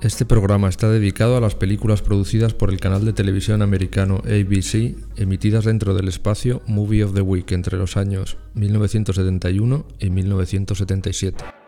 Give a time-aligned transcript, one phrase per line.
[0.00, 4.94] Este programa está dedicado a las películas producidas por el canal de televisión americano ABC,
[5.16, 11.63] emitidas dentro del espacio Movie of the Week entre los años 1971 y 1977.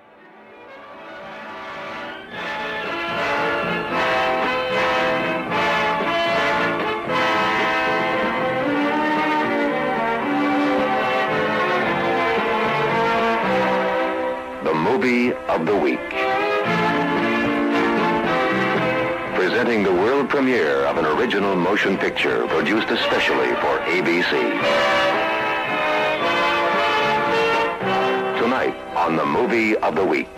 [29.57, 30.29] On the movie of the week.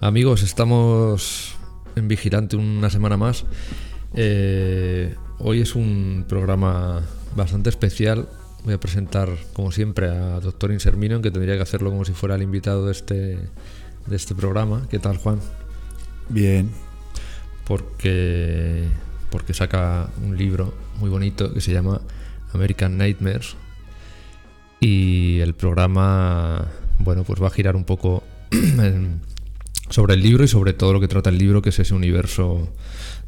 [0.00, 1.54] Amigos, estamos
[1.96, 3.44] en Vigilante una semana más.
[4.14, 7.02] Eh, hoy es un programa
[7.36, 8.28] bastante especial.
[8.64, 12.34] Voy a presentar, como siempre, a Doctor Insermino, que tendría que hacerlo como si fuera
[12.34, 13.38] el invitado de este,
[14.06, 14.86] de este programa.
[14.90, 15.40] ¿Qué tal, Juan?
[16.28, 16.70] Bien,
[17.66, 18.84] Porque,
[19.30, 22.00] porque saca un libro muy bonito que se llama
[22.52, 23.56] American Nightmares.
[24.80, 26.66] Y el programa,
[26.98, 28.22] bueno, pues va a girar un poco
[29.90, 32.68] sobre el libro y sobre todo lo que trata el libro, que es ese universo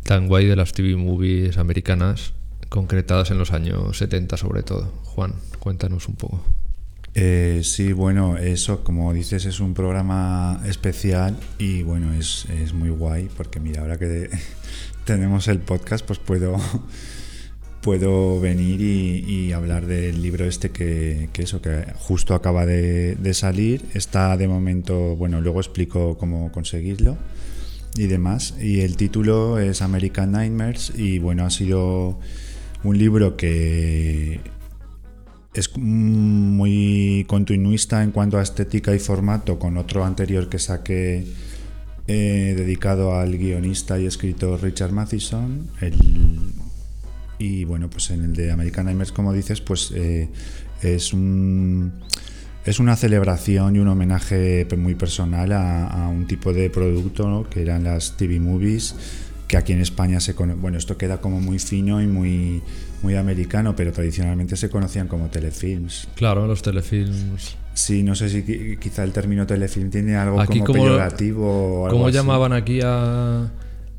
[0.02, 2.32] tan guay de las TV movies americanas,
[2.68, 4.92] concretadas en los años 70 sobre todo.
[5.04, 6.44] Juan, cuéntanos un poco.
[7.18, 12.90] Eh, sí, bueno, eso, como dices, es un programa especial y bueno, es, es muy
[12.90, 14.28] guay porque mira, ahora que
[15.04, 16.60] tenemos el podcast, pues puedo,
[17.86, 23.32] puedo venir y, hablar del libro este que, que eso, que justo acaba de, de
[23.32, 23.84] salir.
[23.94, 27.16] Está de momento, bueno, luego explico cómo conseguirlo
[27.96, 28.56] y demás.
[28.60, 32.18] Y el título es American Nightmares y bueno, ha sido
[32.82, 34.40] un libro que
[35.54, 41.24] es muy continuista en cuanto a estética y formato con otro anterior que saqué
[42.08, 45.68] eh, dedicado al guionista y escritor Richard Matheson.
[45.80, 46.55] El-
[47.38, 50.28] y bueno, pues en el de American Nightmares, como dices, pues eh,
[50.82, 51.92] es un
[52.64, 57.48] es una celebración y un homenaje muy personal a, a un tipo de producto ¿no?
[57.48, 58.96] que eran las TV movies
[59.46, 62.62] que aquí en España se conoce, bueno, esto queda como muy fino y muy,
[63.04, 66.08] muy americano, pero tradicionalmente se conocían como telefilms.
[66.16, 67.56] Claro, los telefilms.
[67.72, 71.46] Sí, no sé si qui- quizá el término telefilm tiene algo Aquí como como- peyorativo
[71.82, 72.16] o algo ¿Cómo así.
[72.16, 73.48] llamaban aquí a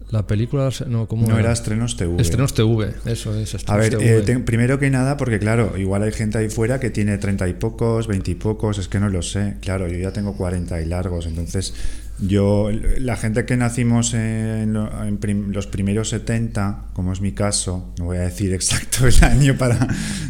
[0.10, 0.70] la película?
[0.88, 2.22] No, ¿cómo No era estrenos TV.
[2.22, 3.54] Estrenos TV, eso es.
[3.54, 4.18] A Estrenos ver, TV.
[4.18, 7.48] eh, te- primero que nada, porque claro, igual hay gente ahí fuera que tiene treinta
[7.48, 9.56] y pocos, veinte y pocos, es que no lo sé.
[9.62, 11.74] Claro, yo ya tengo 40 y largos, entonces
[12.20, 12.70] yo,
[13.00, 17.94] la gente que nacimos en, lo- en prim- los primeros 70, como es mi caso,
[18.00, 19.88] no voy a decir exacto el año para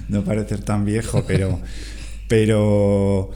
[0.10, 1.60] no parecer tan viejo, pero,
[2.28, 3.30] pero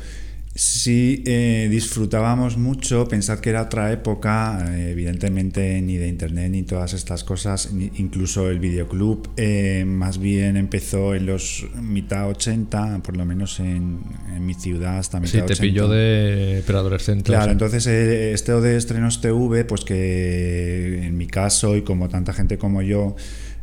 [0.62, 6.62] sí eh, disfrutábamos mucho, pensar que era otra época, eh, evidentemente ni de internet ni
[6.62, 13.02] todas estas cosas, ni- incluso el videoclub eh, más bien empezó en los mitad 80,
[13.04, 14.02] por lo menos en,
[14.36, 15.62] en mi ciudad hasta mitad Sí, te 80.
[15.62, 17.24] pilló de preadolescente.
[17.24, 17.52] Claro, o sea.
[17.54, 22.60] entonces eh, esto de estrenos TV, pues que en mi caso y como tanta gente
[22.60, 23.16] como yo,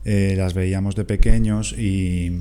[0.04, 2.32] las veíamos de pequeños y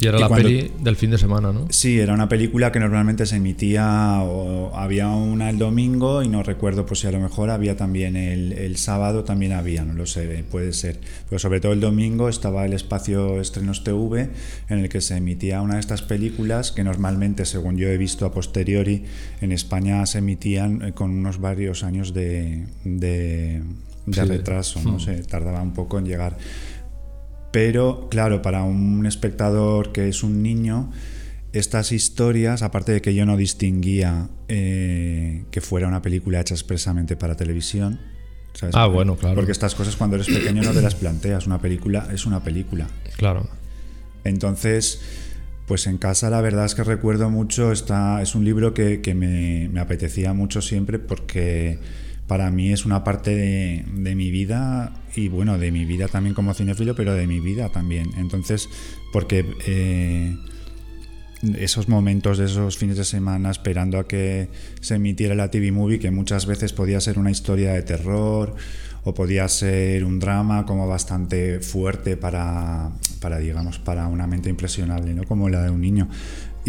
[0.00, 1.66] Y era y la cuando- peli del fin de semana, ¿no?
[1.70, 6.42] sí, era una película que normalmente se emitía o había una el domingo y no
[6.42, 10.06] recuerdo pues si a lo mejor había también el, el sábado, también había, no lo
[10.06, 11.00] sé, puede ser.
[11.28, 14.30] Pero sobre todo el domingo estaba el espacio Estrenos TV
[14.68, 18.24] en el que se emitía una de estas películas que normalmente, según yo he visto
[18.26, 19.04] a posteriori,
[19.40, 23.62] en España se emitían eh, con unos varios años de, de,
[24.06, 24.20] de Sí.
[24.22, 25.00] retraso, no Hmm.
[25.00, 26.38] sé, tardaba un poco en llegar.
[27.50, 30.90] Pero, claro, para un espectador que es un niño,
[31.52, 37.16] estas historias, aparte de que yo no distinguía eh, que fuera una película hecha expresamente
[37.16, 38.00] para televisión,
[38.52, 38.74] ¿sabes?
[38.76, 39.34] Ah, bueno, claro.
[39.34, 41.46] Porque estas cosas cuando eres pequeño no te las planteas.
[41.46, 42.86] Una película es una película.
[43.16, 43.48] Claro.
[44.24, 45.00] Entonces,
[45.66, 49.14] pues en casa la verdad es que recuerdo mucho, esta, es un libro que, que
[49.14, 51.78] me, me apetecía mucho siempre porque
[52.26, 56.34] para mí es una parte de, de mi vida y bueno, de mi vida también
[56.34, 58.10] como cinéfilo, pero de mi vida también.
[58.16, 58.68] Entonces,
[59.12, 60.36] porque eh,
[61.58, 64.48] esos momentos de esos fines de semana esperando a que
[64.80, 68.54] se emitiera la TV Movie, que muchas veces podía ser una historia de terror
[69.04, 75.14] o podía ser un drama como bastante fuerte para, para digamos, para una mente impresionable,
[75.14, 75.24] ¿no?
[75.24, 76.08] Como la de un niño.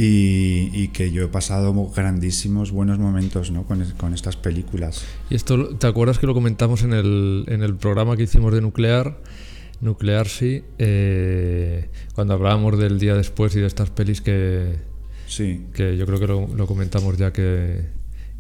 [0.02, 3.64] Y, y que yo he pasado grandísimos buenos momentos ¿no?
[3.64, 5.04] con, es- con estas películas.
[5.30, 8.62] Y esto, ¿te acuerdas que lo comentamos en el, en el programa que hicimos de
[8.62, 9.18] Nuclear?
[9.82, 14.76] Nuclear sí, eh, cuando hablábamos del día después y de estas pelis que,
[15.28, 17.86] Sí, que yo creo que lo, lo comentamos ya que,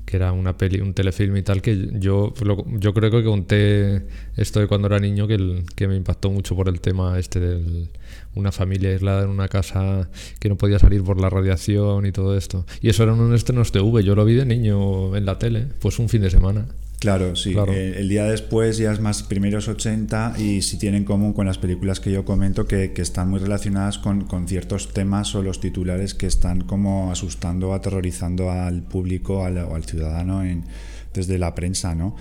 [0.09, 4.07] que era una peli, un telefilm y tal, que yo, lo- yo creo que conté
[4.38, 7.88] esto de cuando era niño que, que me impactó mucho por el tema este de
[8.33, 10.09] una familia aislada en una casa
[10.39, 12.65] que no podía salir por la radiación y todo esto.
[12.81, 16.00] Y eso eran unos estrenos TV, yo lo vi de niño en la tele, pues
[16.00, 16.65] un fin de semana.
[17.00, 17.54] Claro, sí.
[17.54, 17.72] Claro.
[17.72, 21.46] Eh, el día después ya es más primeros 80 y sí tiene en común con
[21.46, 25.42] las películas que yo comento que, que están muy relacionadas con, con ciertos temas o
[25.42, 30.66] los titulares que están como asustando, aterrorizando al público al- o al ciudadano en,
[31.13, 32.16] desde la prensa, ¿no?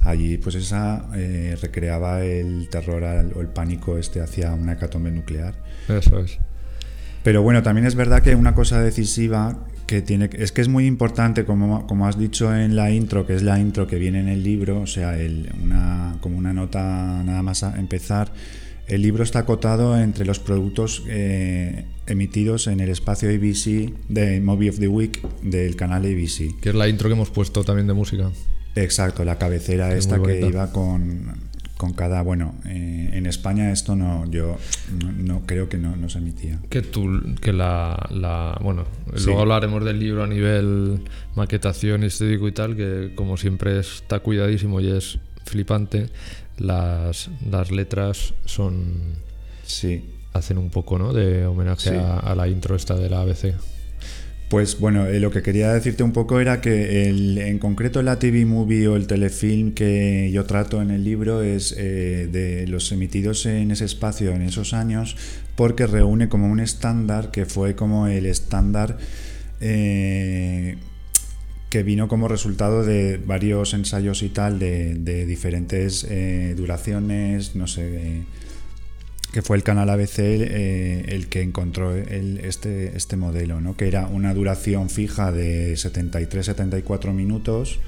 [0.00, 5.10] Allí pues esa eh, recreaba el terror al- o el pánico este hacia una hecatombe
[5.12, 5.54] nuclear.
[5.88, 6.38] Eso es.
[7.24, 10.86] Pero bueno, también es verdad que una cosa decisiva que tiene es que es muy
[10.86, 14.28] importante, como, como has dicho en la intro, que es la intro que viene en
[14.28, 18.32] el libro, o sea, el- una, como una nota nada más a empezar,
[18.86, 24.68] el libro está acotado entre los productos eh, emitidos en el espacio ABC de Movie
[24.70, 26.60] of the Week del canal ABC.
[26.60, 28.30] Que es la intro que hemos puesto también de música.
[28.76, 31.32] Exacto, la cabecera Es esta que iba con,
[31.84, 32.22] con cada...
[32.22, 34.56] Bueno, eh, en España esto no, yo
[35.02, 36.58] no, no creo que no, no se emitía.
[36.70, 37.06] Que tú,
[37.40, 38.84] que la, la bueno,
[39.16, 39.26] Sí.
[39.26, 41.02] luego hablaremos del libro a nivel
[41.36, 46.08] maquetación estético y tal, que como siempre está cuidadísimo y es flipante.
[46.58, 49.22] Las, las letras son
[49.64, 51.12] Sí, hacen un poco, ¿no?
[51.12, 51.96] De homenaje Sí.
[51.96, 53.54] a, a la intro esta de la ABC.
[54.54, 58.20] Pues bueno, eh, lo que quería decirte un poco era que el- en concreto la
[58.20, 62.92] TV movie o el telefilm que yo trato en el libro es eh, de los
[62.92, 65.16] emitidos en ese espacio en esos años
[65.56, 68.96] porque reúne como un estándar que fue como el estándar
[69.60, 70.76] eh,
[71.68, 76.06] que vino como resultado de varios ensayos y tal de, de diferentes
[76.56, 78.22] duraciones, no sé,
[79.34, 83.76] que fue el canal ABC eh, el que encontró el- este, este modelo, ¿no?
[83.76, 87.80] que era una duración fija de 73-74 minutos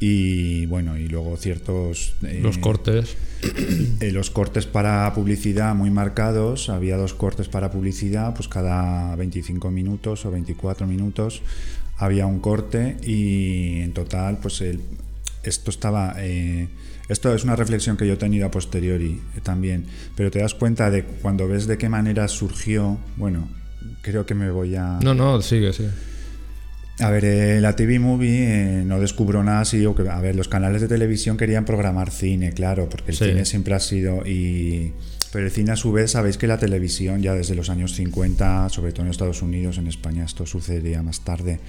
[0.00, 2.14] y bueno, y luego ciertos...
[2.22, 3.16] eh, Los cortes.
[4.00, 9.70] eh, los cortes para publicidad muy marcados, había dos cortes para publicidad, pues cada 25
[9.70, 11.40] minutos o 24 minutos
[11.96, 14.80] había un corte y en total pues el,
[15.42, 16.16] esto estaba...
[16.18, 16.68] eh,
[17.08, 19.86] esto es una reflexión que yo he tenido a posteriori eh, también,
[20.16, 23.48] pero te das cuenta de cuando ves de qué manera surgió, bueno,
[24.02, 24.98] creo que me voy a...
[25.02, 25.90] No, no, sigue, sigue.
[26.98, 29.84] A ver, eh, la TV Movie eh, no descubrió nada así.
[29.84, 33.26] O que, a ver, los canales de televisión querían programar cine, claro, porque el Sí.
[33.26, 34.26] cine siempre ha sido.
[34.26, 34.92] Y,
[35.30, 38.70] pero el cine, a su vez, sabéis que la televisión, ya desde los años 50,
[38.70, 41.60] sobre todo en Estados Unidos, en España esto sucedería más tarde.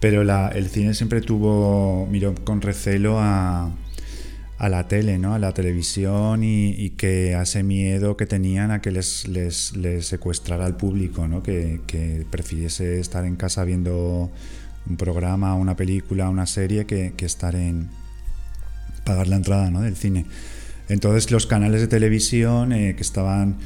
[0.00, 2.06] Pero la- el cine siempre tuvo.
[2.10, 3.76] miró con recelo a,
[4.62, 5.34] a la tele, ¿no?
[5.34, 10.06] A la televisión y, y que ese miedo que tenían a que les, les, les
[10.06, 11.42] secuestrara al público, ¿no?
[11.42, 14.30] Que, que prefiriese estar en casa viendo
[14.88, 17.88] un programa, una película, una serie que, que estar en
[19.04, 19.80] pagar la entrada, ¿no?
[19.80, 20.26] Del cine.
[20.88, 23.56] Entonces los canales de televisión eh, que estaban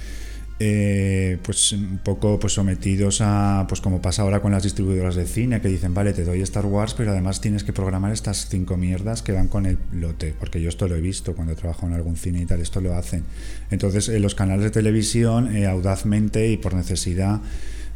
[0.58, 5.26] eh, pues un poco pues sometidos a pues como pasa ahora con las distribuidoras de
[5.26, 8.79] cine que dicen vale te doy Star Wars pero además tienes que programar estas cinco
[8.79, 11.89] mierdas que van con el lote porque yo esto lo he visto cuando he trabajado
[11.89, 13.25] en algún cine y tal esto lo hacen
[13.70, 17.43] entonces eh, los canales de televisión eh, audazmente y por necesidad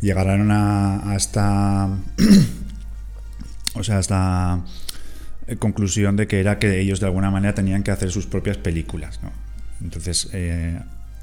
[0.02, 1.88] llegaron a, a esta
[3.74, 4.66] o sea hasta
[5.46, 8.58] eh, conclusión de que era que ellos de alguna manera tenían que hacer sus propias
[8.58, 9.32] películas ¿no?
[9.80, 10.28] entonces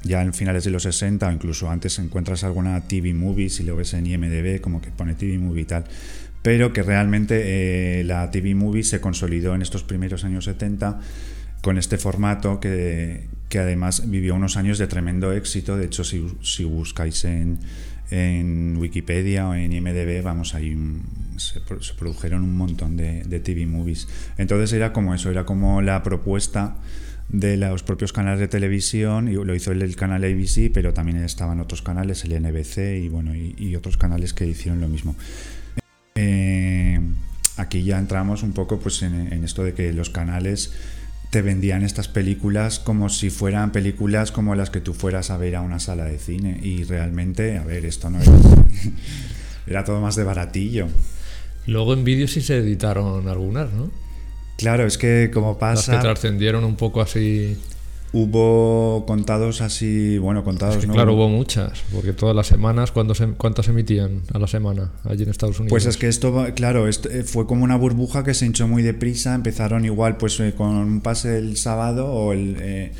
[0.02, 3.76] ya en finales de los 60 o incluso antes encuentras alguna TV movie, si lo
[3.76, 5.84] ves en IMDB, como que pone TV movie y tal,
[6.42, 11.00] pero que realmente eh, la TV movie se consolidó en estos primeros años 70
[11.62, 16.24] con este formato que, que además vivió unos años de tremendo éxito, de hecho si,
[16.42, 17.58] si buscáis en,
[18.12, 20.76] en Wikipedia o en IMDB, vamos, ahí
[21.36, 24.06] se, pro- se produjeron un montón de TV movies.
[24.38, 26.76] Entonces era como eso, era como la propuesta
[27.28, 31.60] de los propios canales de televisión, y lo hizo el, canal ABC, pero también estaban
[31.60, 35.14] otros canales, el NBC y bueno, y, otros canales que hicieron lo mismo.
[36.14, 36.98] Eh,
[37.56, 40.72] aquí ya entramos un poco pues en, en esto de que los canales
[41.30, 45.56] te vendían estas películas como si fueran películas como las que tú fueras a ver
[45.56, 48.32] a una sala de cine y realmente, a ver, esto no era
[49.66, 50.88] era todo más de baratillo.
[51.66, 53.90] Luego en vídeo sí se editaron algunas, ¿no?
[54.58, 56.00] Claro, es que como Las que pasa...
[56.00, 57.56] trascendieron un poco así.
[58.12, 60.94] hubo contados así, bueno, contados, Es que, ¿no?
[60.94, 65.22] claro, hubo muchas, porque todas las semanas, ¿cuándo se- ¿cuántas emitían a la semana allí
[65.24, 65.70] en Estados Unidos?
[65.70, 68.82] Pues es que esto, claro, esto, eh, fue como una burbuja que se hinchó muy
[68.82, 69.34] deprisa.
[69.34, 72.92] Empezaron igual, pues eh, con un pase el sábado o el, eh,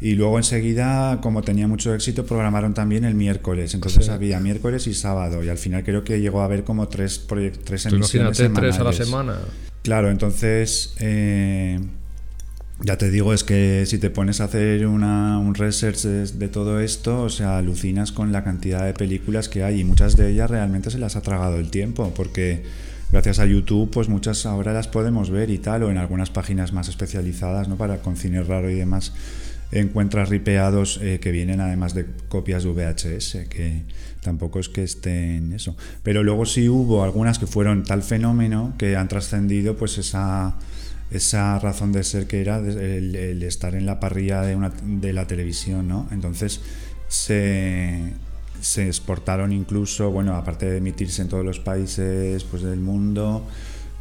[0.00, 3.74] y luego enseguida, como tenía mucho éxito, programaron también el miércoles.
[3.74, 4.10] Entonces Sí.
[4.10, 7.26] había miércoles y sábado y al final creo que llegó a haber como tres,
[7.64, 9.06] tres emisiones imagínate tres a la semanales.
[9.06, 9.38] semana.
[9.82, 11.78] Claro, entonces eh,
[12.80, 16.48] ya te digo, es que si te pones a hacer una, un research de, de
[16.48, 20.30] todo esto, o sea, alucinas con la cantidad de películas que hay y muchas de
[20.30, 22.64] ellas realmente se las ha tragado el tiempo, porque
[23.12, 26.72] gracias a YouTube, pues muchas ahora las podemos ver y tal, o en algunas páginas
[26.72, 27.76] más especializadas, ¿no?
[27.76, 29.12] Para con cine raro y demás,
[29.72, 33.82] encuentras ripeados eh, que vienen además de copias de VHS, que
[34.20, 35.76] tampoco es que estén eso.
[36.02, 40.56] Pero luego sí hubo algunas que fueron tal fenómeno que han trascendido pues esa
[41.10, 45.12] esa razón de ser que era el, el estar en la parrilla de, una, de
[45.12, 46.08] la televisión, ¿no?
[46.10, 46.60] Entonces
[47.08, 48.14] se,
[48.60, 53.46] se exportaron incluso, bueno, aparte de emitirse en todos los países pues, del mundo,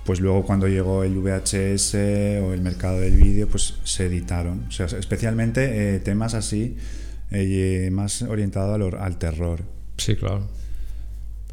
[0.05, 1.95] pues luego cuando llegó el VHS
[2.43, 4.65] o el mercado del vídeo, pues se editaron.
[4.67, 6.75] O sea, especialmente eh, temas así,
[7.31, 9.61] eh, más orientados al, terror.
[9.97, 10.47] Sí, claro.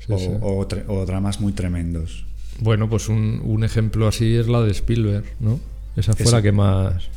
[0.07, 0.77] Sí, o, sí.
[0.89, 2.25] o dramas muy tremendos.
[2.61, 5.61] Bueno, pues un, un ejemplo así es la de Spielberg, ¿no?
[5.97, 7.09] Esa fue la que más...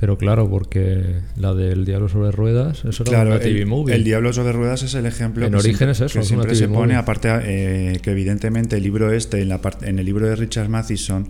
[0.00, 3.94] Pero claro, porque la del Diablo sobre Ruedas, eso era Claro, una TV el, movie.
[3.94, 6.54] el Diablo sobre ruedas es el ejemplo En que origen es eso, que es siempre
[6.54, 6.96] se pone, movie.
[6.96, 11.28] aparte eh, que evidentemente el libro este, en la en el libro de Richard Matheson,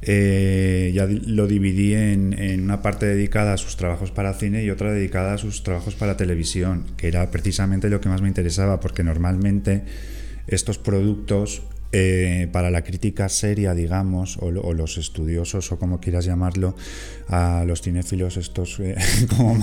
[0.00, 4.70] eh, ya lo dividí en, en una parte dedicada a sus trabajos para cine y
[4.70, 8.80] otra dedicada a sus trabajos para televisión, que era precisamente lo que más me interesaba,
[8.80, 9.84] porque normalmente
[10.46, 11.62] estos productos
[11.96, 16.74] eh, para la crítica seria, digamos, o, lo- o los estudiosos, o como quieras llamarlo,
[17.28, 18.96] a los cinéfilos estos, eh,
[19.36, 19.56] como,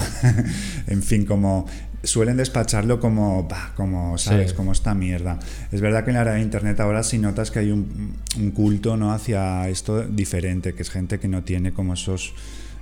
[0.87, 1.65] en fin, como
[2.03, 4.51] suelen despacharlo como, bah, como, ¿sabes?
[4.51, 4.55] Sí.
[4.55, 5.39] Como esta mierda.
[5.71, 8.51] Es verdad que en la era de Internet ahora sí notas que hay un, un
[8.51, 9.11] culto, ¿no?
[9.11, 12.33] Hacia esto diferente, que es gente que no tiene como esos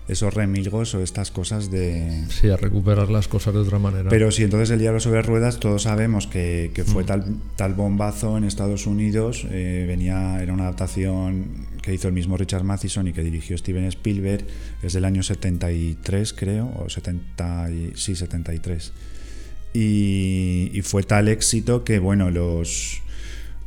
[0.10, 4.10] esos remilgos o estas cosas de, Sí, a recuperar las cosas de otra manera.
[4.10, 6.88] pero si entonces el diablo sobre ruedas, todos sabemos que, que Mm.
[6.88, 9.46] fue tal, tal bombazo en Estados Unidos.
[9.52, 13.86] eh, venía, era una adaptación que hizo el mismo Richard Matheson y que dirigió Steven
[13.86, 14.46] Spielberg.
[14.84, 18.92] Es del año 73, creo, o 70, y- sí, 73.
[19.74, 23.02] Y, y fue tal éxito que, bueno, los,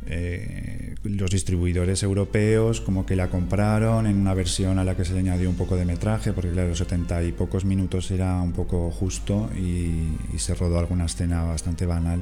[0.07, 5.13] eh, los distribuidores europeos como que la compraron en una versión a la que se
[5.13, 8.91] le añadió un poco de metraje, porque claro, 70 y pocos minutos era un poco
[8.91, 12.21] justo y, se rodó alguna escena bastante banal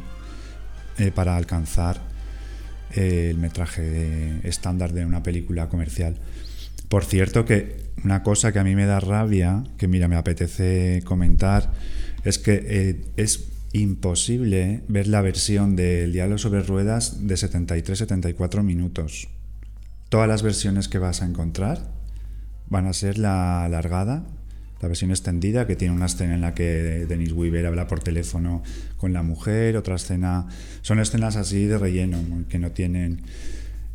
[1.00, 2.02] eh, para alcanzar
[2.94, 6.18] eh, el metraje estándar de una película comercial.
[6.88, 11.02] Por cierto que una cosa que a mí me da rabia, que mira, me apetece
[11.06, 11.72] comentar,
[12.24, 19.30] es que es imposible ver la versión del Diablo sobre Ruedas de 73-74 minutos.
[20.10, 21.90] Todas las versiones que vas a encontrar
[22.70, 24.26] van a ser la alargada,
[24.82, 28.64] la versión extendida, que tiene una escena en la que Denis Weaver habla por teléfono
[28.98, 30.48] con la mujer, otra escena...
[30.82, 32.18] Son escenas así de relleno,
[32.50, 33.22] que no tienen...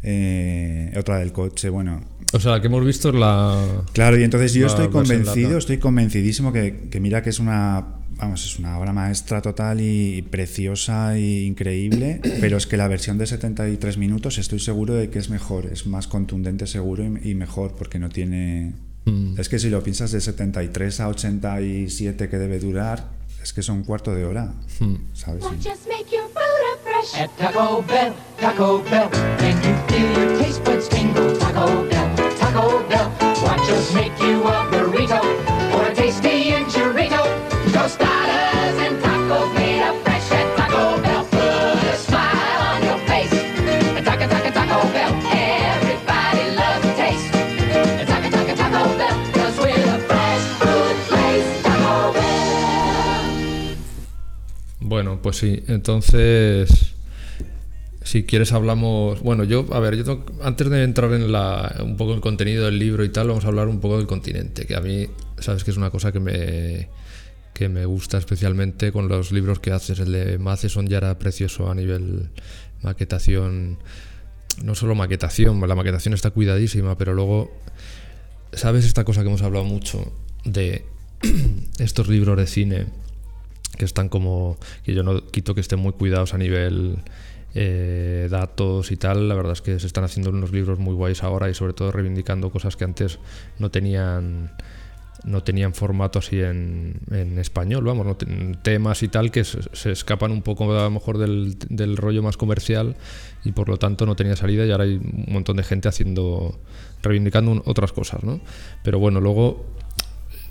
[0.02, 2.02] eh, otra del coche, bueno,
[2.32, 3.84] O sea, la que hemos visto es la...
[3.92, 7.84] Claro, y entonces yo estoy convencido, estoy convencidísimo que, que mira que es una,
[8.16, 13.18] vamos, es una obra maestra total y preciosa e increíble, pero es que la versión
[13.18, 17.34] de 73 minutos estoy seguro de que es mejor, es más contundente seguro y, y
[17.34, 18.74] mejor porque no tiene...
[19.04, 19.38] Mm.
[19.38, 23.10] Es que si lo piensas de 73 a 87 que debe durar,
[23.42, 24.94] es que son un cuarto de hora, Mm.
[25.14, 25.44] ¿sabes?
[27.14, 29.08] At Taco Bell, Taco Bell,
[29.38, 31.36] can you feel your taste buds tingle?
[31.38, 33.08] Taco Bell, Taco Bell,
[33.42, 35.20] why just make you a burrito
[35.72, 37.22] or a tasty enchilito?
[54.80, 56.94] Bueno, pues sí, entonces...
[58.02, 59.20] Si quieres hablamos...
[59.20, 62.64] Bueno, yo, a ver, yo tengo- antes de entrar en la, un poco el contenido
[62.66, 65.64] del libro y tal, vamos a hablar un poco del continente, que a mí, sabes
[65.64, 66.88] que es una cosa que me,
[67.56, 69.98] que me gusta especialmente con los libros que haces.
[69.98, 72.28] El de Matheson ya era precioso a nivel
[72.82, 73.78] maquetación,
[74.62, 77.50] no solo maquetación, la maquetación está cuidadísima, pero luego,
[78.52, 80.12] ¿sabes esta cosa que hemos hablado mucho
[80.44, 80.84] de
[81.78, 82.86] estos libros de cine?
[83.78, 86.96] que están como que yo no quito que estén muy cuidados a nivel
[87.54, 91.22] eh, datos y tal la verdad es que se están haciendo unos libros muy guays
[91.22, 93.18] ahora y sobre todo reivindicando cosas que antes
[93.58, 94.50] no tenían
[95.26, 98.16] no tenían formato así en, en español, vamos, no
[98.62, 102.36] temas y tal que se, escapan un poco a lo mejor del, del rollo más
[102.36, 102.96] comercial
[103.44, 106.58] y por lo tanto no tenía salida y ahora hay un montón de gente haciendo,
[107.02, 108.40] reivindicando otras cosas, ¿no?
[108.84, 109.66] Pero bueno, luego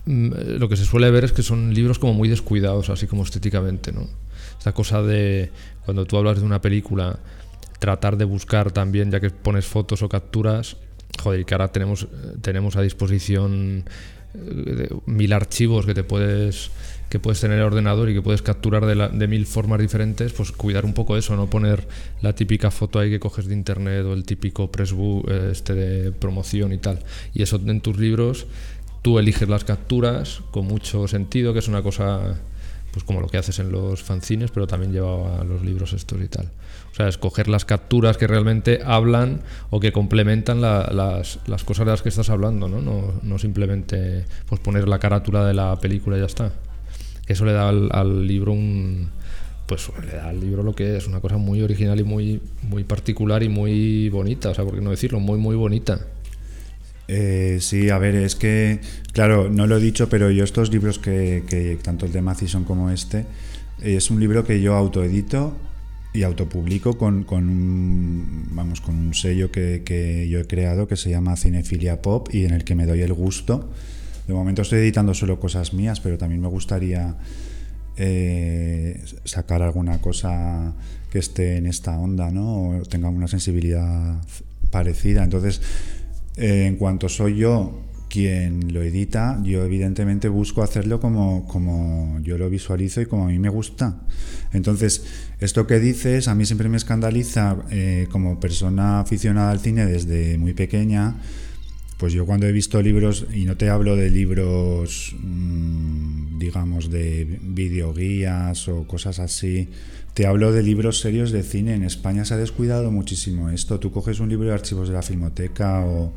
[0.05, 3.23] mm, lo que se suele ver es que son libros como muy descuidados, así como
[3.23, 4.07] estéticamente, ¿no?
[4.57, 5.51] Esta cosa de
[5.85, 7.19] cuando tú hablas de una película,
[7.79, 10.77] tratar de buscar también, ya que pones fotos o capturas,
[11.21, 12.07] joder, y que ahora tenemos, eh,
[12.41, 14.24] tenemos a disposición eh,
[15.05, 16.71] mil archivos que te puedes
[17.09, 19.79] que puedes tener en el ordenador y que puedes capturar de, la- de mil formas
[19.79, 21.87] diferentes, pues cuidar un poco eso, no poner
[22.21, 26.11] la típica foto ahí que coges de internet o el típico pressbook eh, este de
[26.11, 26.99] promoción y tal.
[27.33, 28.47] Y eso en tus libros
[29.03, 32.41] tú eliges las capturas con mucho sentido, que es una cosa
[32.95, 36.21] pues como lo que haces en los fanzines, pero también llevado a los libros estos
[36.21, 36.45] y tal.
[36.93, 41.85] O sea, escoger las capturas que realmente hablan o que complementan la- las, las cosas
[41.85, 42.81] de las que estás hablando, ¿no?
[42.81, 46.53] No, no simplemente pues poner la carátula de la película y ya está.
[47.27, 49.09] Eso le da al, al libro un
[49.67, 52.85] pues le da al libro lo que es, una cosa muy original y muy, muy
[52.85, 55.99] particular y muy bonita, o sea, por qué no decirlo, muy, muy bonita.
[57.07, 58.79] Eh, sí, a ver, es que,
[59.13, 62.63] claro, no lo he dicho, pero yo estos libros que, que tanto el de Mathison
[62.63, 63.19] como este,
[63.81, 65.55] eh, es un libro que yo autoedito
[66.13, 70.95] y autopublico con, con un, vamos, con un sello que, que yo he creado que
[70.95, 73.69] se llama Cinefilia Pop y en el que me doy el gusto.
[74.27, 77.15] De momento estoy editando solo cosas mías, pero también me gustaría
[77.97, 80.73] eh, sacar alguna cosa
[81.11, 82.69] que esté en esta onda, ¿no?
[82.69, 84.21] O tenga una sensibilidad
[84.71, 85.23] parecida.
[85.23, 85.61] Entonces,
[86.37, 92.37] eh, en cuanto soy yo quien lo edita, yo evidentemente busco hacerlo como, como yo
[92.37, 94.01] lo visualizo y como a mí me gusta.
[94.53, 95.03] Entonces,
[95.39, 100.37] esto que dices a mí siempre me escandaliza eh, como persona aficionada al cine desde
[100.37, 101.15] muy pequeña.
[101.97, 107.39] Pues yo cuando he visto libros, y no te hablo de libros, mmm, digamos, de
[107.41, 109.69] videoguías o cosas así,
[110.15, 111.75] te hablo de libros serios de cine.
[111.75, 113.81] En España se ha descuidado muchísimo esto.
[113.81, 116.13] Tú coges un libro de archivos de la Filmoteca o,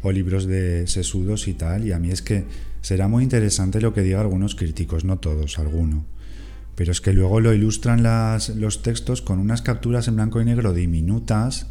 [0.00, 2.46] o libros de sesudos y tal, y a mí es que
[2.80, 6.06] será muy interesante lo que digan algunos críticos, no todos, alguno.
[6.76, 10.46] Pero es que luego lo ilustran las, los textos con unas capturas en blanco y
[10.46, 11.66] negro diminutas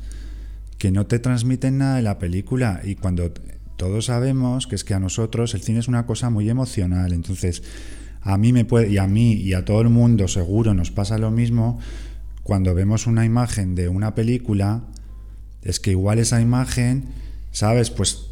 [0.78, 3.32] que no te transmiten nada de la película y cuando
[3.76, 7.64] todos sabemos que es que a nosotros el cine es una cosa muy emocional, entonces
[8.22, 11.18] a mí me puede y a mí y a todo el mundo seguro nos pasa
[11.18, 11.80] lo mismo
[12.44, 14.84] cuando vemos una imagen de una película
[15.62, 17.06] es que igual esa imagen,
[17.52, 18.28] sabes, pues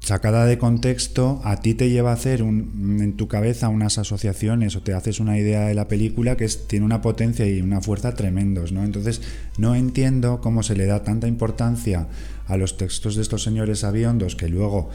[0.00, 4.82] sacada de contexto, a ti te lleva a hacer en tu cabeza unas asociaciones o
[4.82, 8.72] te haces una idea de la película que tiene una potencia y una fuerza tremendos,
[8.72, 8.84] ¿no?
[8.84, 9.20] Entonces,
[9.58, 12.08] no entiendo cómo se le da tanta importancia
[12.46, 14.90] a los textos de estos señores aviondos, que luego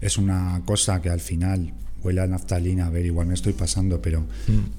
[0.00, 1.72] es una cosa que al final
[2.08, 4.24] huele a naftalina, a ver, igual me estoy pasando, pero...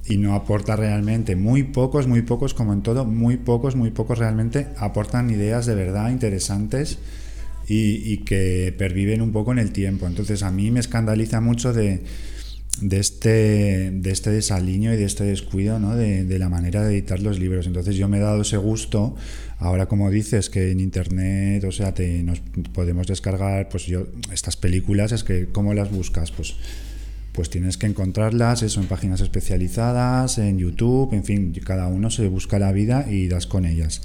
[0.07, 4.17] Y no aporta realmente, muy pocos, muy pocos, como en todo, muy pocos, muy pocos
[4.17, 6.97] realmente aportan ideas de verdad interesantes
[7.67, 10.07] y, y, que perviven un poco en el tiempo.
[10.07, 12.01] Entonces a mí me escandaliza mucho de,
[12.81, 15.95] de, este, de este desaliño y de este descuido ¿no?
[15.95, 17.67] de, de, la manera de editar los libros.
[17.67, 19.15] Entonces yo me he dado ese gusto.
[19.57, 22.39] Ahora como dices que en internet, o sea, te, nos
[22.73, 26.31] podemos descargar, pues yo, estas películas, es que ¿cómo las buscas?
[26.31, 26.55] Pues
[27.39, 32.27] pues tienes que encontrarlas, eso en páginas especializadas, en YouTube, en fin, cada uno se
[32.27, 34.01] busca la vida y das con ellas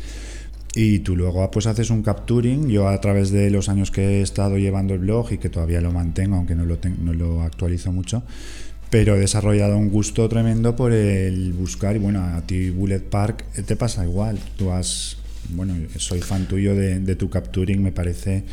[0.76, 2.68] y tú luego pues haces un capturing.
[2.68, 5.80] Yo a través de los años que he estado llevando el blog y que todavía
[5.80, 8.22] lo mantengo, aunque no lo, no lo actualizo mucho,
[8.88, 13.46] pero he desarrollado un gusto tremendo por el buscar y bueno, a ti Bullet Park
[13.66, 14.38] te pasa igual.
[14.56, 15.16] Tú has,
[15.48, 18.44] bueno, soy fan tuyo de, de tu capturing, me parece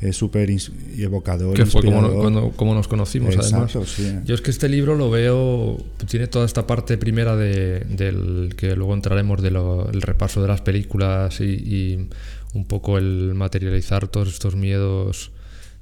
[0.00, 0.50] es súper
[0.96, 1.54] evocador.
[1.54, 3.88] Que fue como, cuando, como, nos conocimos, Exacto, además.
[3.88, 4.14] Sí.
[4.24, 8.76] Yo es que este libro lo veo, tiene toda esta parte primera de, del que
[8.76, 12.08] luego entraremos del de repaso de las películas y, y,
[12.54, 15.32] un poco el materializar todos estos miedos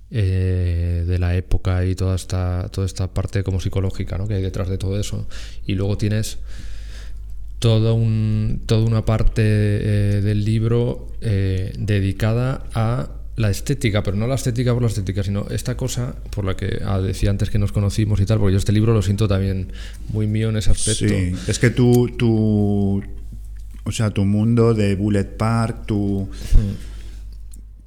[0.08, 4.28] eh, de la época y toda esta, toda esta parte como psicológica ¿no?
[4.28, 5.26] que hay detrás de todo eso.
[5.66, 6.38] Y luego tienes
[7.58, 14.26] todo un, toda una parte eh, del libro eh, dedicada a la estética, pero no
[14.26, 17.58] la estética por la estética, sino esta cosa por la que ah, decía antes que
[17.58, 19.72] nos conocimos y tal, porque yo este libro lo siento también
[20.08, 21.06] muy mío en ese aspecto.
[21.06, 23.02] Sí, es que tú, tú
[23.84, 26.28] o sea, tu mundo de Bullet Park, tu...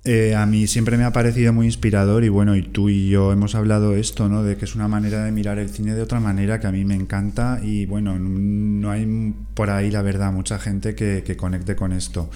[0.06, 3.34] Eh, a mí siempre me ha parecido muy inspirador y bueno, y tú y yo
[3.34, 4.44] hemos hablado esto, ¿no?
[4.44, 6.86] De que es una manera de mirar el cine de otra manera que a mí
[6.86, 11.76] me encanta y bueno, no hay por ahí, la verdad, mucha gente que, que conecte
[11.76, 12.30] con esto,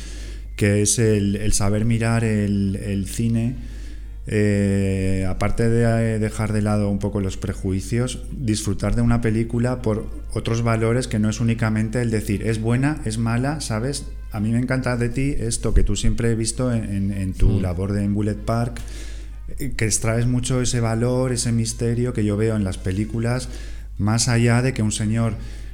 [0.56, 3.56] que es el, el saber mirar el, el, cine
[4.28, 5.84] eh, aparte de
[6.16, 11.08] eh, dejar de lado un poco los prejuicios, disfrutar de una película por otros valores
[11.08, 14.06] que no es únicamente el decir es buena, es mala, ¿sabes?
[14.32, 17.34] A mí me encanta de ti esto que tú siempre he visto en, en- en
[17.34, 17.62] tu Mm.
[17.62, 18.80] labor de en Bullet Park,
[19.60, 23.50] eh, que extraes mucho ese valor, ese misterio que yo veo en las películas,
[23.98, 25.34] más allá de que un señor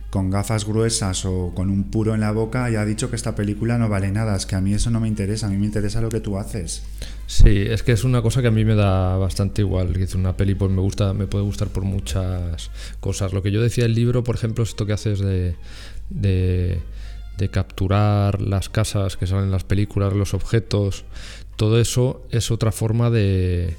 [0.10, 3.78] con gafas gruesas o con un puro en la boca haya dicho que esta película
[3.78, 4.36] no vale nada.
[4.36, 6.38] Es que a mí eso no me interesa, a mí me interesa lo que tú
[6.38, 6.84] haces.
[7.28, 9.93] Sí, es que es una cosa que a mí me da bastante igual.
[10.15, 13.34] Una peli pues me gusta, me puede gustar por muchas cosas.
[13.34, 15.56] Lo que yo decía del libro, por ejemplo, es esto que haces de,
[16.10, 16.80] de,
[17.38, 21.06] de capturar las casas que salen en las películas, los objetos,
[21.56, 23.76] todo eso es otra forma de...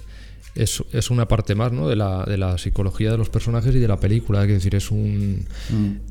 [0.54, 1.88] Es, es una parte más ¿no?
[1.88, 4.42] de, la, de la psicología de los personajes y de la película.
[4.42, 5.46] Es decir, es un,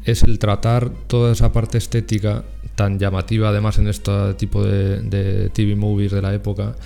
[0.06, 2.46] es el tratar toda esa parte estética
[2.80, 6.78] tan llamativa además en este tipo de, de TV movies de la época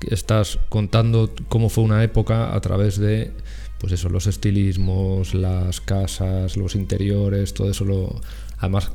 [0.00, 3.30] que estás contando cómo fue una época a través de
[3.78, 8.18] pues eso los estilismos las casas los interiores todo eso lo
[8.56, 8.90] además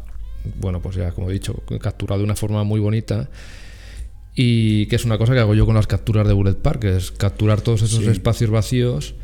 [0.59, 3.29] bueno pues ya como he dicho capturado de una forma muy bonita
[4.35, 6.95] y que es una cosa que hago yo con las capturas de Bullet Park, que
[6.97, 8.09] es capturar todos esos Sí.
[8.09, 9.15] espacios vacíos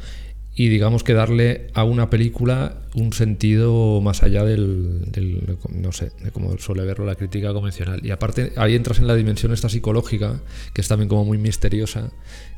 [0.58, 6.12] y digamos que darle a una película un sentido más allá del, del- no sé,
[6.24, 8.00] de como suele verlo la crítica convencional.
[8.06, 10.41] Y aparte ahí entras en la dimensión esta psicológica,
[10.74, 12.12] que es también como muy misteriosa,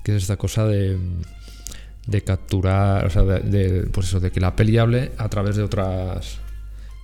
[0.04, 0.98] que es esta cosa de,
[2.06, 5.56] de capturar, o sea, de, de, pues eso, de que la peli hable a través
[5.56, 6.40] de otras...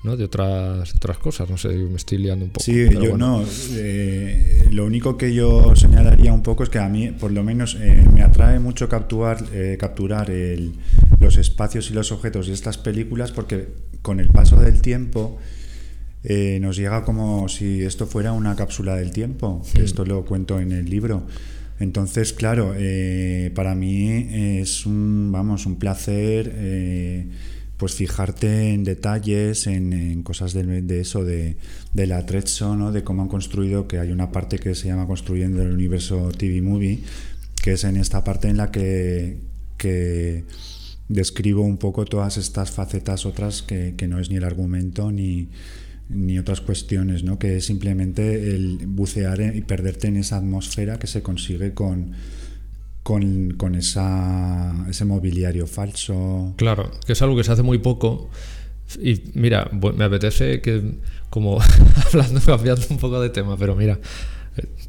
[0.03, 0.17] ¿no?
[0.17, 2.63] de otras de otras cosas, no sé, me estoy liando un poco.
[2.63, 3.17] Sí, yo bueno.
[3.41, 3.45] no.
[3.71, 7.77] eh, lo único que yo señalaría un poco es que a mí, por lo menos,
[7.79, 10.73] eh, me atrae mucho capturar, eh, capturar el-
[11.19, 13.67] los espacios y los objetos de estas películas porque
[14.01, 15.37] con el paso del tiempo
[16.25, 19.61] eh, nos llega como si esto fuera una cápsula del tiempo.
[19.75, 21.25] Esto lo cuento en el libro.
[21.79, 22.73] Entonces, claro,
[23.55, 24.27] para mí
[24.59, 26.49] es un, vamos, un placer.
[27.83, 31.57] Pues fijarte en detalles, en, cosas de, de eso, de,
[31.91, 32.93] del atrezzo, ¿no?
[32.93, 36.61] de cómo han construido, que hay una parte que se llama Construyendo el Universo TV
[36.61, 37.03] Movie,
[37.61, 39.39] que es en esta parte en la que,
[39.75, 40.45] que
[41.09, 45.49] describo un poco todas estas facetas otras que, que no es ni el argumento ni,
[46.07, 47.37] ni otras cuestiones, ¿no?
[47.37, 52.13] que es simplemente el bucear y perderte en esa atmósfera que se consigue con,
[53.03, 56.53] con, con esa, ese mobiliario falso.
[56.57, 58.29] Claro, que es algo que se hace muy poco.
[58.99, 60.95] Y mira, me apetece que,
[61.29, 61.59] como
[62.05, 63.99] hablando, cambiando un poco de tema, pero mira,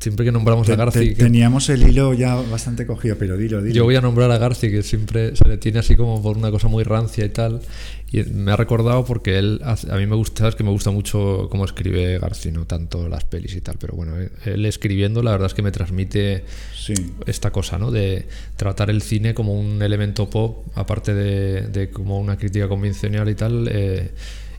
[0.04, 3.60] siempre que nombramos a Garci, te- que- teníamos el hilo ya bastante cogido, pero dilo,
[3.60, 3.74] dilo.
[3.74, 6.50] yo voy a nombrar a Garci, que siempre se le tiene así como por una
[6.52, 7.60] cosa muy rancia y tal.
[8.12, 11.48] Y me ha recordado porque él, a mí me gusta, sabes que me gusta mucho
[11.50, 15.32] cómo escribe Garci, no tanto las pelis y tal, pero bueno, él- él escribiendo, la
[15.32, 16.44] verdad es que me transmite
[16.76, 16.94] Sí.
[17.26, 17.90] esta cosa, ¿no?
[17.90, 23.28] De tratar el cine como un elemento pop, aparte de, de como una crítica convencional
[23.28, 23.68] y tal.
[23.72, 24.10] eh,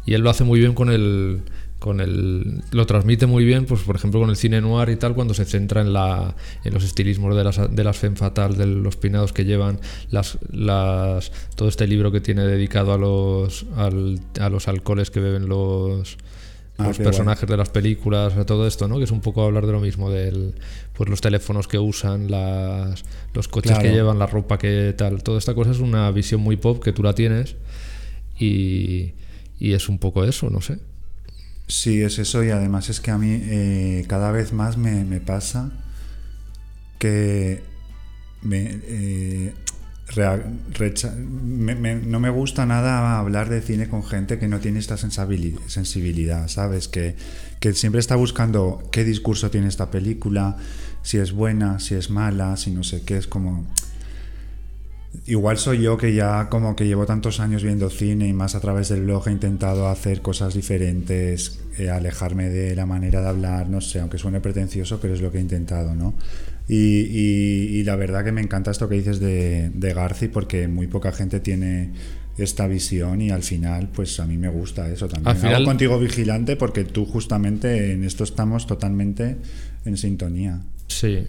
[0.08, 1.40] y él lo hace muy bien con el.
[1.86, 5.14] Con el, lo transmite muy bien, pues por ejemplo con el cine noir y tal,
[5.14, 8.66] cuando se centra en, la, en los estilismos de las, de las femme fatal, de
[8.66, 14.20] los peinados que llevan, las, las, todo este libro que tiene dedicado a los, al-
[14.40, 16.18] a los alcoholes que beben los,
[16.78, 18.98] Ah, los personajes de las películas, todo esto, ¿no?
[18.98, 20.56] Que es un poco hablar de lo mismo, del,
[20.92, 23.84] pues los teléfonos que usan, las, los coches Claro.
[23.88, 25.24] que llevan, la ropa que tal.
[25.24, 27.56] Toda esta cosa es una visión muy pop que tú la tienes
[28.38, 29.14] y,
[29.60, 30.80] y es un poco eso, no sé.
[31.68, 35.20] Sí, es eso y además es que a mí eh, cada vez más me, me
[35.20, 35.72] pasa
[37.00, 37.64] que
[38.42, 39.54] me, eh,
[41.76, 46.48] me- no me gusta nada hablar de cine con gente que no tiene esta sensibilidad,
[46.48, 46.88] ¿sabes?
[46.88, 47.16] Que,
[47.60, 50.58] que siempre está buscando qué discurso tiene esta película,
[51.02, 53.66] si es buena, si es mala, si no sé qué, es como...
[55.28, 58.60] Igual soy yo que ya como que llevo tantos años viendo cine y más a
[58.60, 63.70] través del blog he intentado hacer cosas diferentes, eh, alejarme de la manera de hablar,
[63.70, 66.14] no sé, aunque suene pretencioso, pero es lo que he intentado, ¿no?
[66.68, 70.68] Y, y- y la verdad que me encanta esto que dices de, de Garci porque
[70.68, 71.92] muy poca gente tiene
[72.38, 75.30] esta visión y al final pues a mí me gusta eso también.
[75.30, 79.38] Al final- Hago contigo vigilante porque tú justamente en esto estamos totalmente
[79.86, 80.60] en sintonía.
[80.88, 81.28] Sí.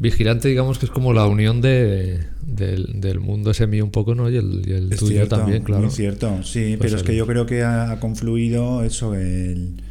[0.00, 4.14] Vigilante, digamos que es como la unión de, del, del mundo ese mío un poco,
[4.14, 4.30] ¿no?
[4.30, 5.82] Y el, y el Es tuyo cierto, también, claro.
[5.82, 9.82] Muy cierto, sí, Pues pero es que yo creo que ha, ha confluido eso, el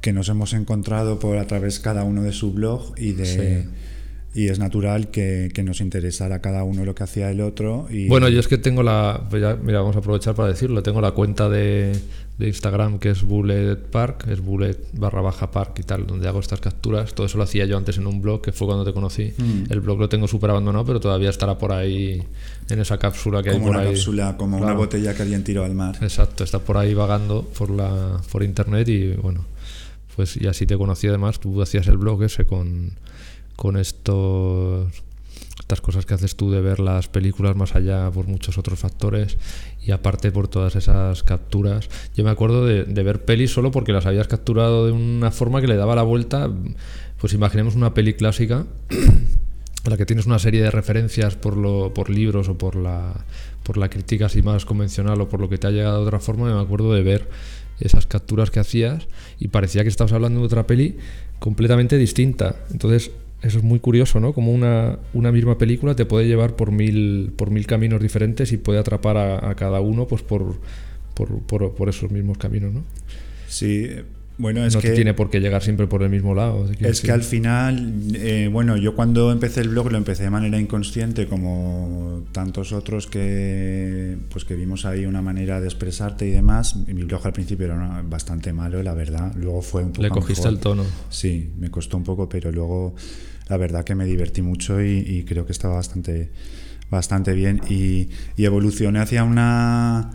[0.00, 3.68] que nos hemos encontrado por a través cada uno de su blog y de, Sí.
[4.42, 7.86] y es natural que, que nos interesara cada uno lo que hacía el otro.
[7.90, 9.26] Y, Bueno, yo es que tengo la.
[9.30, 10.82] pues ya, mira, vamos a aprovechar para decirlo.
[10.82, 11.92] Tengo la cuenta de,
[12.38, 16.38] de Instagram que es Bullet Park, es Bullet barra baja park y tal, donde hago
[16.38, 17.12] estas capturas.
[17.12, 19.32] Todo eso lo hacía yo antes en un blog, que fue cuando te conocí.
[19.36, 19.64] Mm.
[19.70, 22.22] El blog lo tengo súper abandonado, pero todavía estará por ahí
[22.68, 23.94] en esa cápsula que hay como por una ahí.
[23.94, 25.98] cápsula, como una botella que alguien tiró al mar.
[26.00, 29.44] Exacto, está por ahí vagando por la por internet y bueno,
[30.14, 32.92] pues y así te conocí además, tú hacías el blog ese con,
[33.56, 35.02] con estos
[35.68, 39.36] estas cosas que haces tú de ver las películas más allá por muchos otros factores
[39.84, 41.90] y aparte por todas esas capturas.
[42.16, 45.66] Yo me acuerdo de, ver pelis solo porque las habías capturado de una forma que
[45.66, 46.50] le daba la vuelta.
[47.20, 48.64] Pues imaginemos una peli clásica
[49.84, 53.26] a la que tienes una serie de referencias por, lo, por libros o por la,
[53.62, 56.18] por la crítica así más convencional o por lo que te ha llegado de otra
[56.18, 57.28] forma, me acuerdo de ver
[57.78, 59.06] esas capturas que hacías
[59.38, 60.96] y parecía que estabas hablando de otra peli
[61.38, 62.56] completamente distinta.
[62.70, 63.10] Entonces,
[63.42, 64.32] eso es muy curioso, ¿no?
[64.32, 68.56] Como una, una misma película te puede llevar por mil, por mil caminos diferentes y
[68.56, 70.56] puede atrapar a, cada uno pues por,
[71.42, 72.82] por- por esos mismos caminos, ¿no?
[73.48, 73.88] Sí,
[74.38, 74.90] bueno, es no que...
[74.90, 76.68] te tiene por qué llegar siempre por el mismo lado.
[76.80, 80.58] Es que al final, eh, bueno, yo cuando empecé el blog lo empecé de manera
[80.60, 86.76] inconsciente, como tantos otros que, pues que vimos ahí una manera de expresarte y demás.
[86.86, 89.32] Mi blog al principio era bastante malo, la verdad.
[89.36, 90.52] Luego fue un poco Le cogiste mejor.
[90.52, 90.84] el tono.
[91.10, 92.94] Sí, me costó un poco, pero luego
[93.48, 96.30] la verdad que me divertí mucho y, y creo que estaba bastante,
[96.90, 97.60] bastante bien.
[97.68, 100.10] Y, y evolucioné hacia una...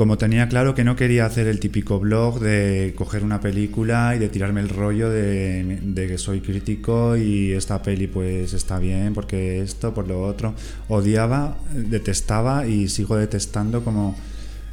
[0.00, 4.18] Como tenía claro que no quería hacer el típico blog de coger una película y
[4.18, 9.12] de tirarme el rollo de, de que soy crítico y esta peli pues está bien
[9.12, 10.54] porque esto, por lo otro.
[10.88, 14.16] Odiaba, detestaba y sigo detestando como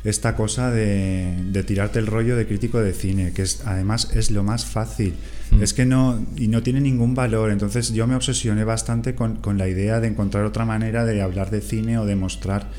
[0.06, 4.32] esta cosa de, de tirarte el rollo de crítico de cine, que es, además es
[4.32, 5.14] lo más fácil.
[5.60, 7.52] Es que no, y no tiene ningún valor.
[7.52, 11.52] Entonces yo me obsesioné bastante con, con la idea de encontrar otra manera de hablar
[11.52, 12.70] de cine o de mostrar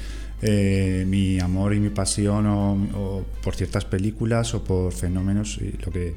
[0.43, 5.73] eh, mi amor y mi pasión o, o por ciertas películas o por fenómenos y
[5.85, 6.15] lo que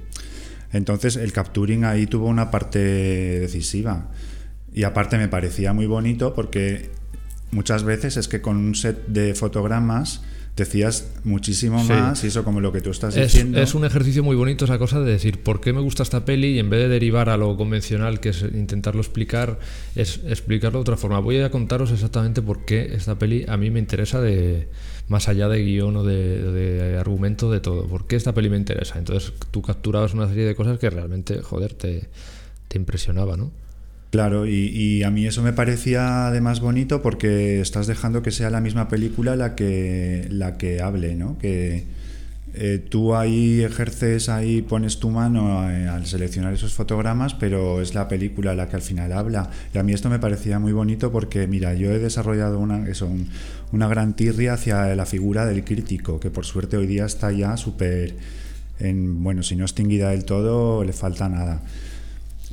[0.74, 4.10] entonces el capturing ahí tuvo una parte decisiva.
[4.74, 6.92] Y aparte me parecía muy bonito porque
[7.52, 10.22] muchas veces es que con un set de fotogramas
[10.62, 11.90] decías muchísimo Sí.
[11.90, 14.66] más y eso como lo que tú estás Es, diciendo es un ejercicio muy bonito
[14.66, 17.30] esa cosa de decir por qué me gusta esta peli y en vez de derivar
[17.30, 19.60] a lo convencional, que es intentarlo explicar,
[19.96, 21.20] es explicarlo de otra forma.
[21.20, 24.68] Voy a contaros exactamente por qué esta peli a mí me interesa de
[25.08, 27.86] más allá de guion o de, de argumento, de todo.
[27.88, 28.98] ¿Por qué esta peli me interesa?
[28.98, 32.08] Entonces tú capturabas una serie de cosas que realmente, joder, te,
[32.68, 33.52] te impresionaba, ¿no?
[34.12, 38.60] Claro, y, a mí eso me parecía además bonito porque estás dejando que sea la
[38.60, 41.38] misma película la que, la que hable, ¿no?
[41.38, 41.86] Que
[42.54, 47.96] eh, tú ahí ejerces, ahí pones tu mano eh, al seleccionar esos fotogramas, pero es
[47.96, 49.50] la película la que al final habla.
[49.74, 53.08] Y a mí esto me parecía muy bonito porque, mira, yo he desarrollado una, eso,
[53.08, 53.30] un-
[53.72, 57.56] una gran tirria hacia la figura del crítico, que por suerte hoy día está ya
[57.56, 58.16] súper,
[58.80, 61.62] en, bueno, si no extinguida del todo, le falta nada.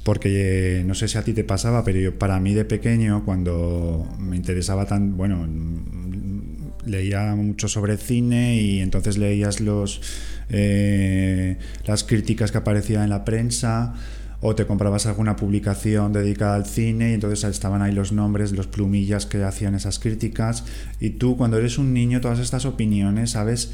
[0.09, 3.27] Porque eh, no sé si a ti te pasaba, pero yo, para mí de pequeño,
[3.27, 10.01] cuando me interesaba tan, bueno, mm, leía mucho sobre cine y entonces leías los
[10.49, 13.97] eh, las críticas que aparecían en la prensa
[14.41, 18.67] o te comprabas alguna publicación dedicada al cine y entonces estaban ahí los nombres, los
[18.67, 20.65] plumillas que hacían esas críticas
[21.01, 23.73] y tú cuando eres un niño todas estas opiniones, ¿sabes?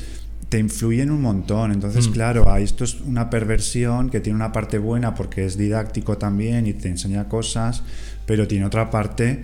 [0.54, 1.72] Te influyen un montón.
[1.72, 2.12] Entonces, Mm.
[2.12, 6.74] claro, esto es una perversión que tiene una parte buena porque es didáctico también y
[6.74, 7.82] te enseña cosas,
[8.24, 9.42] pero tiene otra parte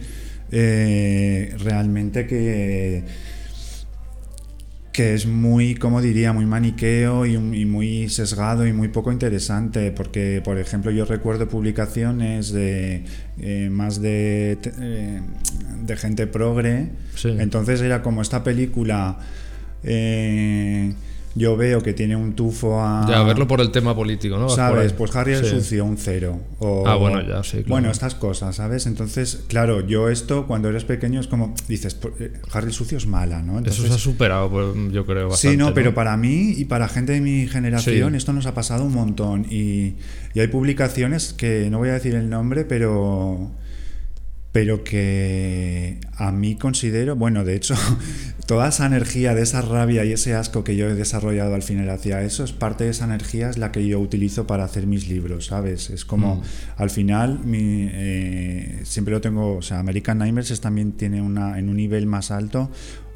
[0.52, 3.02] eh, realmente que
[4.92, 10.42] que es muy, como diría, muy maniqueo y, muy sesgado y muy poco interesante, porque,
[10.44, 13.04] por ejemplo, yo recuerdo publicaciones de
[13.38, 15.20] eh, más de, eh,
[15.86, 17.28] de gente progre, Sí.
[17.38, 19.18] entonces era como esta película,
[19.82, 20.94] eh,
[21.36, 23.06] yo veo que tiene un tufo a...
[23.08, 24.48] Ya, verlo por el tema político, ¿no?
[24.48, 24.92] ¿Sabes?
[24.92, 25.50] Pues Harry el Sí.
[25.50, 26.40] sucio, un cero.
[26.58, 27.68] O- Ah, bueno, ya, sí, claro.
[27.68, 28.86] Bueno, estas cosas, ¿sabes?
[28.86, 32.98] Entonces, claro, yo esto, cuando eres pequeño, es como, dices, por- eh, Harry el sucio
[32.98, 33.60] es mala, ¿no?
[33.60, 35.52] Eso se ha superado, pues, yo creo, bastante.
[35.52, 38.16] Sí, no, pero para mí y para gente de mi generación Sí.
[38.16, 39.46] esto nos ha pasado un montón.
[39.48, 39.94] Y,
[40.34, 43.52] y hay publicaciones que no voy a decir el nombre, pero
[44.52, 47.74] pero que a mí considero, bueno, de hecho,
[48.46, 51.88] toda esa energía de esa rabia y ese asco que yo he desarrollado al final
[51.88, 55.08] hacia eso, es parte de esa energía es la que yo utilizo para hacer mis
[55.08, 55.90] libros, ¿sabes?
[55.90, 56.42] Es como, Mm.
[56.78, 61.58] al final, mi, eh, siempre lo tengo, o sea, American Nightmares es también tiene una,
[61.58, 62.70] en un nivel más alto,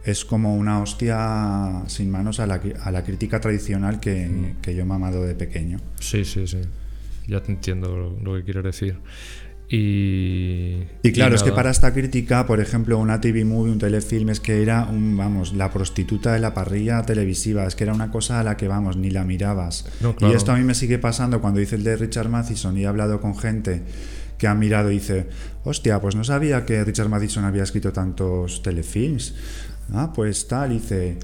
[0.04, 4.82] es como una hostia sin manos a la, a la crítica tradicional que, que yo
[4.82, 5.80] he mamado de pequeño.
[5.98, 6.58] Sí, sí, sí.
[7.26, 8.98] Ya te entiendo lo, lo que quieres decir.
[9.68, 14.29] Y, Y claro, es que para esta crítica, por ejemplo, una TV movie, un telefilm,
[14.31, 18.11] es que era un, vamos, la prostituta de la parrilla televisiva, es que era una
[18.11, 19.87] cosa a la que, vamos, ni la mirabas.
[20.00, 20.33] No, claro.
[20.33, 22.87] Y esto a mí me sigue pasando cuando hice el de Richard Matheson y he
[22.87, 23.83] hablado con gente
[24.38, 25.29] que ha mirado y dice,
[25.64, 29.35] hostia, pues no sabía que Richard Matheson había escrito tantos telefilms.
[29.92, 31.18] Ah, pues tal, y dice,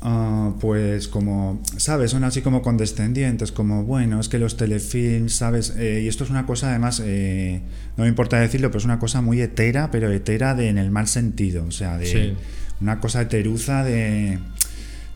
[0.00, 2.12] Ah, pues como, ¿sabes?
[2.12, 5.74] Son así como condescendientes, como, bueno, es que los telefilms, ¿sabes?
[5.76, 7.60] Eh, y esto es una cosa, además, eh,
[7.96, 10.92] no me importa decirlo, pero es una cosa muy hetera, pero hetera de, en el
[10.92, 12.32] mal sentido, o sea, de Sí.
[12.80, 14.38] una cosa heteruza de...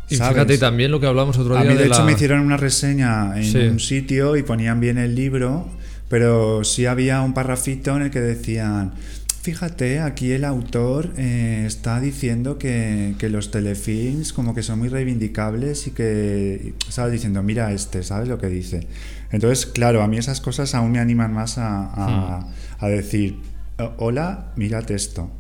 [0.09, 0.35] Y ¿sabes?
[0.35, 2.41] fíjate también lo que hablamos otro A día mí, de, de hecho, la- me hicieron
[2.41, 3.59] una reseña en Sí.
[3.59, 5.71] un sitio y ponían bien el libro,
[6.09, 8.95] pero sí había un parrafito en el que decían,
[9.43, 14.89] fíjate, aquí el autor eh, está diciendo que, que los telefilms como que son muy
[14.89, 17.13] reivindicables y que, ¿sabes?
[17.15, 18.87] Diciendo, mira este, ¿sabes lo que dice?
[19.33, 22.47] Entonces, claro, a mí esas cosas aún me animan más a, a-
[22.79, 23.37] a decir,
[23.79, 25.31] "Oh, hola, mírate esto.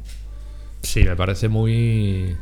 [0.83, 2.37] Sí, me parece muy,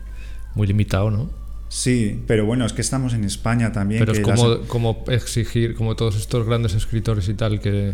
[0.54, 1.30] muy limitado, ¿no?
[1.68, 4.00] Sí, pero bueno, es que estamos en España también.
[4.00, 7.92] Pero es que las- como, como exigir, como todos estos grandes escritores y tal que,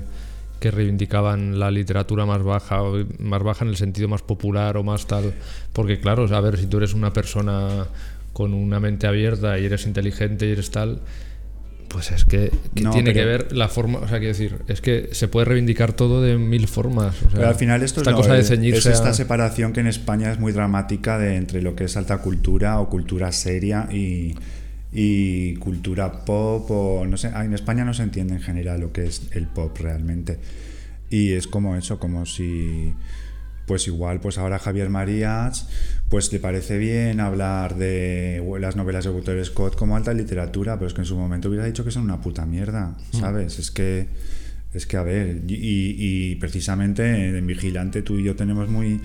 [0.60, 4.82] que reivindicaban la literatura más baja, o más baja en el sentido más popular o
[4.82, 5.32] más tal.
[5.72, 7.86] Porque claro, a ver, si tú eres una persona
[8.32, 11.00] con una mente abierta y eres inteligente y eres tal,
[11.88, 14.80] pues es que, que No, tiene que ver la forma, o sea, quiero decir, es
[14.80, 17.16] que se puede reivindicar todo de mil formas.
[17.18, 19.14] o sea, Pero al final esto es, esta lo- cosa de ceñirse es esta a-
[19.14, 22.88] separación que en España es muy dramática de entre lo que es alta cultura o
[22.90, 24.34] cultura seria y,
[24.92, 28.92] y cultura pop o no sé, ah, en España no se entiende en general lo
[28.92, 30.38] que es el pop realmente.
[31.10, 32.94] Y es como eso, como si
[33.66, 35.68] pues igual pues ahora Javier Marías
[36.08, 40.86] pues le parece bien hablar de las novelas de Walter Scott como alta literatura, pero
[40.86, 43.58] es que en su momento hubiera dicho que son una puta mierda, ¿sabes?
[43.58, 44.06] Es que
[44.72, 49.00] es que a ver, y, y precisamente en Vigilante tú y yo tenemos muy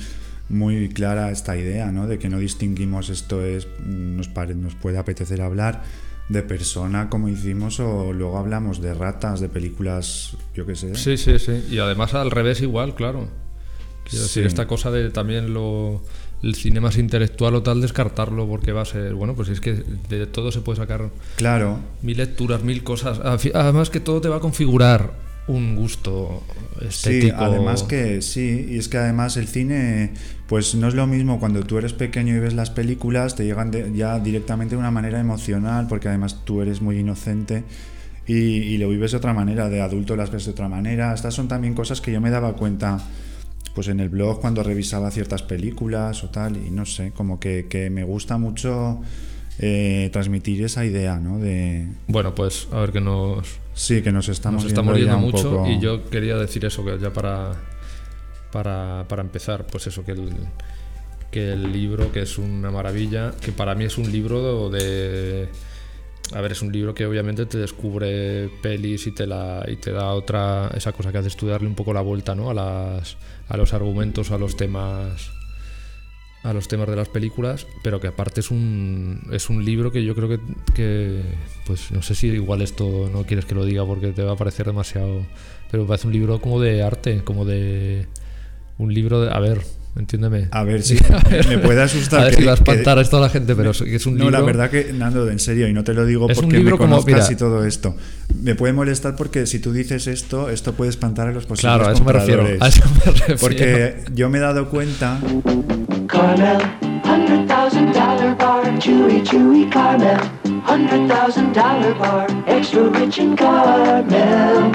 [0.51, 2.07] muy clara esta idea, ¿no?
[2.07, 5.83] De que no distinguimos esto es nos pare- nos puede apetecer hablar
[6.29, 10.95] de persona como hicimos o luego hablamos de ratas, de películas, yo qué sé.
[10.95, 11.63] Sí, sí, sí.
[11.71, 13.27] Y además al revés igual, claro.
[14.09, 14.47] Quiero decir, Sí.
[14.47, 16.01] esta cosa de también lo
[16.43, 19.83] el cine más intelectual o tal, descartarlo porque va a ser, bueno, pues es que
[20.09, 23.19] de todo se puede sacar Claro, mil lecturas, mil cosas.
[23.53, 25.13] Además que todo te va a configurar
[25.47, 26.41] un gusto
[26.81, 27.37] estético.
[27.37, 30.13] Sí, además que sí, y es que además el cine,
[30.51, 33.71] pues no es lo mismo cuando tú eres pequeño y ves las películas, te llegan
[33.71, 37.63] de- ya directamente de una manera emocional, porque además tú eres muy inocente
[38.27, 41.13] y, y lo vives de otra manera, de adulto las ves de otra manera.
[41.13, 42.99] Estas son también cosas que yo me daba cuenta,
[43.73, 47.67] pues en el blog cuando revisaba ciertas películas o tal, y no sé, como que,
[47.69, 48.99] que me gusta mucho
[49.57, 51.39] eh, transmitir esa idea, ¿no?
[51.39, 55.13] De Bueno, pues a ver que nos, sí, que nos estamos, nos estamos yendo yendo
[55.13, 57.53] ya un mucho poco- y yo quería decir eso, que ya para,
[58.51, 60.31] para, para empezar, pues eso, que el,
[61.31, 65.49] que el libro, que es una maravilla, que para mí es un libro de...
[66.33, 69.91] A ver, es un libro que obviamente te descubre pelis y te, la, y te
[69.91, 70.69] da otra...
[70.75, 72.49] Esa cosa que haces tú, darle un poco la vuelta, ¿no?
[72.49, 73.17] A, las,
[73.49, 75.31] a los argumentos, a los temas
[76.43, 80.03] a los temas de las películas, pero que aparte es un, es un libro que
[80.03, 80.39] yo creo que,
[80.73, 81.21] que,
[81.65, 84.35] pues no sé si igual esto no quieres que lo diga porque te va a
[84.35, 85.25] parecer demasiado,
[85.69, 88.07] pero me parece un libro como de arte, como de
[88.81, 89.61] un libro de, a ver,
[89.95, 90.47] entiéndeme.
[90.51, 91.47] A ver si A ver.
[91.47, 92.21] me puede asustar.
[92.21, 93.95] A ver que- si va a que- espantar a esto a la gente, pero que
[93.95, 94.39] es un no, libro.
[94.39, 96.75] la verdad que, Nando, en serio, y no te lo digo Es un porque libro
[96.75, 97.33] me como- conozcas mira.
[97.33, 97.95] y todo esto.
[98.41, 101.87] Me puede molestar porque si tú dices esto, esto puede espantar a los posibles Claro,
[101.89, 102.43] a eso me refiero.
[102.43, 102.61] compradores.
[102.61, 103.39] A eso me refiero.
[103.39, 105.19] Porque yo me he dado cuenta,
[106.07, 106.57] Carmel,
[107.05, 110.17] hundred thousand dollar bar, chewy, chewy Carmel,
[110.67, 114.71] hundred thousand dollar bar, extra rich in Carmel.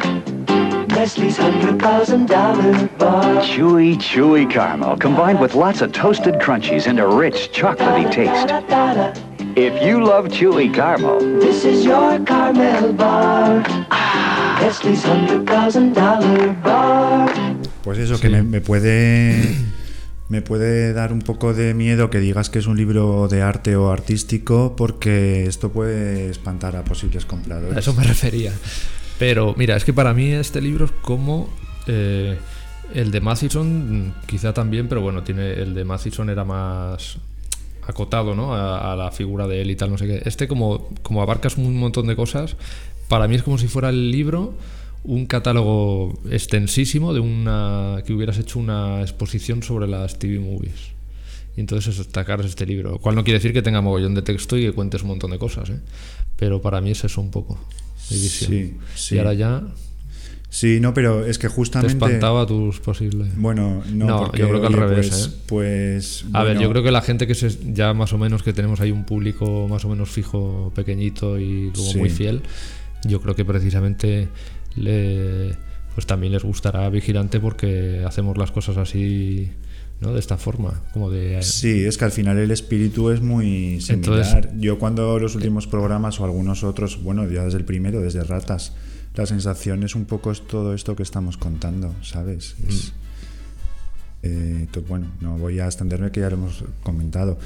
[0.97, 3.43] Nestle's hundred thousand dollar bar.
[3.43, 8.49] Chewy, chewy caramel combined with lots of toasted crunchies and a rich chocolatey taste.
[9.57, 13.63] If you love chewy caramel, This is your Carmel bar.
[14.61, 17.31] Nestle's hundred thousand dollar bar.
[17.83, 19.55] pues eso, que me, me puede
[20.31, 23.77] me puede dar un poco de miedo que digas que es un libro de arte
[23.77, 27.77] o artístico porque esto puede espantar a posibles compradores.
[27.77, 28.53] A eso me refería.
[29.19, 31.49] Pero mira, es que para mí este libro es como
[31.87, 32.39] eh,
[32.95, 37.19] el de Mathison, quizá también, pero bueno, tiene el de Mathison era más
[37.87, 38.55] acotado, ¿no?
[38.55, 40.23] A, la figura de él y tal, no sé qué.
[40.25, 42.57] Este como, como abarcas un montón de cosas,
[43.09, 44.55] para mí es como si fuera el libro
[45.05, 50.97] un catálogo extensísimo de una que hubieras hecho una exposición sobre las TV movies.
[51.57, 52.99] Y entonces destacar este libro.
[52.99, 55.39] Cual no quiere decir que tenga mogollón de texto y que cuentes un montón de
[55.39, 55.81] cosas, ¿eh?
[56.37, 57.59] Pero para mí es eso un poco.
[58.09, 59.15] Sí, sí.
[59.15, 59.63] Y ahora ya.
[60.49, 61.93] Sí, no, pero es que Te justamente.
[61.93, 63.29] espantaba tus posibles.
[63.37, 65.41] Bueno, no, No, porque, yo creo que al revés, pues, ¿eh?
[65.47, 68.53] pues, A ver, yo creo que la gente que se, ya más o menos que
[68.55, 71.99] tenemos ahí un público más o menos fijo, pequeñito y luego Sí.
[71.99, 72.43] muy fiel,
[73.05, 74.29] yo creo que precisamente
[74.77, 75.55] le,
[75.95, 79.51] pues también les gustará Vigilante porque hacemos las cosas así,
[80.01, 80.13] ¿no?
[80.13, 81.43] De esta forma, como de...
[81.43, 84.19] Sí, es que al final el espíritu es muy similar.
[84.45, 88.23] Entonces- Yo cuando los últimos programas o algunos otros, bueno, ya desde el primero, desde
[88.25, 88.73] Ratas,
[89.15, 92.57] la sensación es un poco es todo esto que estamos contando, ¿sabes?
[92.69, 92.93] Es-
[94.23, 97.39] eh, bueno, no voy a extenderme que ya lo hemos comentado.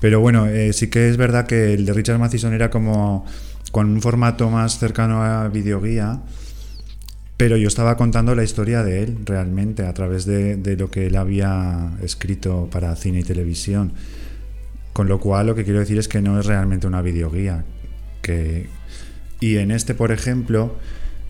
[0.00, 3.26] Pero bueno, eh, sí que es verdad que el de Richard Matheson era como
[3.72, 6.20] con un formato más cercano a videoguía.
[7.38, 11.14] Pero yo estaba contando la historia de él realmente a través de, lo que él
[11.14, 13.92] había escrito para cine y televisión.
[14.92, 17.64] Con lo cual lo que quiero decir es que no es realmente una videoguía.
[18.22, 18.68] Que...
[19.38, 20.74] Y en este, por ejemplo,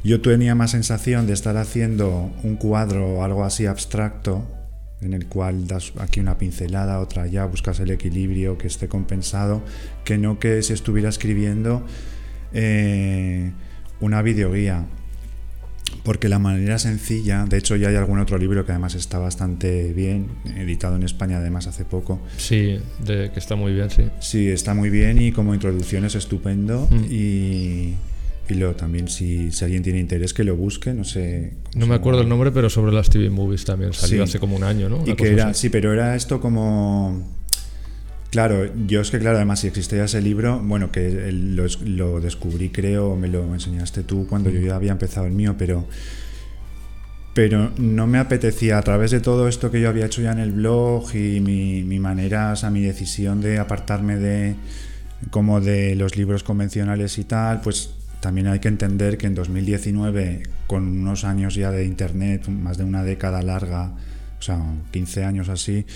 [0.02, 4.48] yo tenía más sensación de estar haciendo un cuadro o algo así abstracto,
[5.02, 9.62] en el cual das aquí una pincelada, otra allá, buscas el equilibrio que esté compensado,
[10.06, 11.84] que no que si estuviera escribiendo
[12.54, 13.52] eh,
[14.00, 14.86] una videoguía
[16.02, 19.92] porque la manera sencilla, de hecho ya hay algún otro libro que además está bastante
[19.92, 20.26] bien,
[20.56, 24.04] editado en España además hace poco, Sí, de, que está muy bien, sí.
[24.20, 27.04] sí, está muy bien y como introducción es estupendo Mm.
[27.10, 27.94] y,
[28.48, 31.52] y luego también si, si alguien tiene interés que lo busque, no sé...
[31.74, 34.30] No me acuerdo el nombre, pero sobre las TV Movies también salió Sí.
[34.30, 35.04] hace como un año, ¿no?
[35.06, 35.62] Y que era, así.
[35.62, 37.36] sí, pero era esto como...
[38.30, 42.68] Claro, yo es que claro, además si existía ese libro, bueno, que lo, lo descubrí
[42.68, 45.86] creo, me lo enseñaste tú cuando yo ya había empezado el mío, pero
[47.38, 50.40] pero no me apetecía a través de todo esto que yo había hecho ya en
[50.40, 54.56] el blog y mi, mi manera, o sea, mi decisión de apartarme de
[55.30, 60.42] como de los libros convencionales y tal, pues también hay que entender que en 2019,
[60.66, 63.92] con unos años ya de internet, más de una década larga,
[64.38, 64.60] o sea,
[64.90, 65.86] 15 años así,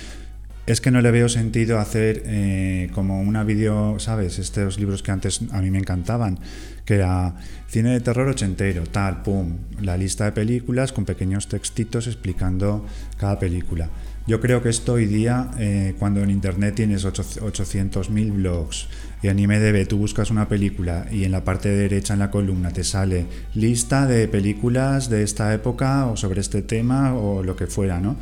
[0.66, 4.38] es que no le veo sentido hacer eh, como una vídeo, ¿sabes?
[4.38, 6.38] Estos libros que antes a mí me encantaban,
[6.84, 7.34] que era
[7.68, 12.86] cine de terror ochentero, tal, pum, la lista de películas con pequeños textitos explicando
[13.18, 13.88] cada película.
[14.28, 18.86] Yo creo que esto hoy día, eh, cuando en internet tienes ocho- 800.000 blogs
[19.20, 22.70] y en IMDB tú buscas una película y en la parte derecha en la columna
[22.70, 27.66] te sale lista de películas de esta época o sobre este tema o lo que
[27.66, 28.14] fuera, ¿no?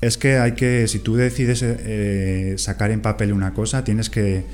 [0.00, 4.44] Es que hay que, si tú decides eh, sacar en papel una cosa, tienes que,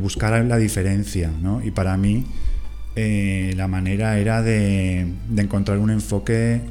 [0.00, 1.62] buscar la diferencia, ¿no?
[1.62, 2.24] Y para mí
[2.94, 6.62] eh, la manera era de, encontrar un enfoque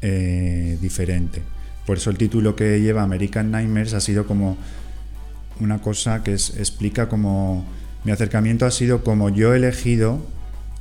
[0.00, 1.42] eh, diferente.
[1.84, 4.56] Por eso el título que lleva American Nightmares ha sido como
[5.60, 7.66] una cosa que explica como
[8.04, 10.24] mi acercamiento ha sido como yo he elegido,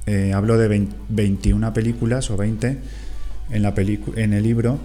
[0.06, 2.78] eh, hablo de 20 21 películas o 20
[3.49, 3.74] en, la
[4.16, 4.80] en el libro,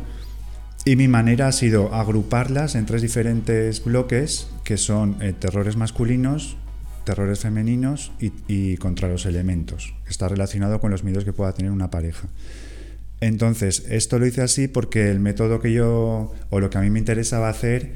[0.90, 6.56] y mi manera ha sido agruparlas en tres diferentes bloques, que son eh, terrores masculinos,
[7.04, 9.94] terrores femeninos y, y contra los elementos.
[10.08, 12.26] Está relacionado con los miedos que pueda tener una pareja.
[13.20, 16.90] Entonces, esto lo hice así porque el método que yo, o lo que a mí
[16.90, 17.92] me interesaba hacer,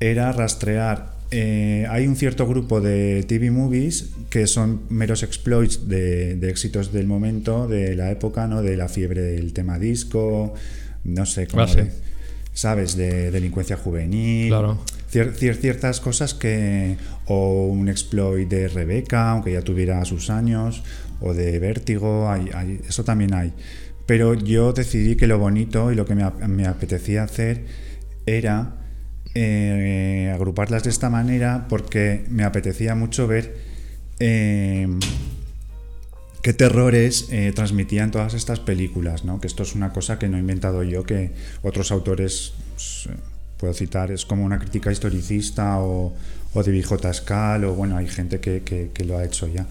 [0.00, 1.14] era rastrear.
[1.30, 6.92] eh, hay un cierto grupo de TV movies que son meros exploits de, de éxitos
[6.92, 8.62] del momento, de la época, ¿no?
[8.62, 10.54] De la fiebre del tema disco,
[11.04, 11.76] no sé, Ah, sí.
[11.76, 11.92] de-
[12.56, 12.96] ¿sabes?
[12.96, 14.48] De delincuencia juvenil.
[14.48, 14.78] Claro.
[15.12, 16.96] Cier- cier- ciertas cosas que.
[17.26, 20.82] O un exploit de Rebeca, aunque ya tuviera sus años,
[21.20, 23.52] o de Vértigo, hay, hay- eso también hay.
[24.06, 27.64] Pero yo decidí que lo bonito y lo que me apetecía hacer
[28.26, 28.76] era
[29.34, 33.56] eh, agruparlas de esta manera porque me apetecía mucho ver
[34.20, 34.86] eh,
[36.46, 39.40] qué terrores eh, transmitían todas estas películas, ¿no?
[39.40, 41.32] Que esto es una cosa que no he inventado yo, que
[41.62, 43.16] otros autores, pues, eh,
[43.56, 46.14] puedo citar, es como una crítica historicista o,
[46.54, 49.66] o de Viejo Tascal, o bueno, hay gente que, que- lo ha hecho ya.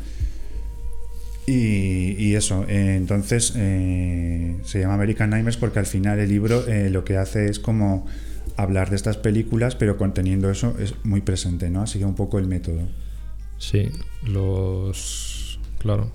[1.47, 7.05] Y, y eso, eh, entonces se llama American Nightmares porque al final el libro lo
[7.05, 8.05] que hace es como
[8.57, 11.83] hablar de estas películas, pero conteniendo eso es muy presente, ¿no?
[11.83, 12.81] Así que un poco el método.
[13.59, 13.91] Sí,
[14.25, 15.57] los.
[15.79, 16.11] Claro.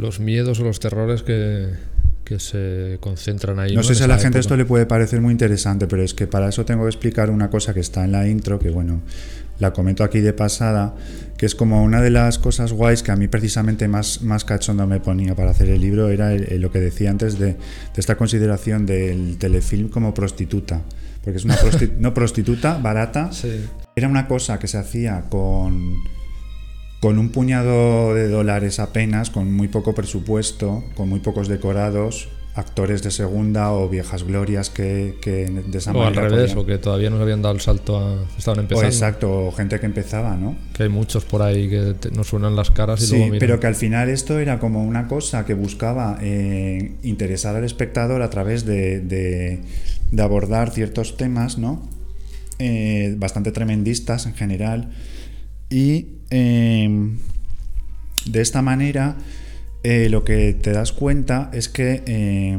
[0.00, 1.68] Los miedos o los terrores que,
[2.24, 3.74] que se concentran ahí.
[3.74, 4.40] No sé En si a la gente época.
[4.40, 7.50] esto le puede parecer muy interesante, pero es que para eso tengo que explicar una
[7.50, 9.02] cosa que está en la intro, que bueno,
[9.58, 10.94] la comento aquí de pasada,
[11.36, 14.86] que es como una de las cosas guays que a mí precisamente más, más cachondo
[14.86, 17.58] me ponía para hacer el libro, era el- el- lo que decía antes de, de
[17.98, 20.80] esta consideración del telefilm como prostituta.
[21.22, 23.50] Porque es una prosti- no prostituta barata, Sí.
[23.94, 25.96] era una cosa que se hacía con,
[27.00, 33.00] con un puñado de dólares apenas, con muy poco presupuesto, con muy pocos decorados actores
[33.04, 36.78] de segunda o viejas glorias que, que de esa O al revés, podían- o que
[36.78, 38.24] todavía no habían dado el salto a.
[38.36, 38.88] Estaban o empezando.
[38.88, 40.56] exacto, o gente que empezaba, ¿no?
[40.74, 43.60] Que hay muchos por ahí que te- nos suenan las caras y Sí, luego pero
[43.60, 48.30] que al final esto era como una cosa que buscaba eh, interesar al espectador a
[48.30, 49.60] través de, de-
[50.10, 51.88] de abordar ciertos temas, ¿no?
[52.58, 54.90] Eh, bastante tremendistas en general.
[55.70, 57.10] Y eh,
[58.26, 59.16] de esta manera
[59.82, 62.58] eh, lo que te das cuenta es que eh,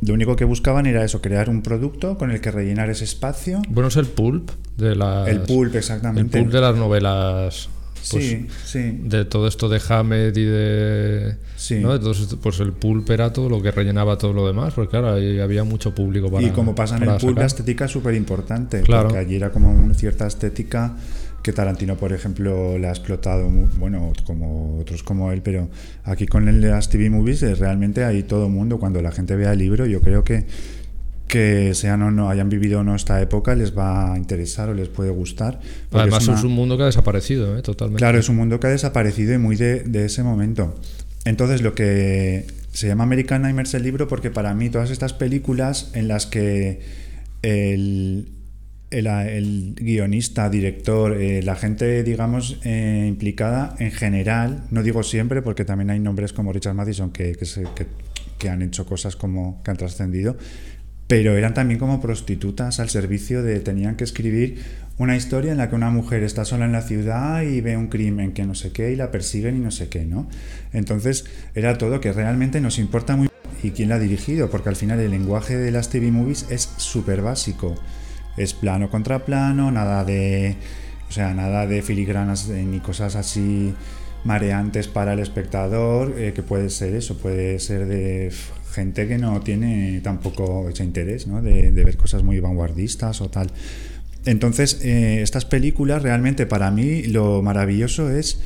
[0.00, 3.60] lo único que buscaban era eso, crear un producto con el que rellenar ese espacio.
[3.68, 5.28] Bueno, es el pulp de las.
[5.28, 6.38] El pulp, El exactamente.
[6.38, 7.68] pulp de las novelas.
[8.10, 8.98] Pues, sí, sí.
[9.04, 11.36] de todo esto de Hamed y de.
[11.56, 11.80] Sí.
[11.80, 11.94] ¿no?
[11.94, 15.40] Entonces, pues el pulp era todo lo que rellenaba todo lo demás, porque claro, ahí
[15.40, 16.46] había mucho público para.
[16.46, 18.82] y como pasa en el pulp, la estética es súper importante.
[18.82, 19.08] Claro.
[19.08, 20.96] Porque allí era como una cierta estética
[21.44, 25.68] que Tarantino, por ejemplo, la ha explotado, bueno, como otros como él, pero
[26.02, 29.12] aquí con el de las TV movies eh, realmente hay todo el mundo, cuando la
[29.12, 30.46] gente vea el libro, yo creo que
[31.28, 34.74] que sean o no hayan vivido o no esta época les va a interesar o
[34.74, 35.58] les puede gustar.
[35.90, 37.62] Además, es una- es un mundo que ha desaparecido, ¿eh?
[37.62, 37.98] totalmente.
[37.98, 40.74] Claro, es un mundo que ha desaparecido y muy de, de ese momento.
[41.24, 45.90] Entonces, lo que se llama American Nightmares el libro, porque para mí todas estas películas
[45.94, 46.80] en las que
[47.42, 48.28] el,
[48.98, 55.42] el, el guionista, director, eh, la gente, digamos, eh, implicada en general, no digo siempre,
[55.42, 57.86] porque también hay nombres como Richard Matheson que, que, se- que-
[58.38, 60.36] que han hecho cosas como que han trascendido,
[61.06, 64.58] pero eran también como prostitutas al servicio de tenían que escribir
[64.96, 67.88] una historia en la que una mujer está sola en la ciudad y ve un
[67.88, 70.28] crimen que no sé qué y la persiguen y no sé qué, ¿no?
[70.72, 71.24] Entonces
[71.54, 73.28] era todo que realmente nos importa muy
[73.62, 76.68] y quién la ha dirigido, porque al final el lenguaje de las TV movies es
[76.76, 77.74] súper básico.
[78.36, 80.56] Es plano contra plano, nada de
[81.08, 83.74] o sea, nada de filigranas ni cosas así
[84.24, 88.32] mareantes para el espectador, eh, que puede ser eso, puede ser de
[88.72, 91.42] gente que no tiene tampoco ese interés, ¿no?
[91.42, 93.52] De, de ver cosas muy vanguardistas o tal.
[94.24, 98.40] Entonces, eh, estas películas realmente para mí lo maravilloso es,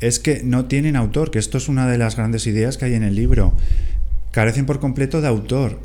[0.00, 2.94] es que no tienen autor, que esto es una de las grandes ideas que hay
[2.94, 3.52] en el libro.
[4.30, 5.80] Carecen por completo de autor,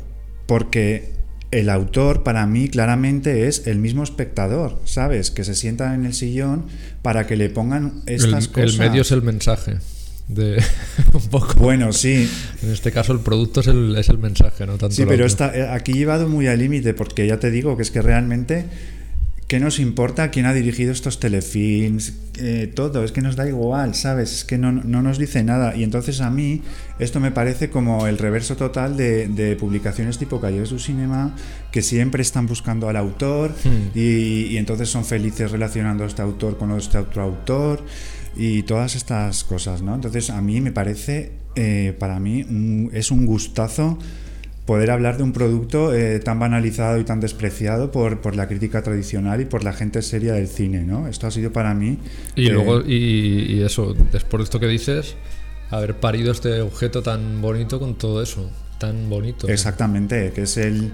[0.46, 1.13] porque
[1.58, 5.30] el autor para mí claramente es el mismo espectador, ¿sabes?
[5.30, 6.66] Que se sienta en el sillón
[7.02, 8.78] para que le pongan el, estas el cosas.
[8.78, 9.76] medio es el mensaje.
[10.28, 10.62] De,
[11.12, 11.54] un poco.
[11.54, 12.28] Bueno, sí,
[12.62, 15.26] En este caso, el producto es el, es el mensaje, no tanto Sí, el pero
[15.26, 18.64] está, eh, aquí llevado muy al límite, porque ya te digo que es que realmente,
[19.48, 22.14] ¿qué nos importa quién ha dirigido estos telefilms?
[22.38, 24.32] Eh, todo, es que nos da igual, ¿sabes?
[24.32, 25.76] Es que no, no nos dice nada.
[25.76, 26.62] Y entonces a mí
[26.98, 31.34] esto me parece como el reverso total de, de publicaciones tipo Calle su Cinema,
[31.70, 33.96] que siempre están buscando al autor Hmm.
[33.96, 37.84] y, y entonces son felices relacionando a este autor con este otro autor
[38.36, 39.94] y todas estas cosas, ¿no?
[39.94, 43.98] Entonces a mí me parece, eh, para mí, un- es un gustazo
[44.66, 48.82] poder hablar de un producto eh, tan banalizado y tan despreciado por, por la crítica
[48.82, 51.06] tradicional y por la gente seria del cine, ¿no?
[51.06, 51.98] Esto ha sido para mí...
[52.34, 55.16] Y eh, luego, y, y eso, después de esto que dices,
[55.70, 59.48] haber parido este objeto tan bonito con todo eso, tan bonito.
[59.48, 60.92] Exactamente, que es el...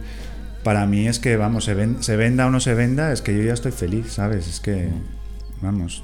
[0.64, 3.36] Para mí es que, vamos, se, ven- se venda o no se venda, es que
[3.36, 4.48] yo ya estoy feliz, ¿sabes?
[4.48, 4.88] Es que,
[5.62, 6.02] vamos,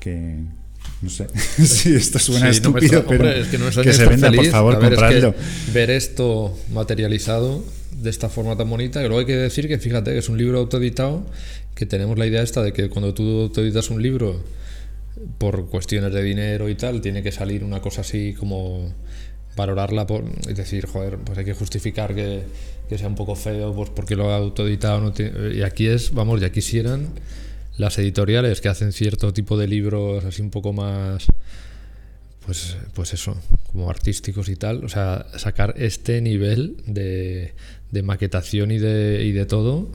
[0.00, 0.40] que...
[1.04, 1.26] No sé
[1.66, 4.50] si esto suena Sí, estúpido, pero hombre, es que, no se venda, por feliz.
[4.50, 5.34] favor, A ver, es que compradlo.
[5.72, 7.62] ver esto materializado
[8.02, 10.38] de esta forma tan bonita, que luego hay que decir que fíjate que es un
[10.38, 11.24] libro autoeditado,
[11.74, 14.42] que tenemos la idea esta de que cuando tú autoeditas un libro
[15.38, 18.92] por cuestiones de dinero y tal, tiene que salir una cosa así como
[19.56, 22.42] valorarla por es decir, joder, pues hay que justificar que,
[22.88, 25.12] que sea un poco feo pues porque lo ha autoeditado no
[25.52, 27.08] y aquí es, vamos, ya quisieran
[27.76, 31.26] las editoriales que hacen cierto tipo de libros así un poco más
[32.46, 33.36] pues, pues eso,
[33.72, 37.54] como artísticos y tal, o sea, sacar este nivel de,
[37.90, 39.88] de maquetación y de, y de todo,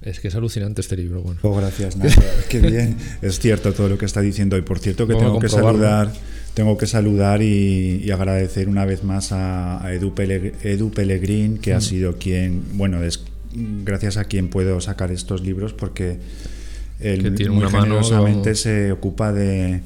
[0.00, 1.20] es que es alucinante este libro.
[1.20, 1.40] Bueno.
[1.42, 2.22] Oh, gracias, Nacho.
[2.48, 2.96] Qué bien.
[3.20, 4.56] Es cierto todo lo que está diciendo.
[4.56, 6.10] Y por cierto que tengo que saludar,
[6.54, 11.76] tengo que saludar y, y agradecer una vez más a, a Edu, Pellegrin, que Mm.
[11.76, 13.22] ha sido quien, bueno, es
[13.52, 16.16] gracias a quien puedo sacar estos libros porque
[17.02, 18.56] él Que tiene muy una mano, generosamente ¿no?
[18.56, 19.80] se ocupa de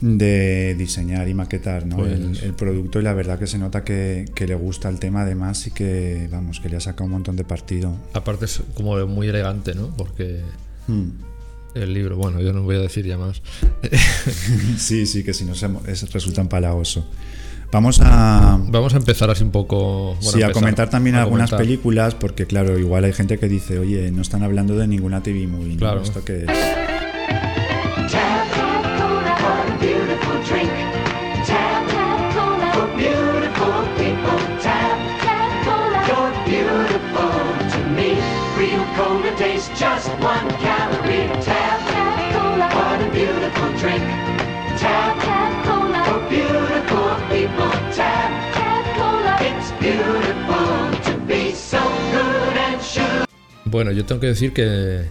[0.00, 1.96] de diseñar y maquetar ¿no?
[1.96, 4.98] Pues- el, el producto y la verdad que se nota que, que le gusta el
[4.98, 8.62] tema además y que vamos que le ha sacado un montón de partido Aparte es
[8.74, 9.94] como muy elegante, ¿no?
[9.96, 10.40] Porque
[10.88, 11.10] Hmm.
[11.74, 13.42] el libro, bueno, yo no voy a decir ya más.
[14.78, 17.06] Sí, sí, que si no se, es, resulta empalagoso.
[17.72, 20.14] Vamos a, Vamos a empezar así un poco...
[20.16, 21.66] bueno, sí, a empezar, comentar también a algunas comentar.
[21.66, 25.46] películas, porque claro, igual hay gente que dice, oye, no están hablando de ninguna TV
[25.46, 25.74] movie.
[25.74, 25.78] ¿no?
[25.78, 26.02] Claro.
[26.02, 27.09] ¿Esto qué es?
[53.70, 55.02] Bueno, yo tengo que decir que,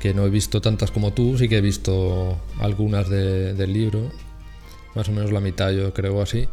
[0.00, 4.10] que no he visto tantas como tú, sí que he visto algunas de- del libro,
[4.94, 6.48] más o menos la mitad yo creo así.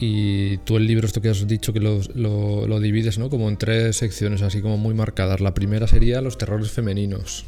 [0.00, 3.30] Y tú el libro, esto que has dicho, que lo, lo- lo divides ¿no?
[3.30, 5.40] como en tres secciones así como muy marcadas.
[5.40, 7.46] La primera sería los terrores femeninos.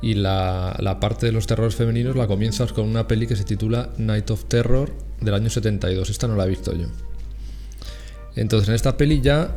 [0.00, 3.42] Y la, la parte de los terrores femeninos la comienzas con una peli que se
[3.42, 6.10] titula Night of Terror del año 72.
[6.10, 6.86] Esta no la he visto yo.
[8.36, 9.56] Entonces en esta peli ya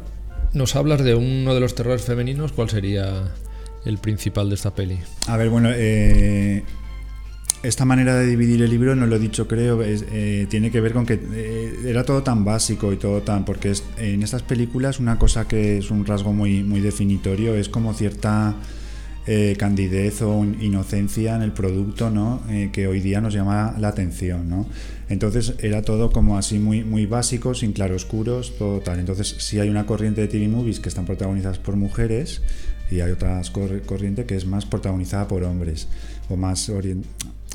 [0.54, 2.52] nos hablas de uno de los terrores femeninos.
[2.52, 3.32] ¿Cuál sería
[3.86, 5.00] el principal de esta peli?
[5.28, 6.64] A ver, bueno, eh,
[7.64, 10.94] esta manera de dividir el libro, no lo he dicho creo, eh, tiene que ver
[10.94, 13.46] con que eh, era todo tan básico y todo tan...
[13.46, 17.94] Porque en estas películas una cosa que es un rasgo muy, muy definitorio es como
[17.94, 18.56] cierta
[19.58, 22.42] candidez o inocencia en el producto, ¿no?
[22.74, 24.66] Que hoy día nos llama la atención, ¿no?
[25.12, 29.00] Entonces era todo como así muy, muy básico, sin claroscuros, todo tal.
[29.00, 32.42] Entonces sí hay una corriente de TV movies que están protagonizadas por mujeres
[32.90, 35.90] y hay otra corri- corriente que es más protagonizada por hombres
[36.30, 36.72] o más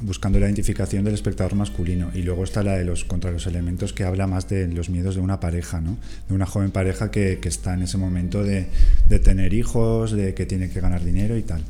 [0.03, 3.95] buscando la identificación del espectador masculino y luego está la de los contra los elementos
[3.95, 5.97] que habla más de los miedos de una pareja ¿no?
[6.29, 8.67] de una joven pareja que, que está en ese momento de,
[9.09, 11.63] de tener hijos de que tiene que ganar dinero y tal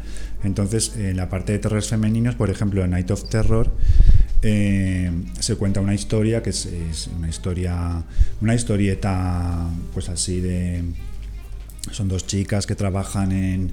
[0.43, 3.71] entonces en la parte de terrores femeninos por ejemplo en Night of Terror
[4.43, 5.11] eh,
[5.41, 8.03] se cuenta una historia que es, es una historia
[8.41, 10.83] una historieta pues así de
[11.91, 13.71] son dos chicas que trabajan en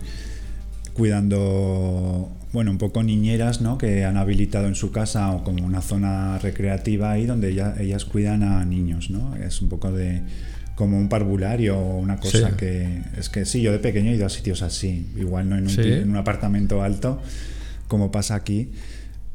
[0.93, 3.78] cuidando, bueno, un poco niñeras, ¿no?
[3.78, 8.05] Que han habilitado en su casa o como una zona recreativa ahí donde ella- ellas
[8.05, 9.36] cuidan a niños, ¿no?
[9.36, 10.22] Es un poco de
[10.76, 12.55] como un parvulario o una cosa Sí.
[12.57, 15.64] que es que sí, yo de pequeño he ido a sitios así, igual no en
[15.64, 15.82] un, Sí.
[15.82, 17.22] pi- en un apartamento alto
[17.88, 18.70] como pasa aquí,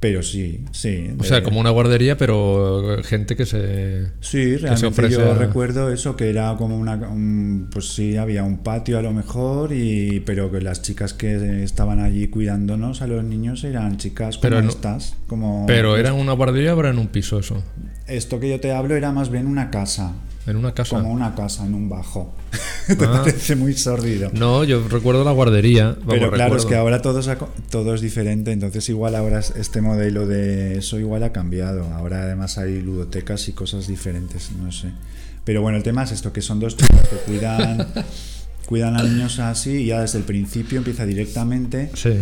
[0.00, 1.10] pero sí, sí.
[1.18, 4.06] O sea, de- como una guardería, pero gente que se...
[4.20, 6.94] Sí, se realmente ofrece yo a- recuerdo eso, que era como una...
[6.94, 11.62] un- pues sí, había un patio a lo mejor, y pero que las chicas que
[11.64, 15.16] estaban allí cuidándonos a los niños eran chicas como Pero estas.
[15.26, 17.62] Como Pero era en una guardería o era en un piso eso.
[18.06, 20.12] Esto que yo te hablo era más bien una casa,
[20.48, 20.96] En una casa.
[20.96, 22.34] como una casa en un bajo.
[22.86, 23.22] te Ah.
[23.22, 24.30] parece muy sórdido.
[24.32, 25.88] No, yo recuerdo la guardería.
[26.00, 29.52] vamos, Pero claro, es que ahora todo, co- todo es diferente, entonces igual ahora es-
[29.56, 31.84] este modelo de eso igual ha cambiado.
[31.92, 34.88] Ahora además hay ludotecas y cosas diferentes, no sé.
[35.44, 37.86] Pero bueno, el tema es esto, que son dos chicas que cuidan,
[38.66, 42.14] cuidan a niños así y ya desde el principio empieza directamente Sí.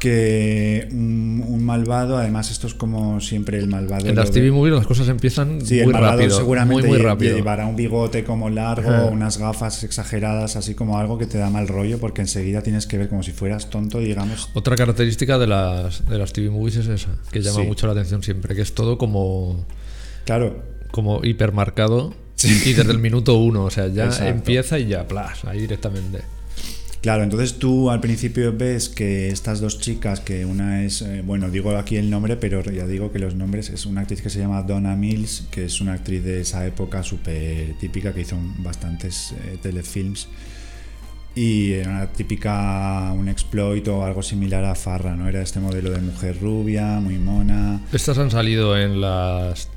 [0.00, 4.06] Que un, un malvado, además esto es como siempre el malvado...
[4.06, 6.36] En las TV movies las cosas empiezan Sí, el muy malvado rápido.
[6.36, 7.36] seguramente muy, muy rápido.
[7.36, 11.68] llevará un bigote como largo, unas gafas exageradas, así como algo que te da mal
[11.68, 16.08] rollo, porque enseguida tienes que ver como si fueras tonto, digamos, Otra característica de las,
[16.08, 17.66] de las TV movies es esa, que llama Sí.
[17.66, 19.64] mucho la atención siempre, que es todo como,
[20.24, 24.26] Claro, como hipermarcado y desde el minuto uno, o sea, ya Exacto.
[24.28, 26.22] empieza y ya, plas, ahí directamente.
[27.00, 27.22] Claro.
[27.22, 31.76] Entonces tú al principio ves que estas dos chicas, que una es, eh, bueno, digo
[31.76, 34.62] aquí el nombre, pero ya digo que los nombres es una actriz que se llama
[34.62, 39.58] Donna Mills, que es una actriz de esa época súper típica que hizo bastantes eh,
[39.60, 40.28] telefilms.
[41.34, 45.28] Y era una típica, un exploit o algo similar a Farra, ¿no?
[45.28, 47.80] Era este modelo de mujer rubia, muy mona.
[47.92, 49.68] Estas han salido en las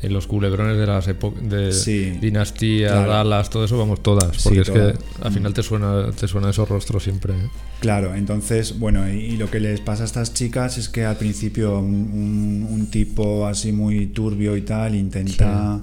[0.00, 3.10] en los culebrones de las épocas de Sí, Dinastía, claro.
[3.10, 6.50] Dallas, todo eso, vamos todas, Sí, porque es que al final te suena te suena
[6.50, 7.34] esos rostros siempre.
[7.34, 7.48] ¿eh?
[7.80, 11.16] Claro, entonces, bueno, y, y lo que les pasa a estas chicas es que al
[11.16, 15.80] principio un, un- un tipo así muy turbio y tal intenta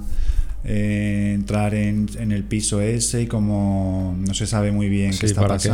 [0.64, 5.26] eh, entrar en, en el piso ese y como no se sabe muy bien qué
[5.26, 5.68] está ¿para qué?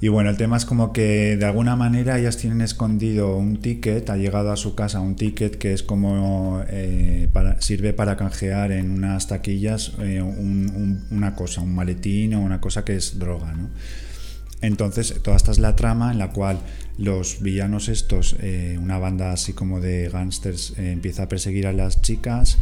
[0.00, 4.10] Y bueno, el tema es como que de alguna manera ellas tienen escondido un ticket,
[4.10, 8.72] ha llegado a su casa un ticket que es como eh, para, sirve para canjear
[8.72, 13.18] en unas taquillas eh, un- un- una cosa, un maletín o una cosa que es
[13.18, 13.70] droga, ¿no?
[14.62, 16.58] Entonces, toda esta es la trama en la cual
[16.98, 22.00] los villanos estos, eh, una banda así como de gángsters, empieza a perseguir a las
[22.02, 22.58] chicas.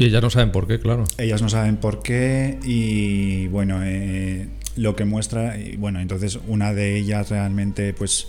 [0.00, 1.04] Y ellas no saben por qué, claro.
[1.18, 6.72] ellas no saben por qué y bueno, eh, lo que muestra, y bueno, entonces una
[6.72, 8.28] de ellas realmente pues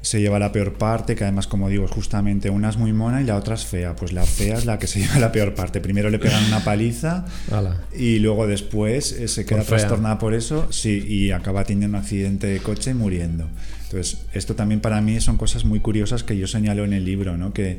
[0.00, 3.24] se lleva la peor parte, que además como digo, justamente una es muy mona y
[3.24, 3.96] la otra es fea.
[3.96, 5.80] Pues la fea es la que se lleva la peor parte.
[5.80, 7.82] Primero le pegan una paliza Ala.
[7.98, 12.02] y luego después eh, se queda Por trastornada por eso, sí, y acaba teniendo un
[12.04, 13.48] accidente de coche y muriendo.
[13.84, 17.36] Entonces, esto también para mí son cosas muy curiosas que yo señalo en el libro,
[17.36, 17.52] ¿no?
[17.52, 17.78] Que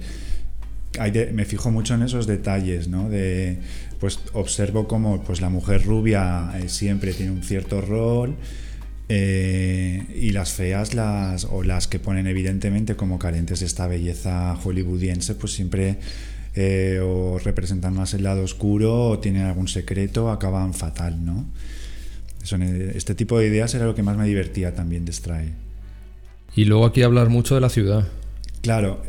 [1.00, 3.10] hay de- me fijo mucho en esos detalles, ¿no?
[3.10, 3.60] De,
[4.00, 8.36] pues observo cómo pues, la mujer rubia eh, siempre tiene un cierto rol
[9.10, 14.56] eh, y las feas las o las que ponen evidentemente como carentes de esta belleza
[14.56, 15.98] hollywoodiense, pues siempre
[16.56, 21.46] eh, o representan más el lado oscuro o tienen algún secreto, acaban fatal, ¿no?
[22.44, 25.54] Son, eh, este tipo de ideas era lo que más me divertía también de Stray.
[26.56, 28.08] Y luego aquí hablas mucho de la ciudad.
[28.62, 29.04] Claro,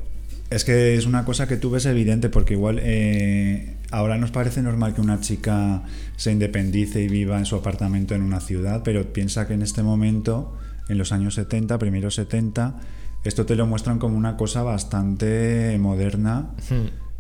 [0.51, 4.63] es que es una cosa que tú ves evidente porque igual eh, ahora nos parece
[4.63, 5.83] normal que una chica
[6.17, 9.83] se independice y viva en su apartamento en una ciudad, pero piensa que en este
[9.83, 10.57] momento,
[10.89, 12.77] en los años 70, primeros 70,
[13.25, 16.51] esto te lo muestran como una cosa bastante moderna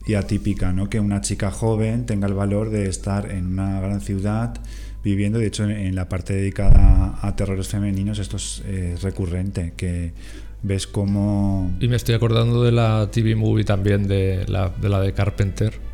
[0.06, 0.88] y atípica, ¿no?
[0.88, 4.54] Que una chica joven tenga el valor de estar en una gran ciudad
[5.04, 5.38] viviendo.
[5.38, 10.12] De hecho, en, la parte dedicada a terrores femeninos esto es eh, recurrente, que
[10.62, 11.70] ves cómo...
[11.80, 15.89] Y me estoy acordando de la TV movie también, de la de, la de Carpenter.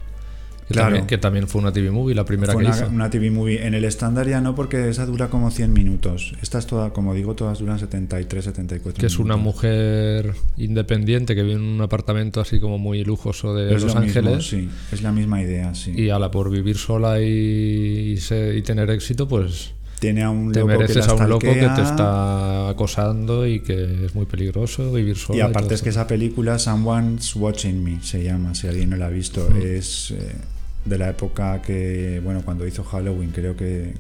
[0.67, 0.89] Que, Claro.
[0.89, 2.89] también, que también fue una TV movie, la primera Fue que una, hizo.
[2.89, 3.65] una TV movie.
[3.67, 6.35] En el estándar ya no, porque esa dura como 100 minutos.
[6.43, 9.55] Estas todas, como digo, todas duran 73, 74 que es una minutos.
[9.63, 14.01] mujer independiente que vive en un apartamento así como muy lujoso de Es Los lo
[14.01, 14.47] mismo, Ángeles.
[14.49, 15.93] sí, es la misma idea, sí.
[15.97, 20.53] Y ala, por vivir sola y, y se- y tener éxito, pues Tiene a un
[20.53, 24.15] te loco que mereces la a un loco que te está acosando y que es
[24.15, 25.39] muy peligroso vivir sola.
[25.39, 28.97] Y aparte todo es que esa película, Someone's Watching Me, se llama, si alguien no
[28.97, 29.49] la ha visto.
[29.51, 29.63] Mm.
[29.63, 30.35] Es eh,
[30.87, 33.95] de la época que, bueno, cuando hizo Halloween, creo que...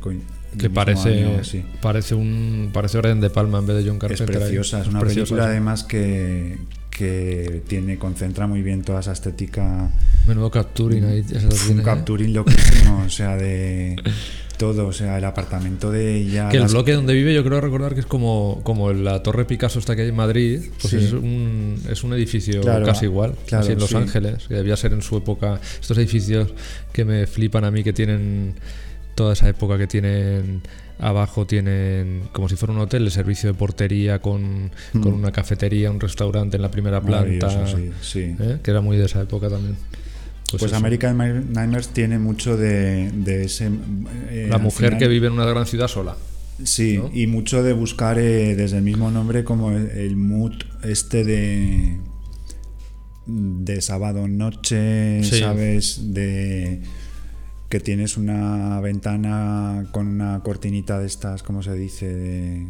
[0.59, 1.65] que parece, año, sí.
[1.83, 4.37] parece un parece Orden de Palma en vez de John Es Carpenter.
[4.37, 4.43] ahí.
[4.43, 5.49] preciosa, es una preciosa, película sí.
[5.51, 6.59] además que,
[6.91, 9.91] que tiene, concentra muy bien toda esa estética
[10.27, 11.25] Menudo capturing ahí.
[11.71, 11.83] un ¿eh?
[11.83, 13.97] capturing loquísimo, o sea, de
[14.57, 16.49] todo, o sea, el apartamento de ella.
[16.49, 19.45] Que el las- bloque donde vive yo creo recordar que es como, como la Torre
[19.45, 20.97] Picasso esta que hay en Madrid, pues Sí.
[20.97, 23.97] es, un, es un edificio Claro, casi igual, claro, así en Los sí.
[23.97, 26.49] Ángeles, que debía ser en su época, estos edificios
[26.93, 28.55] que me flipan a mí que tienen
[29.15, 30.61] toda esa época que tienen
[30.99, 35.91] abajo tienen como si fuera un hotel el servicio de portería con, con una cafetería,
[35.91, 37.67] un restaurante en la primera planta, Mm.
[37.67, 38.37] Sí, sí.
[38.41, 38.59] ¿eh?
[38.63, 39.77] que era muy de esa época también.
[40.51, 40.73] Pues, Pues.
[40.75, 43.69] American Nightmares tiene mucho de, de ese.
[44.31, 46.17] eh, la mujer final- que vive en una gran ciudad sola.
[46.63, 47.11] Sí, ¿no?
[47.13, 51.99] y mucho de buscar eh, desde el mismo nombre como el, el mood este de.
[53.27, 55.41] de sábado noche, Sí.
[55.41, 56.15] ¿sabes?
[56.15, 56.81] De
[57.69, 62.07] que tienes una ventana con una cortinita de estas, ¿cómo se dice?
[62.15, 62.67] De-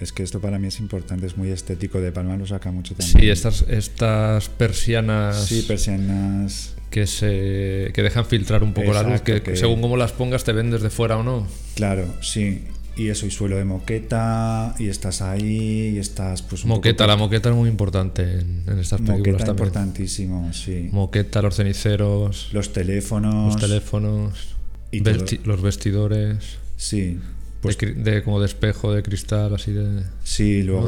[0.00, 2.00] es que esto para mí es importante, es muy estético.
[2.00, 3.20] De Palma lo saca mucho también.
[3.20, 6.74] Sí, estas, estas persianas Sí, persianas.
[6.90, 10.44] que se que dejan filtrar un poco la luz, que, que- según cómo las pongas
[10.44, 11.46] te ven desde fuera o no.
[11.74, 12.64] Claro, sí.
[12.96, 17.16] Y eso, y suelo de moqueta, y estás ahí, y estás pues Moqueta, poco- la
[17.16, 19.66] moqueta es muy importante en, en estas películas Moqueta también.
[19.68, 20.90] importantísimo, sí.
[20.92, 23.52] Moqueta, los ceniceros, Los teléfonos.
[23.54, 24.54] los teléfonos,
[24.92, 25.46] Y vesti- todo.
[25.48, 27.18] los vestidores, Sí,
[27.64, 30.02] pues de, como de espejo, de cristal, así de...
[30.22, 30.86] sí, luego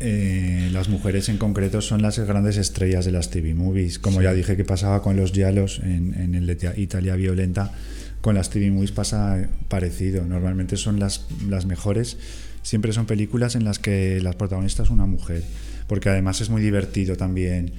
[0.00, 3.98] eh, las mujeres en concreto son las grandes estrellas de las TV movies.
[3.98, 7.72] Como ya dije que pasaba con los Giallos en, en el de Ita- Italia Violenta,
[8.20, 10.24] con las TV movies pasa parecido.
[10.24, 12.16] Normalmente son las, las mejores.
[12.62, 15.42] Siempre son películas en las que la protagonista es una mujer.
[15.86, 17.72] Porque además es muy divertido también.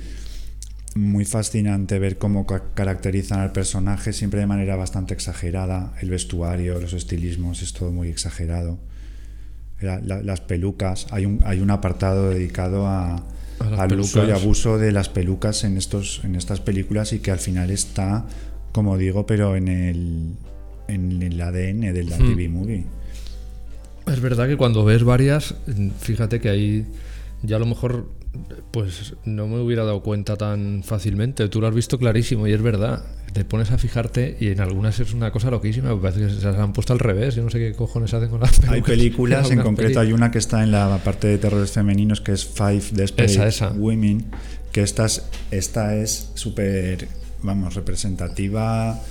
[0.95, 5.93] Muy fascinante ver cómo ca- caracterizan al personaje, siempre de manera bastante exagerada.
[6.01, 8.79] El vestuario, los estilismos, es todo muy exagerado.
[9.81, 13.25] La- la- las pelucas, hay un, hay un apartado dedicado a,
[13.77, 17.39] al uso y abuso de las pelucas en, estos, en estas películas y que al
[17.39, 18.25] final está,
[18.71, 20.31] como digo, pero en el,
[20.87, 22.29] en el ADN de la Hmm.
[22.35, 22.85] TV movie.
[24.07, 25.55] Es verdad que cuando ves varias,
[25.99, 26.85] fíjate que ahí
[27.43, 28.09] ya a lo mejor
[28.71, 31.47] pues no me hubiera dado cuenta tan fácilmente.
[31.49, 33.03] Tú lo has visto clarísimo y es verdad.
[33.33, 35.93] Te pones a fijarte y en algunas es una cosa loquísima.
[35.93, 37.35] Me parece que se las han puesto al revés.
[37.35, 38.73] Yo no sé qué cojones hacen con las pelucas.
[38.73, 42.31] Hay películas, en concreto hay una que está en la parte de terrores femeninos que
[42.31, 43.71] es Five Desperate Esa, esa.
[43.71, 44.25] Women,
[44.71, 47.07] que esta es, esta es súper,
[47.41, 49.01] vamos, representativa.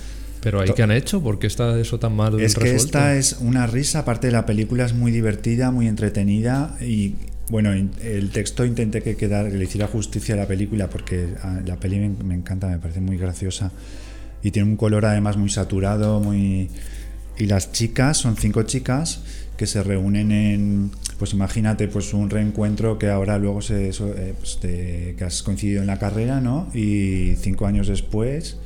[0.41, 3.37] Pero ahí que han hecho, ¿por qué está eso tan mal Es que esta es
[3.39, 7.15] una risa, aparte de la película es muy divertida, muy entretenida y
[7.49, 11.61] bueno, el texto intenté que, quedara, que le hiciera justicia a la película porque ah,
[11.65, 13.71] la peli me, encanta, me parece muy graciosa
[14.41, 16.69] y tiene un color además muy saturado, muy...
[17.37, 19.19] Y las chicas, son cinco chicas
[19.57, 24.57] que se reúnen en, pues imagínate, pues un reencuentro que ahora luego se, eh, pues
[24.61, 26.69] que has coincidido en la carrera, ¿no?
[26.73, 28.57] Y cinco años después,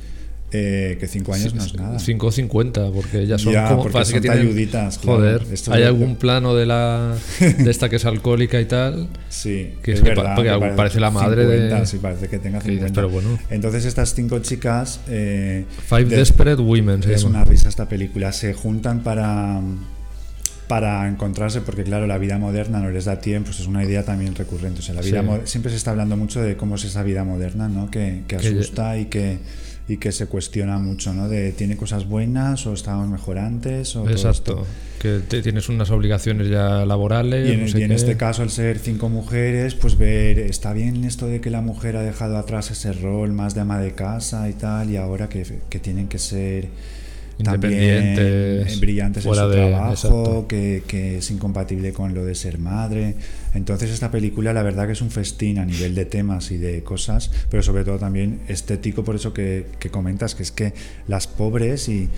[0.52, 1.98] eh, que cinco años no es nada.
[1.98, 3.82] 5.50, porque ellas son Ya, como.
[3.84, 5.18] porque son que tienen- talluditas, claro.
[5.18, 9.08] Joder, Esto hay algún plano de la de esta que es alcólica y tal.
[9.28, 10.34] Sí, Que es es que verdad.
[10.36, 12.94] pa- que parece la madre de- 50, Sí, parece que tenga Que dices, 50.
[13.00, 13.38] pero bueno.
[13.50, 15.00] Entonces estas cinco chicas...
[15.08, 17.38] eh, Five de- Desperate Women se es llama.
[17.42, 18.32] una risa esta película.
[18.32, 19.60] Se juntan para,
[20.68, 24.04] para encontrarse, porque claro, la vida moderna no les da tiempo, pues es una idea
[24.04, 24.80] también recurrente.
[24.80, 25.40] O sea, la vida Sí.
[25.44, 27.90] siempre se está hablando mucho de cómo es esa vida moderna, ¿no?
[27.90, 29.38] Que, que Que- asusta y que,
[29.90, 31.28] y que se cuestiona mucho, ¿no?
[31.28, 34.64] De tiene cosas buenas o estábamos mejor antes o Exacto.
[35.00, 37.48] Que te- tienes unas obligaciones ya laborales.
[37.48, 37.94] Y en, no sé y en qué.
[37.94, 41.96] este caso, al ser cinco mujeres, pues ver, está bien esto de que la mujer
[41.96, 45.44] ha dejado atrás ese rol más de ama de casa y tal, y ahora que,
[45.68, 46.68] que tienen que ser
[47.42, 52.34] también Independientes, eh, brillantes en fuera su de- trabajo, que es incompatible con lo de
[52.34, 53.14] ser madre.
[53.54, 56.82] Entonces esta película la verdad que es un festín a nivel de temas y de
[56.82, 60.72] cosas, pero sobre todo también estético, por eso que, comentas, que es que
[61.08, 62.08] las pobres y...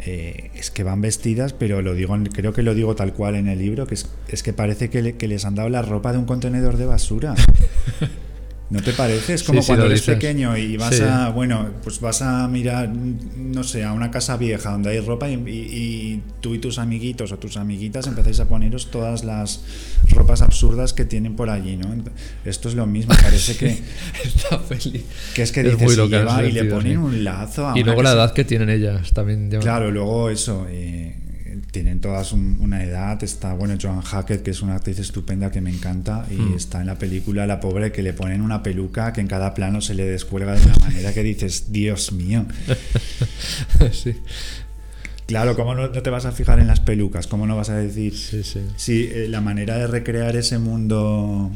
[0.00, 3.48] eh, es que van vestidas, pero lo digo, creo que lo digo tal cual en
[3.48, 6.12] el libro, que es, es que parece que, le- que les han dado la ropa
[6.12, 7.34] de un contenedor de basura.
[8.70, 9.32] ¿No te parece?
[9.32, 10.14] Es como Sí, sí, cuando eres dices.
[10.16, 11.02] pequeño y vas Sí.
[11.02, 15.26] a, bueno, pues vas a mirar, no sé, a una casa vieja donde hay ropa
[15.30, 19.62] y, y- y tú y tus amiguitos o tus amiguitas empezáis a poneros todas las
[20.10, 21.88] ropas absurdas que tienen por allí, ¿no?
[22.44, 23.78] Esto es lo mismo, parece que,
[24.24, 25.02] Esta peli.
[25.34, 28.02] que es que Es dices, y, lleva- y le ponen un lazo a Y luego
[28.02, 29.48] la edad que tienen ellas también.
[29.50, 31.16] lleva- Claro, luego eso, eh,
[31.70, 35.60] tienen todas un- una edad, está, bueno, Joan Hackett, que es una actriz estupenda que
[35.60, 36.56] me encanta, y Mm.
[36.56, 39.80] está en la película La Pobre, que le ponen una peluca que en cada plano
[39.80, 42.46] se le descuelga de una manera que dices, Dios mío.
[43.92, 44.14] sí,
[45.26, 47.26] Claro, ¿cómo no, te vas a fijar en las pelucas?
[47.26, 48.16] ¿Cómo no vas a decir?
[48.16, 48.60] sí, sí.
[48.76, 51.50] Sí, eh, la manera de recrear ese mundo...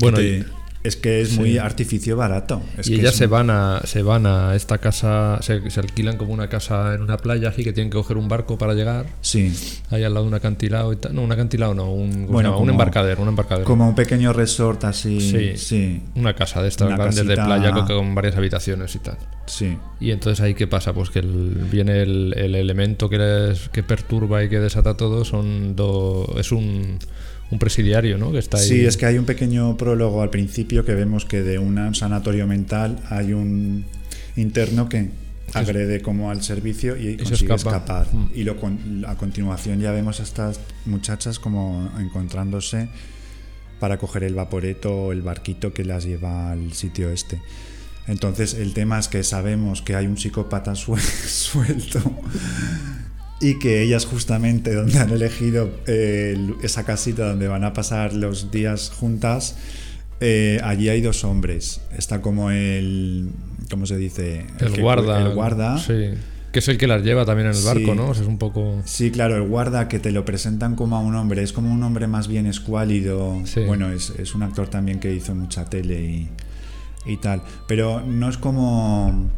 [0.00, 0.44] Bueno, y-
[0.84, 1.38] es que es sí.
[1.38, 2.60] muy artificio barato.
[2.76, 5.80] Es y que ellas es se van a se van a esta casa, se, se
[5.80, 8.74] alquilan como una casa en una playa, así que tienen que coger un barco para
[8.74, 9.06] llegar.
[9.20, 9.52] Sí,
[9.90, 11.14] Ahí al lado de un acantilado y tal.
[11.14, 13.64] No, un acantilado no, un, ¿cómo se Bueno, un embarcadero, un embarcadero.
[13.64, 15.20] como un pequeño resort así.
[15.20, 15.56] Sí.
[15.56, 19.18] sí, Una casa de estas Una grandes de playa con, con varias habitaciones y tal.
[19.46, 19.76] sí.
[20.00, 23.84] Y entonces ahí qué pasa, pues que el- viene el, el elemento que les que
[23.84, 26.98] perturba y que desata todo son do- es un,
[27.52, 28.32] un presidiario, ¿no?
[28.32, 28.66] Que está ahí.
[28.66, 32.46] Sí, es que hay un pequeño prólogo al principio que vemos que de un sanatorio
[32.46, 33.84] mental hay un
[34.36, 35.10] interno que
[35.54, 38.00] agrede como al servicio y, consigue escapa.
[38.02, 38.06] escapar.
[38.14, 38.30] Mm.
[38.34, 42.88] Y lo, con- a continuación ya vemos a estas muchachas como encontrándose
[43.78, 47.40] para coger el vaporeto o el barquito que las lleva al sitio este.
[48.06, 52.00] Entonces el tema es que sabemos que hay un psicópata suel- suelto
[53.42, 58.50] y que ellas justamente donde han elegido eh, esa casita donde van a pasar los
[58.50, 59.56] días juntas,
[60.20, 61.80] eh, allí hay dos hombres.
[61.98, 63.30] Está como el,
[63.70, 64.46] ¿cómo se dice?
[64.60, 65.20] el que- guarda.
[65.20, 65.76] El guarda.
[65.78, 66.10] Sí.
[66.52, 67.96] Que es el que las lleva también en el barco, Sí.
[67.96, 68.08] ¿no?
[68.10, 68.82] O sea, es un poco.
[68.84, 71.82] Sí, claro, el guarda que te lo presentan como a un hombre, es como un
[71.82, 73.40] hombre más bien escuálido.
[73.46, 73.60] Sí.
[73.66, 76.28] Bueno, es, es un actor también que hizo mucha tele y,
[77.06, 77.42] y tal.
[77.66, 79.30] Pero no es como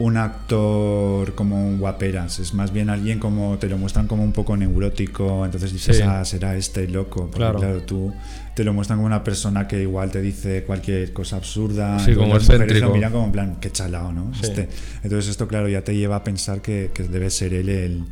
[0.00, 4.32] un actor como un guaperas, es más bien alguien como te lo muestran como un
[4.32, 6.02] poco neurótico, entonces dices, Sí.
[6.02, 7.22] ah, será este loco.
[7.26, 7.58] Porque Claro.
[7.60, 7.82] claro.
[7.82, 8.12] tú
[8.56, 11.98] te lo muestran como una persona que igual te dice cualquier cosa absurda.
[12.00, 14.34] Sí, como las mujeres lo miran como en plan, qué chalao, ¿no?
[14.34, 14.40] Sí.
[14.44, 14.68] Este.
[15.04, 18.04] Entonces esto, claro, ya te lleva a pensar que, que debe ser él el,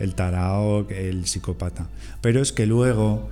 [0.00, 1.86] el tarao, el psicópata.
[2.20, 3.28] Pero es que luego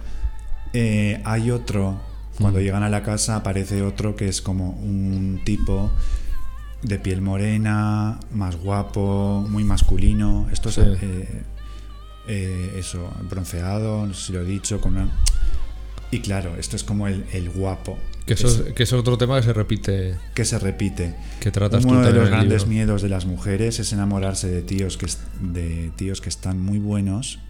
[0.73, 2.01] eh, hay otro,
[2.41, 2.63] cuando Mm.
[2.63, 5.91] llegan a la casa aparece otro que es como un tipo
[6.85, 10.47] de piel morena, más guapo, muy masculino.
[10.53, 11.43] Esto es eh,
[12.29, 15.09] eh, eso, bronceado, no sé si lo he dicho, con una...
[16.11, 17.99] Y claro, esto es como el, el guapo.
[18.27, 20.15] Que eso, Es- que es otro tema que se repite.
[20.35, 21.15] que se repite.
[21.41, 22.67] Que tratas Uno tú de los grandes libro.
[22.69, 25.07] miedos de las mujeres es enamorarse de tíos que
[25.41, 27.41] de tíos que están muy buenos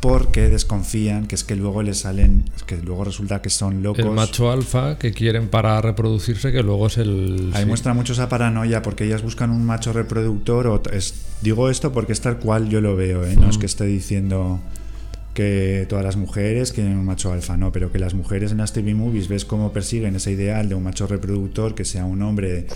[0.00, 4.04] porque desconfían que es que luego les salen que luego resulta que son locos.
[4.04, 7.50] El macho alfa que quieren para reproducirse, que luego es el.
[7.54, 7.68] Ahí sí.
[7.68, 12.12] muestra mucho esa paranoia porque ellas buscan un macho reproductor o es- digo esto porque
[12.12, 13.34] es tal cual yo lo veo, ¿eh?
[13.36, 13.60] no es Mm.
[13.60, 14.60] que esté diciendo
[15.34, 18.72] que todas las mujeres quieren un macho alfa, no, pero que las mujeres en las
[18.72, 22.66] TV movies ves cómo persiguen ese ideal de un macho reproductor que sea un hombre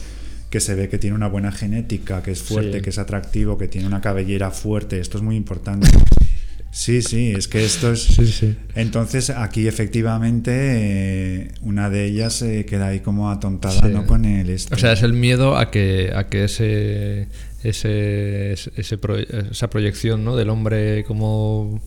[0.51, 2.83] que se ve que tiene una buena genética, que es fuerte, Sí.
[2.83, 5.89] que es atractivo, que tiene una cabellera fuerte, esto es muy importante.
[6.75, 8.03] Sí, sí, es que esto es...
[8.03, 8.57] Sí, sí.
[8.75, 13.89] Entonces aquí efectivamente eh, una de ellas se queda ahí como atontada Sí.
[13.93, 14.07] ¿no?
[14.07, 14.75] con el este.
[14.75, 17.29] O sea, es el miedo a que, a que ese,
[17.63, 20.35] ese, ese pro- esa proyección ¿no?
[20.35, 21.81] del hombre como.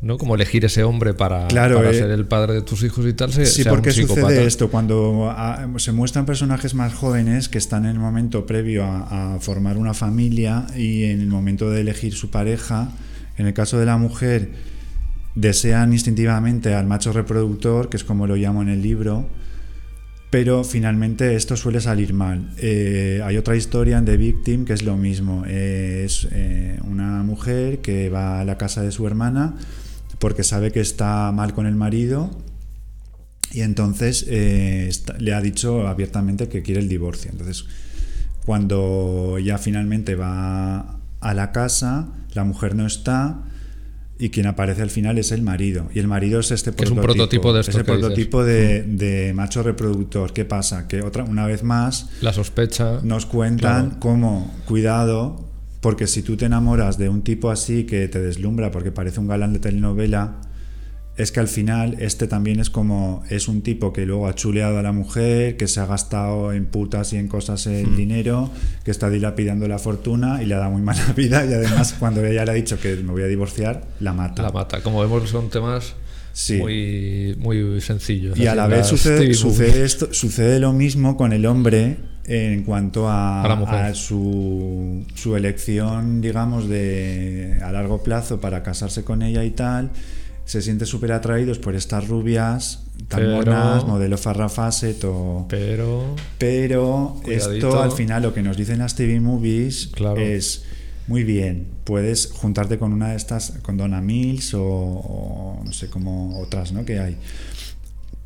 [0.00, 0.16] ¿no?
[0.16, 1.94] Como elegir ese hombre para, Claro, para eh.
[1.94, 3.34] ser el padre de tus hijos y tal.
[3.34, 4.28] Se, Sí, sea un porque psicópata.
[4.28, 8.82] sucede esto cuando ah, se muestran personajes más jóvenes que están en el momento previo
[8.84, 12.88] a, a formar una familia y en el momento de elegir su pareja,
[13.40, 14.50] en el caso de la mujer,
[15.34, 19.26] desean instintivamente al macho reproductor, que es como lo llamo en el libro,
[20.30, 22.52] pero finalmente esto suele salir mal.
[22.58, 25.44] Eh, hay otra historia en The Victim que es lo mismo.
[25.46, 29.56] Eh, es eh, una mujer que va a la casa de su hermana
[30.18, 32.30] porque sabe que está mal con el marido
[33.52, 37.30] y entonces le ha dicho abiertamente que quiere el divorcio.
[37.32, 37.64] Entonces,
[38.44, 43.42] cuando ya finalmente va a la casa, la mujer no está
[44.18, 45.88] y quien aparece al final es el marido.
[45.94, 49.62] Y el marido es este Que es un prototipo de esto prototipo de, de macho
[49.62, 50.32] reproductor.
[50.34, 50.86] ¿Qué pasa?
[50.88, 53.00] Que otra, una vez más La sospecha.
[53.02, 54.00] nos cuentan Claro.
[54.00, 55.48] cómo, cuidado,
[55.80, 59.26] porque si tú te enamoras de un tipo así que te deslumbra porque parece un
[59.28, 60.36] galán de telenovela,
[61.22, 64.78] es que al final este también es como, es un tipo que luego ha chuleado
[64.78, 67.96] a la mujer, que se ha gastado en putas y en cosas el Hmm.
[67.96, 68.50] dinero,
[68.84, 72.44] que está dilapidando la fortuna y le da muy mala vida y además cuando ella
[72.44, 74.42] le ha dicho que me voy a divorciar, la mata.
[74.42, 74.82] La mata.
[74.82, 75.94] Como vemos, son temas
[76.32, 76.58] Sí.
[76.58, 78.38] muy, muy sencillos.
[78.38, 83.08] Y a la vez sucede, sucede, esto, sucede lo mismo con el hombre en cuanto
[83.08, 83.74] a, A la mujer.
[83.74, 89.90] a su, su elección, digamos, de a largo plazo para casarse con ella y tal.
[90.50, 95.46] Se siente súper atraídos por estas rubias tan Pero- monas, modelo Farrafasset o...
[95.48, 96.16] Pero.
[96.38, 97.68] Pero Cuidadito.
[97.68, 100.20] esto al final lo que nos dicen las TV movies Claro.
[100.20, 100.64] es
[101.06, 105.88] muy bien, puedes juntarte con una de estas, con Donna Mills o, o no sé
[105.88, 106.84] cómo otras ¿no?
[106.84, 107.16] que hay.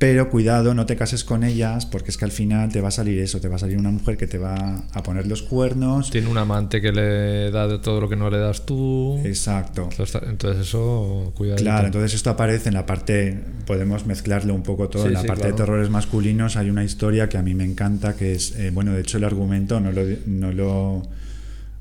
[0.05, 2.91] Pero cuidado, no te cases con ellas porque es que al final te va a
[2.91, 6.11] salir eso, te va a salir una mujer que te va a poner los cuernos.
[6.11, 9.19] Tiene un amante que le da de todo lo que no le das tú.
[9.25, 9.89] Exacto.
[10.29, 11.57] Entonces, eso, cuidado.
[11.59, 13.35] Claro, entonces esto aparece en la parte,
[13.67, 15.57] podemos mezclarlo un poco todo, Sí, en la sí, parte claro.
[15.57, 18.93] de terrores masculinos hay una historia que a mí me encanta, que es, eh, bueno,
[18.93, 21.03] de hecho el argumento no lo, no lo,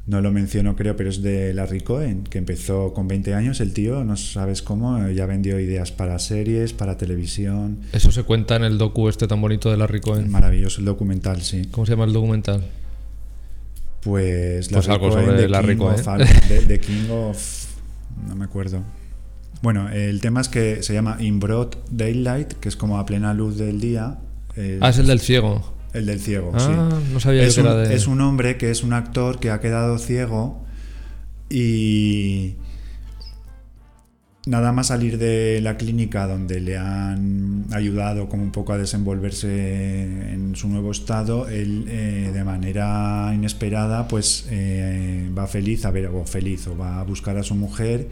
[0.06, 3.74] no lo menciono creo, pero es de Larry Cohen, que empezó con 20 años, el
[3.74, 8.56] tío, no sabes cómo, eh, ya vendió ideas para series, para televisión, Eso se cuenta
[8.58, 10.30] en el docu este tan bonito de Larry Cohen.
[10.30, 11.64] maravilloso el documental, sí.
[11.72, 12.64] ¿Cómo se llama el documental?
[14.01, 16.28] Pues, Pues algo sobre The Larry King Cohen.
[16.68, 17.68] The King of.
[18.28, 18.84] No me acuerdo.
[19.62, 23.34] Bueno, el tema es que se llama In Broad Daylight, que es como a plena
[23.34, 24.18] luz del día.
[24.82, 25.72] Ah, es el del ciego.
[25.94, 27.12] El del ciego, Ah, sí.
[27.14, 29.39] no sabía yo es que un, era de- es un hombre que es un actor
[29.39, 30.64] que ha quedado ciego
[31.50, 32.56] y
[34.46, 40.34] nada más salir de la clínica donde le han ayudado como un poco a desenvolverse
[40.34, 46.08] en su nuevo estado, él eh, de manera inesperada pues eh, va feliz a ver,
[46.08, 48.10] o feliz, o va a buscar a su mujer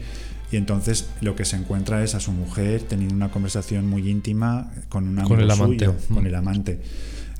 [0.50, 4.70] y entonces lo que se encuentra es a su mujer teniendo una conversación muy íntima
[4.88, 5.84] con un Con amigo el amante.
[5.86, 6.26] suyo, con Mm.
[6.26, 6.80] el amante.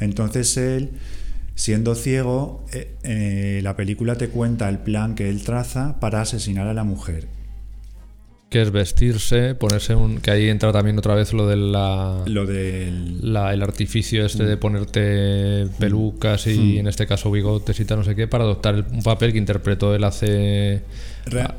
[0.02, 0.90] Entonces él,
[1.54, 6.66] siendo ciego, eh, eh, la película te cuenta el plan que él traza para asesinar
[6.66, 7.26] a la mujer.
[8.50, 10.18] Que es vestirse, ponerse un.
[10.18, 12.22] Que ahí entra también otra vez lo de la.
[12.26, 13.32] Lo del...
[13.32, 14.46] la- el artificio este Mm.
[14.46, 18.84] de ponerte pelucas y en este caso bigotes y tal, no sé qué, para adoptar
[18.92, 20.82] un papel que interpretó él hace,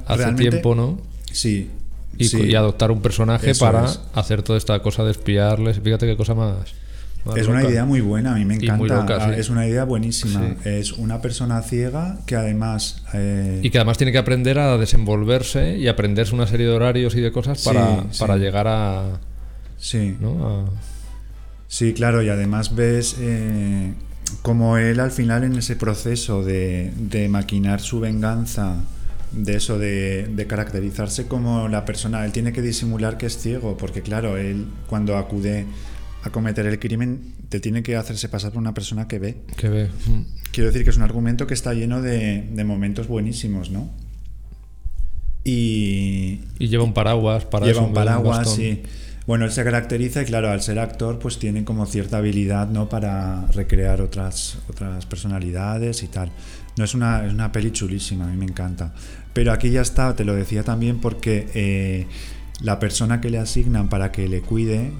[0.05, 1.01] hace tiempo, ¿no?
[1.31, 1.67] Sí.
[2.19, 2.41] Y, sí.
[2.43, 3.99] y adoptar un personaje para es.
[4.13, 5.79] hacer toda esta cosa de espiarles.
[5.83, 6.75] Fíjate qué cosa más.
[7.37, 8.75] Es una idea muy buena, a mí me encanta.
[8.77, 9.39] muy loca, sí.
[9.39, 10.41] Es una idea buenísima.
[10.63, 10.69] Sí.
[10.69, 13.03] Es una persona ciega que además...
[13.13, 17.15] eh, Y que además tiene que aprender a desenvolverse y aprenderse una serie de horarios
[17.15, 18.19] y de cosas para, sí.
[18.19, 19.19] para llegar a,
[19.77, 20.17] sí.
[20.19, 20.47] ¿no?
[20.47, 20.69] a-
[21.67, 23.93] Sí, claro, y además ves eh,
[24.43, 28.75] como él al final en ese proceso de, de maquinar su venganza,
[29.31, 33.75] de eso, de, de caracterizarse como la persona, él tiene que disimular que es ciego,
[33.77, 35.65] porque claro, él cuando acude
[36.23, 39.37] a cometer el crimen, te tiene que hacerse pasar por una persona que ve.
[39.57, 39.89] que ve.
[40.07, 40.21] Mm.
[40.51, 43.89] Quiero decir que es un argumento que está lleno de, de momentos buenísimos, ¿no?
[45.43, 48.83] Y, Y lleva un paraguas para Lleva eso, un paraguas, sí.
[49.25, 52.89] Bueno, él se caracteriza y claro, al ser actor pues tiene como cierta habilidad, ¿no?
[52.89, 56.31] Para recrear otras, otras personalidades y tal.
[56.77, 58.93] No es una, es una peli chulísima, a mí me encanta.
[59.33, 62.07] Pero aquí ya está, te lo decía también porque eh,
[62.61, 64.91] la persona que le asignan para que le cuide,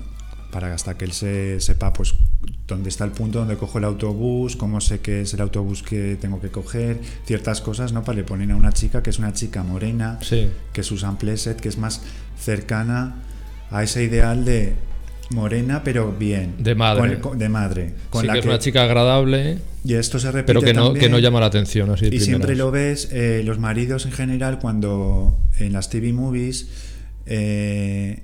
[0.54, 2.14] para hasta que él se sepa pues
[2.68, 6.16] dónde está el punto donde cojo el autobús, cómo sé que es el autobús que
[6.22, 8.04] tengo que coger, ciertas cosas, ¿no?
[8.06, 10.48] Para le ponen a una chica que es una chica morena, Sí.
[10.72, 12.02] que es Susan Plesset, que es más
[12.40, 13.16] cercana
[13.72, 14.76] a ese ideal de
[15.32, 16.56] morena, pero bien.
[16.60, 17.20] De madre.
[17.20, 17.94] Con- de madre.
[18.10, 20.74] Con Sí, la que es que- una chica agradable, Y esto se repite pero que
[20.74, 21.02] no, también.
[21.06, 24.60] que no llama la atención así Y siempre lo ves, eh, los maridos en general,
[24.60, 26.68] cuando en las TV movies,
[27.26, 28.24] eh,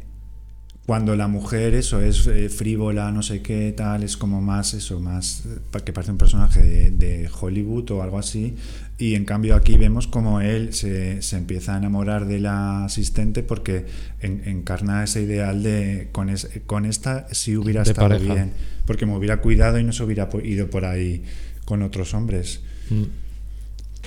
[0.90, 5.00] cuando la mujer, eso, es eh, frívola, no sé qué, tal, es como más, eso,
[5.00, 8.56] más, eh, que parece un personaje de, de Hollywood o algo así.
[8.98, 13.44] Y en cambio aquí vemos como él se, se empieza a enamorar de la asistente
[13.44, 13.86] porque
[14.20, 18.34] en- encarna ese ideal de con, es- con esta sí hubiera De estado pareja.
[18.34, 18.52] bien,
[18.88, 21.22] porque me hubiera cuidado y no se hubiera ido por ahí
[21.66, 22.62] con otros hombres.
[22.90, 23.04] Mm.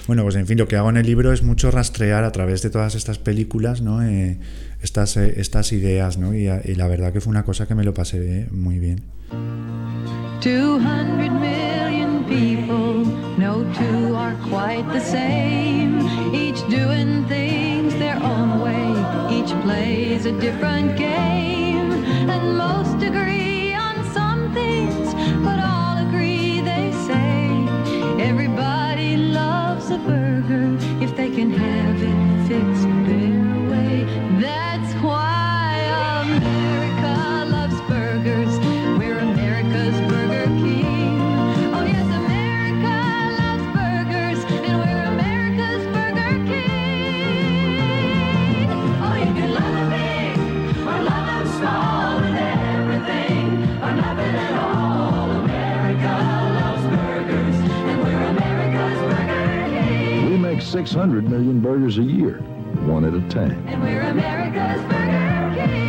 [0.08, 2.60] Bueno, pues en fin, lo que hago en el libro es mucho rastrear a través
[2.62, 4.02] de todas estas películas, ¿no?
[4.02, 4.36] Eh,
[4.82, 6.34] estas, eh, estas ideas, ¿no?
[6.34, 9.02] Y, y la verdad que fue una cosa que me lo pasé muy bien.
[10.42, 13.04] 200 million people,
[13.38, 16.00] no two are quite the same.
[16.34, 21.92] Each doing things their own way, each plays a different game.
[22.28, 25.14] And most agree on some things,
[25.44, 27.46] but all agree, they say.
[28.20, 32.31] Everybody loves a burger if they can have it
[60.72, 62.40] 600 million burgers a year,
[62.86, 63.62] one at a time.
[63.68, 65.82] And we're America's Burger King.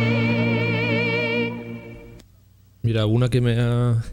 [2.82, 4.04] Mira, una que me ha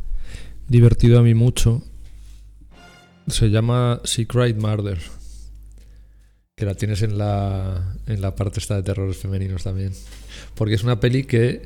[0.70, 1.84] divertido a mí mucho
[3.28, 5.00] se llama Secret Murder.
[6.56, 9.92] Que la tienes en la, en la parte esta de terrores femeninos también.
[10.56, 11.64] Porque es una peli que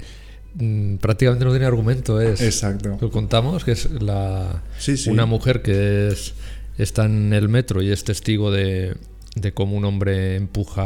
[0.55, 2.19] mm, prácticamente no tiene argumento.
[2.19, 2.97] Es, Exacto.
[2.99, 5.11] Lo contamos, que es la, Sí, sí.
[5.11, 6.33] una mujer que es,
[6.77, 8.95] está en el metro y es testigo de,
[9.35, 10.85] de cómo un hombre empuja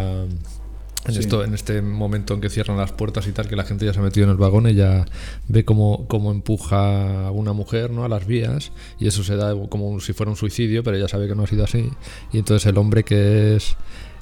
[1.06, 1.20] en, Sí.
[1.20, 3.94] esto, en este momento en que cierran las puertas y tal, que la gente ya
[3.94, 5.06] se ha metido en el vagón, ella
[5.48, 8.04] ve cómo, cómo empuja a una mujer ¿no?
[8.04, 11.28] a las vías y eso se da como si fuera un suicidio, pero ella sabe
[11.30, 11.90] que no ha sido así.
[12.34, 13.78] Y entonces el hombre que es...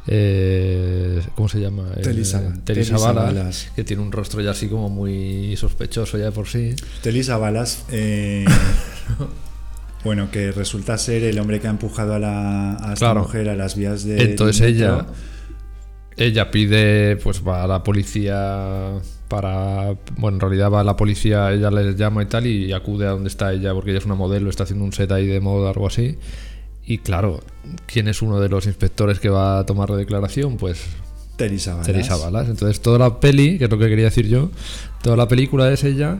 [0.05, 1.89] eh, ¿Cómo se llama?
[1.95, 3.71] Telisa- Telisa Telisa Balas, Balas.
[3.75, 6.75] que tiene un rostro ya así como muy sospechoso ya de por sí.
[7.01, 8.45] Telisa Balas, eh,
[10.07, 13.21] bueno, que resulta ser el hombre que ha empujado a, la, a esta Claro.
[13.23, 14.21] mujer a las vías de.
[14.23, 15.05] Entonces ella,
[16.15, 18.93] ella pide, pues va a la policía
[19.27, 23.05] para, bueno, en realidad va a la policía, ella les llama y tal y acude
[23.05, 25.41] a donde está ella porque ella es una modelo, está haciendo un set ahí de
[25.41, 26.17] moda o algo así.
[26.85, 27.41] Y claro,
[27.85, 30.55] ¿quién es uno de los inspectores que va a tomar la declaración?
[30.55, 30.85] Pues.
[31.83, 32.47] Teresa Balas.
[32.47, 34.49] Entonces toda la peli, que es lo que quería decir yo,
[35.03, 36.19] toda la película es ella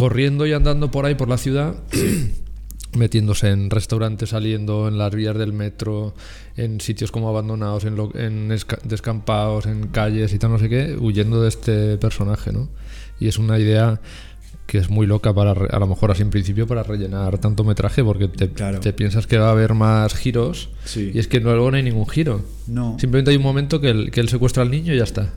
[0.00, 1.74] corriendo y andando por ahí por la ciudad,
[2.96, 6.14] metiéndose en restaurantes, saliendo en las vías del metro,
[6.56, 10.68] en sitios como abandonados, en, lo- en esca- descampados, en calles y tal, no sé
[10.70, 12.68] qué, huyendo de este personaje, ¿no?
[13.20, 14.00] Y es una idea
[14.66, 18.02] que es muy loca para, a lo mejor así en principio, para rellenar tanto metraje,
[18.02, 18.80] porque te, Claro.
[18.80, 21.10] te piensas que va a haber más giros, Sí.
[21.14, 22.42] y es que luego no hay ningún giro.
[22.66, 22.96] No.
[22.98, 25.34] Simplemente hay un momento que él, que él secuestra al niño y ya está.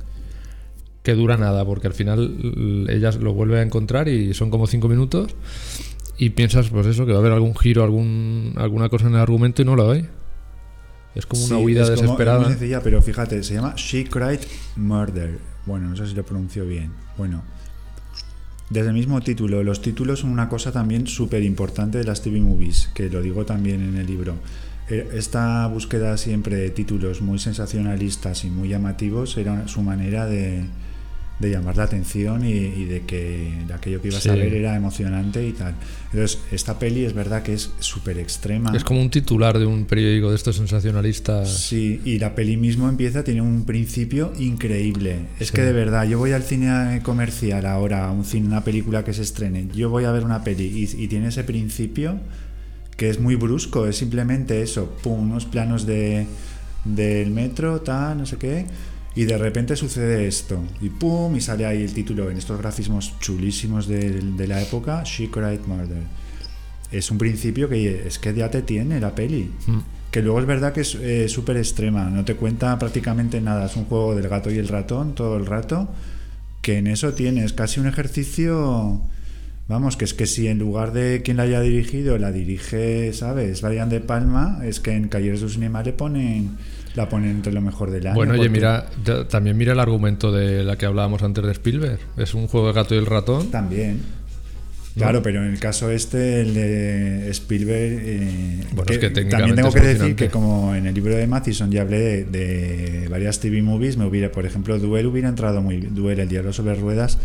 [1.04, 4.68] Que dura nada, porque al final l- ella lo vuelve a encontrar y son como
[4.68, 5.36] cinco minutos.
[6.18, 9.20] Y piensas, pues eso, que va a haber algún giro, algún, alguna cosa en el
[9.20, 10.08] argumento y no lo hay.
[11.16, 12.39] Es como una Sí, huida es como- es desesperada.
[12.39, 14.39] muy sencilla, pero fíjate, se llama She Cried
[14.78, 15.39] Murder.
[15.66, 16.91] Bueno, no sé si lo pronuncio bien.
[17.18, 17.43] Bueno,
[18.70, 22.39] desde el mismo título, los títulos son una cosa también súper importante de las TV
[22.39, 24.36] movies, que lo digo también en el libro.
[24.89, 30.66] Eh, Esta búsqueda siempre de títulos muy sensacionalistas y muy llamativos era su manera de,
[31.44, 34.30] de llamar la atención y, y de que aquello que ibas Sí.
[34.30, 35.76] a ver era emocionante y tal.
[36.12, 38.76] Entonces, esta peli es verdad que es súper extrema.
[38.76, 41.50] Es como un titular de un periódico de estos sensacionalistas.
[41.50, 45.28] Sí, y la peli mismo empieza, tiene un principio increíble.
[45.39, 45.54] Es Sí.
[45.56, 49.14] que de verdad, yo voy al cine comercial ahora, a un cine, una película que
[49.14, 52.20] se estrene, yo voy a ver una peli y, y tiene ese principio
[52.98, 56.28] que es muy brusco, es simplemente eso, pum, unos planos de
[56.86, 58.66] del metro, tal, no sé qué,
[59.16, 63.14] y de repente sucede esto, y pum, y sale ahí el título en estos grafismos
[63.20, 66.01] chulísimos de, de la época, She Cried Murder.
[66.92, 69.51] Es un principio que es que ya te tiene la peli.
[69.67, 69.79] Mm.
[70.12, 73.75] Que luego es verdad que es eh, súper extrema, no te cuenta prácticamente nada, es
[73.75, 75.89] un juego del gato y el ratón todo el rato,
[76.62, 79.01] que en eso tienes casi un ejercicio,
[79.67, 83.63] vamos, que es que si en lugar de quien la haya dirigido la dirige, ¿sabes?
[83.63, 86.58] Brian De Palma, es que en Cayeres du Cinema le ponen,
[86.95, 88.15] la ponen entre lo mejor del año.
[88.15, 88.86] Bueno, oye, porque- mira,
[89.29, 91.99] también mira el argumento de la que hablábamos antes de Spielberg.
[92.17, 93.49] Es un juego de gato y el ratón.
[93.51, 93.99] También.
[94.95, 97.99] Claro, pero en el caso este, el de Spielberg.
[98.03, 101.71] eh, Bueno, es que también tengo que decir que, como en el libro de Mathison
[101.71, 105.78] ya hablé de, de varias TV movies, me hubiera, por ejemplo, Duel hubiera entrado muy
[105.78, 105.95] bien.
[105.95, 107.17] Duel, el diablo sobre ruedas,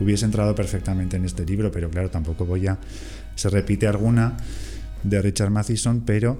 [0.00, 2.76] hubiese entrado perfectamente en este libro, pero claro, tampoco voy a.
[3.36, 4.36] Se repite alguna
[5.02, 6.38] de Richard Matheson, pero.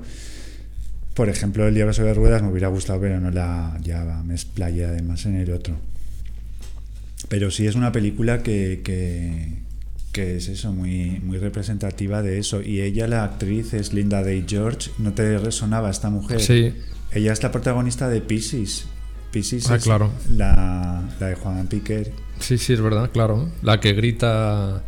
[1.15, 3.79] Por ejemplo, el diablo sobre ruedas me hubiera gustado, pero no la.
[3.83, 5.77] Ya me explayé además en el otro.
[7.29, 9.59] Pero sí es una película que, que,
[10.13, 12.61] que es eso, muy, muy representativa de eso.
[12.63, 14.91] Y ella, la actriz, es Linda Day George.
[14.99, 16.41] ¿No te resonaba esta mujer?
[16.41, 16.75] Sí.
[17.13, 18.87] Ella es la protagonista de Pisces.
[19.31, 20.13] Pisces Ah, es claro.
[20.31, 22.13] la, la de Juan Piquer.
[22.41, 23.49] Sí, sí, es verdad, claro.
[23.63, 24.83] La que grita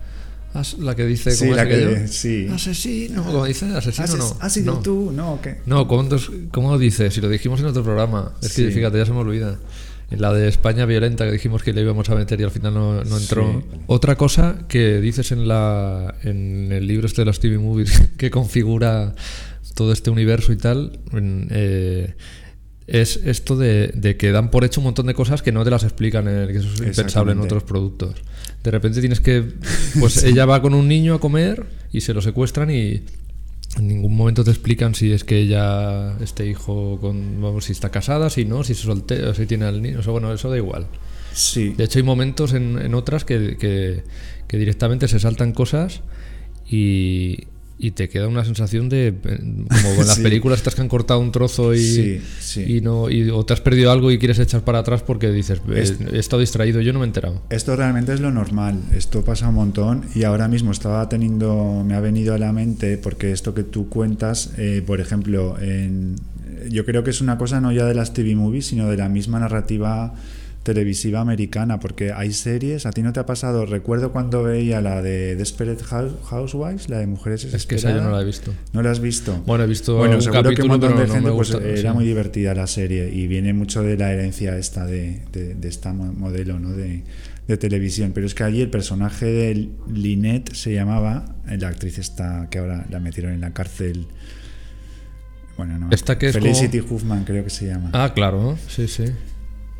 [0.58, 2.48] As- la que dice, Sí, ¿cómo es la que- sí.
[2.52, 4.36] Asesino, como dice, asesino ¿Has, no.
[4.40, 4.80] has sido no.
[4.80, 5.12] tú?
[5.14, 5.58] No, ¿o qué?
[5.66, 6.08] No, ¿cómo,
[6.50, 7.10] cómo lo dice?
[7.10, 8.32] Si lo dijimos en otro programa.
[8.42, 8.70] Es que Sí.
[8.72, 9.58] fíjate, ya se me olvida.
[10.10, 12.72] En la de España violenta que dijimos que le íbamos a meter y al final
[12.74, 13.60] no, no entró.
[13.60, 13.78] Sí.
[13.88, 18.30] Otra cosa que dices en la en el libro este de los TV movies que
[18.30, 19.14] configura
[19.74, 20.98] todo este universo y tal,
[21.50, 22.14] eh,
[22.86, 25.70] es esto de, de que dan por hecho un montón de cosas que no te
[25.70, 28.14] las explican, en el- que eso es impensable en otros productos.
[28.62, 29.44] De repente tienes que,
[29.98, 33.02] pues ella va con un niño a comer y se lo secuestran y
[33.76, 37.90] en ningún momento te explican si es que ella, este hijo, con, vamos, si está
[37.90, 40.56] casada, si no, si se soltera, si tiene al niño, o sea, bueno, eso da
[40.56, 40.86] igual.
[41.34, 41.74] Sí.
[41.76, 44.02] De hecho hay momentos en, en otras que, que-
[44.48, 46.02] que directamente se saltan cosas
[46.70, 50.22] y, y te queda una sensación de, eh, como en las Sí.
[50.22, 52.64] películas estas que han cortado un trozo y, Sí, sí.
[52.78, 55.60] y no y, o te has perdido algo y quieres echar para atrás porque dices,
[55.68, 57.42] eh, Es- he estado distraído, yo no me he enterado.
[57.50, 61.94] Esto realmente es lo normal, esto pasa un montón y ahora mismo estaba teniendo, me
[61.94, 66.16] ha venido a la mente porque esto que tú cuentas, eh, por ejemplo, en,
[66.70, 69.08] yo creo que es una cosa no ya de las TV movies, sino de la
[69.10, 70.14] misma narrativa
[70.66, 75.00] televisiva americana, porque hay series, a ti no te ha pasado, recuerdo cuando veía la
[75.00, 78.52] de Desperate House- Housewives, la de Mujeres Es que esa yo no la he visto.
[78.72, 79.42] ¿No la has visto?
[79.46, 81.54] Bueno, he visto Bueno, un seguro que un capítulo, montón de no gente me pues,
[81.54, 85.68] era muy divertida la serie y viene mucho de la herencia esta de, de, de
[85.68, 86.72] esta mo- modelo ¿no?
[86.72, 87.04] de,
[87.46, 88.10] de televisión.
[88.12, 92.58] Pero es que allí el personaje de Lynette se llamaba, eh, la actriz esta que
[92.58, 94.06] ahora la metieron en la cárcel.
[95.56, 95.88] Bueno, no.
[95.90, 97.90] Esta que es Felicity Huffman creo que se llama.
[97.92, 99.04] Ah, claro, sí, sí.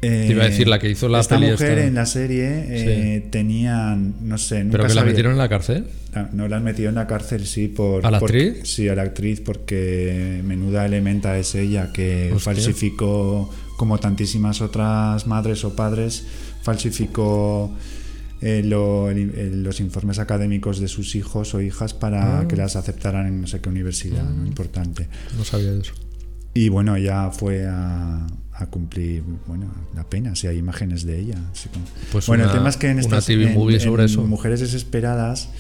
[0.07, 1.87] Eh, te iba a decir, la que hizo la Esta peli mujer esta.
[1.89, 5.49] en la serie eh, tenían, no sé, nunca Pero que la sabía- metieron en la
[5.49, 5.85] cárcel.
[6.33, 8.07] No la han metido en la cárcel, sí, por...
[8.07, 8.61] ¿A la por- actriz?
[8.65, 12.55] Sí, a la actriz, porque menuda elementa es ella, que Hostia.
[12.55, 16.25] falsificó, como tantísimas otras madres o padres,
[16.63, 17.71] falsificó
[18.43, 22.49] eh, lo- el- el- los informes académicos de sus hijos o hijas para Ah.
[22.49, 24.47] que las aceptaran en no sé qué universidad, ¿no?
[24.47, 25.09] importante.
[25.39, 25.93] No sabía eso.
[26.53, 28.27] Y bueno, ella fue a,
[28.59, 31.39] a cumplir bueno, la pena, si hay imágenes de ella.
[32.13, 34.23] Pues bueno, una- el tema es que en estas TV en- movie en sobre eso.
[34.25, 35.51] Mujeres Desesperadas,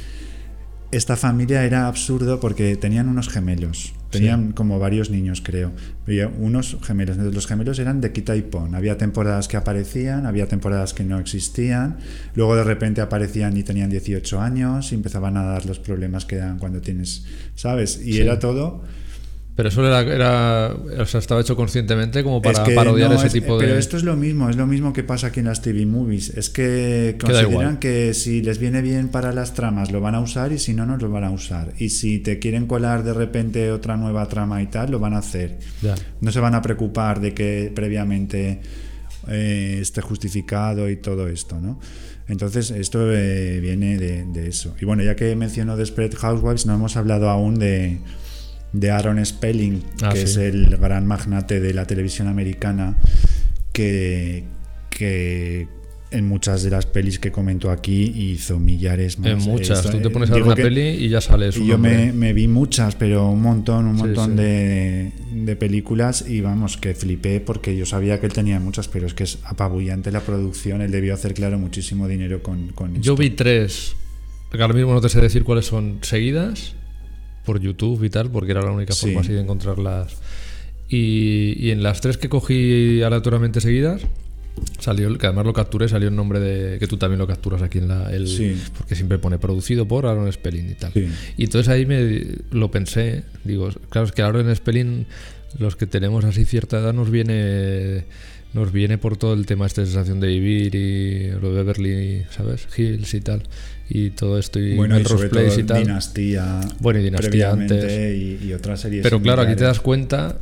[0.93, 3.93] esta familia era absurdo porque tenían unos gemelos.
[4.09, 5.73] Tenían como varios niños, creo.
[6.06, 7.16] Había unos gemelos.
[7.16, 8.74] Entonces, los gemelos eran de quita y pon.
[8.74, 11.98] Había temporadas que aparecían, había temporadas que no existían.
[12.35, 16.36] Luego de repente aparecían y tenían 18 años y empezaban a dar los problemas que
[16.36, 17.24] dan cuando tienes,
[17.56, 18.01] ¿sabes?
[18.02, 18.20] Y Sí.
[18.20, 18.85] era todo
[19.56, 23.16] Pero eso era, era o sea, estaba hecho conscientemente como para Es que parodiar no,
[23.16, 23.78] ese es- tipo Pero de.
[23.78, 26.28] esto es lo mismo, es lo mismo que pasa aquí en las TV movies.
[26.36, 30.52] Es que consideran que si les viene bien para las tramas lo van a usar
[30.52, 31.72] y si no, no lo van a usar.
[31.78, 35.18] Y si te quieren colar de repente otra nueva trama y tal, lo van a
[35.18, 35.58] hacer.
[35.80, 35.94] Ya.
[36.20, 38.60] No se van a preocupar de que previamente
[39.28, 41.80] eh, esté justificado y todo esto, ¿no?
[42.28, 44.74] Entonces, esto eh, viene de, de eso.
[44.80, 47.98] Y bueno, ya que menciono Desperate Housewives, no hemos hablado aún de,
[48.72, 50.24] de Aaron Spelling, Ah, que sí.
[50.24, 52.98] es el gran magnate de la televisión americana,
[53.72, 54.44] que,
[54.90, 55.68] que
[56.12, 59.30] en muchas de las pelis que comento aquí hizo millares más.
[59.32, 59.78] En muchas.
[59.84, 61.78] Esto, Tú te eh, pones a ver una peli y ya sale su y yo
[61.78, 64.36] me, vi muchas, pero un montón, un Sí, montón sí.
[64.36, 69.06] De, de películas y vamos, que flipé porque yo sabía que él tenía muchas, pero
[69.06, 73.12] es que es apabullante la producción, él debió hacer, claro, muchísimo dinero con, con Yo
[73.14, 73.16] esto.
[73.16, 73.97] vi tres,
[74.52, 76.76] que ahora mismo no te sé decir cuáles son seguidas,
[77.47, 79.06] por YouTube y tal, porque era la única Sí.
[79.06, 80.14] forma así de encontrarlas.
[80.89, 84.02] Y, y en las tres que cogí aleatoriamente seguidas,
[84.78, 86.78] salió, el- que además lo capturé, salió el nombre de.
[86.78, 88.12] que tú también lo capturas aquí en la.
[88.14, 88.56] El, Sí.
[88.77, 90.93] Porque siempre pone producido por Aaron Spelling y tal.
[90.93, 91.09] Sí.
[91.36, 95.06] Y entonces ahí me lo pensé, digo, claro, es que Aaron Spelling,
[95.59, 98.05] los que tenemos así cierta edad, nos viene.
[98.55, 102.66] Nos viene por todo el tema de sensación de vivir y lo de Beverly, ¿sabes?
[102.74, 103.43] Hills y tal.
[103.88, 105.82] Y todo esto y Bueno, y Melrose sobre Place todo y tal.
[105.82, 106.60] Dinastía.
[106.80, 108.16] Bueno, y Dinastía antes.
[108.16, 109.02] Y, y otras series.
[109.02, 110.38] Pero claro, aquí te das cuenta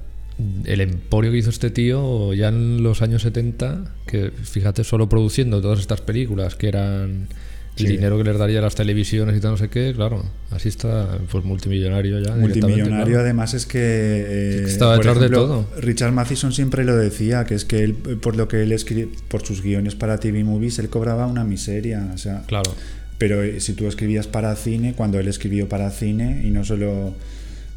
[0.64, 5.60] el emporio que hizo este tío ya en los años 70, que fíjate, solo produciendo
[5.60, 7.28] todas estas películas que eran
[7.76, 7.92] el Sí.
[7.92, 11.44] dinero que les daría las televisiones y tal, no sé qué, claro, así está, pues
[11.44, 12.34] multimillonario ya.
[12.36, 13.20] Multimillonario, claro.
[13.20, 13.78] además es que.
[13.80, 15.66] eh, estaba detrás de todo.
[15.80, 19.44] Richard Matheson siempre lo decía, que es que él, por lo que él escribe, por
[19.44, 22.10] sus guiones para TV movies, él cobraba una miseria.
[22.14, 22.72] O sea, Claro.
[23.18, 27.14] Pero eh, si tú escribías para cine, cuando él escribió para cine, y no solo.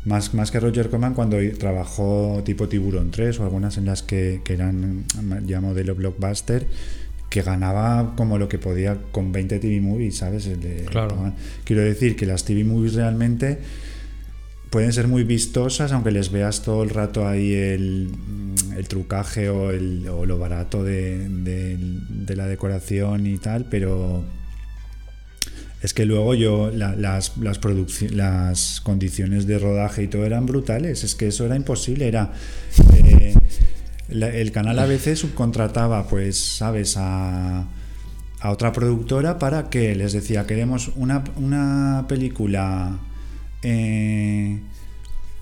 [0.05, 4.39] Más, más que Roger Corman, cuando trabajó tipo Tiburón 3 o algunas en las que,
[4.45, 5.03] que eran
[5.45, 6.65] ya modelo blockbuster,
[7.29, 10.47] que ganaba como lo que podía con 20 TV movies, ¿sabes?
[10.47, 11.33] El de- Claro.
[11.65, 13.57] Quiero decir que las TV movies realmente
[14.69, 18.09] pueden ser muy vistosas, aunque les veas todo el rato ahí el,
[18.77, 24.23] el trucaje o, el, o lo barato de, de- de la decoración y tal, pero
[25.81, 27.59] Es que luego yo, la- las, las,
[28.79, 31.03] condiciones de rodaje y todo eran brutales.
[31.03, 32.07] Es que eso era imposible.
[32.07, 32.31] Era.
[32.95, 33.35] eh,
[34.09, 36.95] la- el canal ABC subcontrataba, pues, ¿sabes?
[36.97, 37.67] A,
[38.39, 42.97] a otra productora para que les decía: queremos una, una película.
[43.63, 44.59] eh,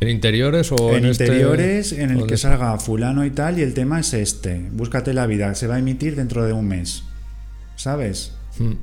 [0.02, 3.58] ¿En interiores o en, en, este- interiores en el que de- salga fulano y tal
[3.60, 6.68] y el tema es este búscate la vida se va a emitir dentro de un
[6.68, 7.04] mes
[7.78, 8.34] ¿sabes?
[8.60, 8.74] Mm.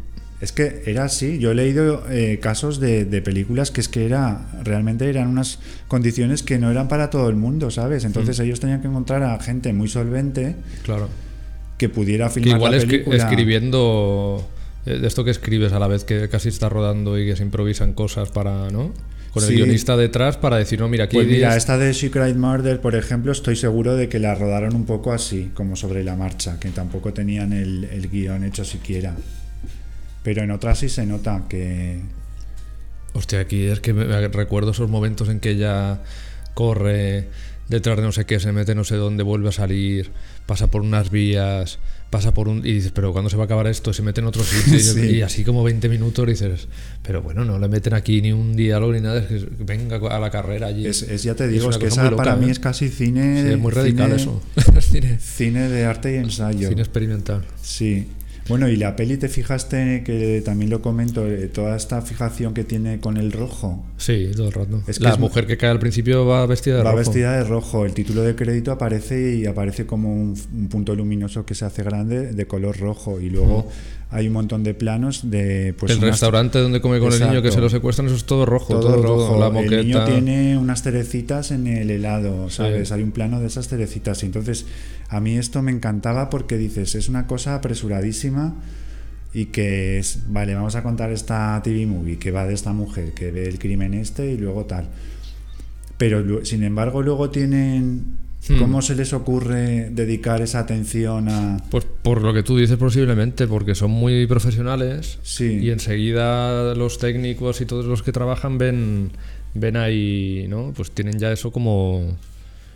[0.43, 4.05] Es que era así yo he leído eh, casos de, de películas que es que
[4.05, 5.59] era realmente eran unas
[5.89, 8.05] condiciones que no eran para todo el mundo ¿sabes?
[8.05, 8.43] entonces Mm.
[8.43, 11.09] ellos tenían que encontrar a gente muy solvente Claro.
[11.78, 14.47] que pudiera Que filmar igual la película escribiendo
[14.86, 17.43] eh, de esto que escribes a la vez que casi está rodando y que se
[17.44, 18.93] improvisan cosas para, ¿no?
[19.32, 19.55] Con el Sí.
[19.55, 23.32] guionista detrás para decir, no, mira, aquí Pues mira, esta de Secret Murder, por ejemplo,
[23.32, 27.12] estoy seguro de que la rodaron un poco así, como sobre la marcha, que tampoco
[27.14, 29.14] tenían el, el guion hecho siquiera.
[30.23, 32.01] Pero en otras sí se nota que...
[33.15, 36.01] Hostia, aquí es que me, recuerdo esos momentos en que ella
[36.55, 37.28] corre
[37.69, 40.11] detrás de no sé qué, se mete no sé dónde, vuelve a salir,
[40.47, 41.78] pasa por unas vías,
[42.11, 42.59] pasa por un...
[42.65, 43.93] Y dices, pero ¿cuándo se va a acabar esto?
[43.93, 44.77] Se mete en otro sitio.
[44.77, 45.01] y- Sí.
[45.16, 46.69] Y así como 20 minutos dices,
[47.03, 50.19] pero bueno, no le meten aquí ni un diálogo ni nada, es que venga a
[50.20, 50.86] la carrera allí.
[50.86, 52.53] Es, es- ya te digo, es, que esa loca, para mí ¿eh?
[52.53, 53.43] es casi cine...
[53.43, 54.43] Sí, es muy radical cine- eso.
[54.81, 56.69] cine, Cine de arte y ensayo.
[56.69, 57.44] cine experimental.
[57.62, 58.09] Sí.
[58.48, 62.64] Bueno, y la peli te fijaste que también lo comento, eh, toda esta fijación que
[62.64, 63.85] tiene con el rojo.
[63.98, 64.82] Sí, todo el rato.
[64.89, 66.98] Es que la es mu- mujer que cae al principio va vestida de Va rojo.
[66.98, 67.86] vestida de rojo.
[67.86, 71.85] El título de crédito aparece y aparece como un, un punto luminoso que se hace
[71.85, 73.20] grande de color rojo.
[73.20, 73.69] Y luego
[74.10, 75.73] hay un montón de planos de.
[75.78, 77.55] Pues el unas- restaurante donde come con el niño que Exacto.
[77.55, 78.74] se lo secuestran, eso es todo rojo.
[78.74, 79.27] Todo, Todo, rojo.
[79.28, 79.82] todo, La el moqueta.
[79.82, 82.89] niño tiene unas cerecitas en el helado, ¿sabes?
[82.89, 82.94] Sí.
[82.94, 84.20] Hay un plano de esas cerecitas.
[84.24, 84.66] Y entonces,
[85.12, 88.55] a mí esto me encantaba porque dices, es una cosa apresuradísima
[89.34, 93.12] y que es, vale, vamos a contar esta TV movie que va de esta mujer
[93.12, 94.89] que ve el crimen este y luego tal.
[95.98, 98.22] Pero, sin embargo, luego tienen.
[98.48, 98.59] Hmm.
[98.59, 101.59] ¿Cómo se les ocurre dedicar esa atención a.?
[101.70, 105.59] Pues por lo que tú dices posiblemente, porque son muy profesionales Sí.
[105.60, 109.12] y enseguida los técnicos y todos los que trabajan ven
[109.55, 110.72] ven ahí, ¿no?
[110.74, 112.16] Pues tienen ya eso como...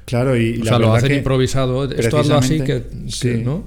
[0.06, 1.84] Claro, y, o la sea, lo hacen que improvisado.
[1.90, 3.42] Esto hazlo así que, sí.
[3.44, 3.64] ¿no?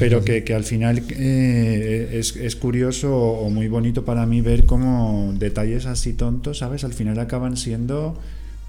[0.00, 4.66] Pero que, que al final eh, es, es curioso o muy bonito para mí ver
[4.66, 6.84] cómo detalles así tontos, ¿sabes?
[6.84, 8.18] Al final acaban siendo...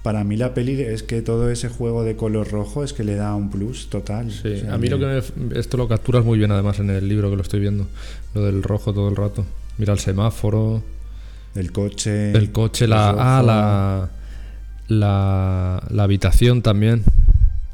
[0.02, 3.14] Para mí la peli es que todo ese juego de color rojo es que le
[3.14, 4.32] da un plus total.
[4.32, 6.90] Sí, O sea, a mí lo que me- esto lo capturas muy bien además en
[6.90, 7.86] el libro que lo estoy viendo,
[8.34, 9.44] lo del rojo todo el rato.
[9.78, 10.82] Mira el semáforo,
[11.54, 12.32] El coche...
[12.32, 14.10] el coche, la el ah, la,
[15.00, 17.02] la la habitación también.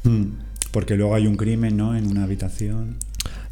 [0.04, 0.24] Mm,
[0.70, 1.96] Porque luego hay un crimen, ¿no?
[1.96, 2.96] En una habitación.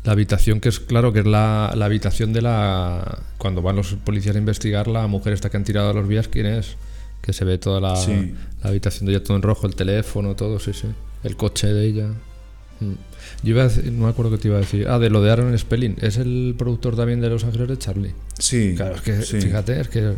[0.04, 3.18] La habitación que es, claro, que es la, la habitación de la...
[3.38, 6.28] Cuando van los policías a investigar, la mujer esta que han tirado a los vías,
[6.28, 6.76] ¿quién es?
[7.22, 8.32] Que se ve toda la, Sí.
[8.62, 10.86] la habitación de ella todo en rojo, el teléfono, todo, sí, sí.
[11.24, 12.06] El coche de ella.
[12.78, 12.92] Mm.
[13.42, 14.86] Yo iba a decir, no me acuerdo qué te iba a decir.
[14.88, 15.96] Ah, de lo de Aaron Spelling.
[16.00, 18.14] ¿Es el productor también de Los Ángeles de Charlie?
[18.38, 18.74] Sí.
[18.76, 19.40] Claro, es que, sí.
[19.40, 20.12] fíjate, es que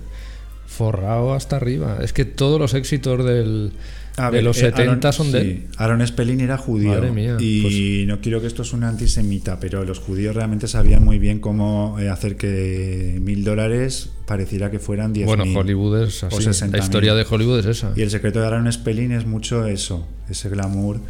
[0.68, 1.98] forrado hasta arriba.
[2.02, 3.72] Es que todos los éxitos del,
[4.18, 5.66] A de ver, los eh, 70 Aaron- son de sí, él.
[5.78, 6.90] Aaron Spelling era judío.
[6.90, 11.02] Madre mía, y pues- no quiero que esto suene antisemita, pero los judíos realmente sabían
[11.04, 15.56] muy bien cómo eh, hacer que mil dólares pareciera que fueran diez Bueno, mil.
[15.56, 16.36] Hollywood es así.
[16.36, 16.70] 60.000.
[16.72, 17.92] La historia de Hollywood es esa.
[17.96, 21.00] Y el secreto de Aaron Spelling es mucho eso, ese glamour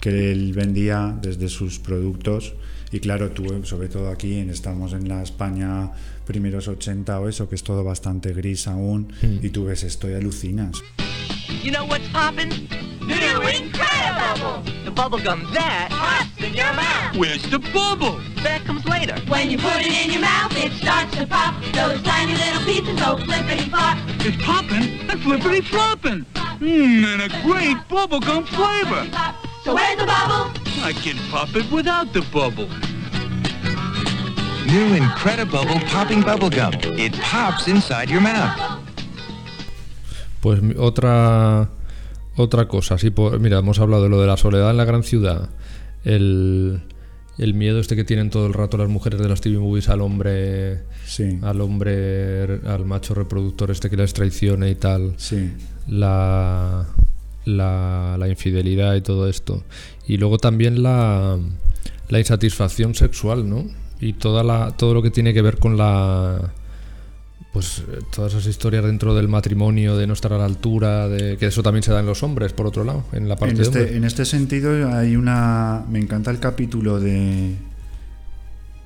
[0.00, 2.54] que él vendía desde sus productos.
[2.92, 5.90] Y claro, tú, sobre todo aquí, estamos en la España
[6.24, 9.38] primeros 80 o eso, que es todo bastante gris aún, Hmm.
[9.44, 10.82] y tú ves esto y alucinas.
[11.62, 12.50] You know what's poppin'?
[13.00, 13.14] New
[13.48, 14.62] Incredible!
[14.84, 17.16] The bubble gum that pops in your mouth.
[17.16, 18.18] Where's the bubble?
[18.42, 19.14] That comes later.
[19.28, 21.54] When you put it in your mouth, it starts to pop.
[21.72, 23.98] Those tiny little pieces go flippity flop.
[24.20, 26.24] It's popping and flippity flopping.
[26.60, 29.06] Mmm, and a great bubblegum flavor.
[29.64, 30.52] So where's the bubble?
[30.82, 32.68] I can pop it without the bubble.
[34.66, 36.72] New Incredibubble Popping Bubblegum.
[36.98, 38.58] It pops inside your mouth.
[40.40, 41.68] Pues otra
[42.36, 45.04] otra cosa, sí, por, mira, hemos hablado de lo de la soledad en la gran
[45.04, 45.50] ciudad,
[46.04, 46.82] el,
[47.38, 50.00] el miedo este que tienen todo el rato las mujeres de las TV movies al
[50.00, 55.52] hombre, Sí, al hombre, al macho reproductor este que les traiciona y tal, sí.
[55.86, 56.86] la,
[57.44, 59.62] la, la infidelidad y todo esto.
[60.08, 61.38] Y luego también la,
[62.08, 63.64] la insatisfacción sexual, ¿no?
[64.04, 66.52] Y toda la, todo lo que tiene que ver con la...
[67.52, 71.36] Pues eh, todas esas historias dentro del matrimonio, de no estar a la altura, de
[71.38, 73.60] que eso también se da en los hombres, por otro lado, en la parte En
[73.62, 75.84] este, en este sentido hay una...
[75.88, 77.54] Me encanta el capítulo de...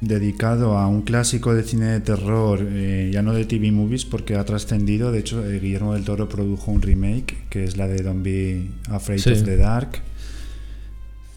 [0.01, 4.37] dedicado a un clásico de cine de terror, eh, ya no de TV movies porque
[4.37, 5.11] ha trascendido.
[5.11, 8.69] De hecho, eh, Guillermo del Toro produjo un remake que es la de Don't Be
[8.91, 9.31] Afraid Sí.
[9.33, 10.01] of the Dark,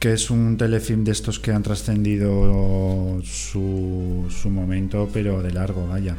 [0.02, 5.88] que es un telefilm de estos que han trascendido su, su momento, pero de largo,
[5.88, 6.15] vaya.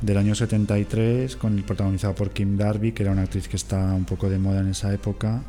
[0.00, 3.92] Del año 73, con el protagonizado por Kim Darby, que era una actriz que está
[3.92, 5.42] un poco de moda en esa época.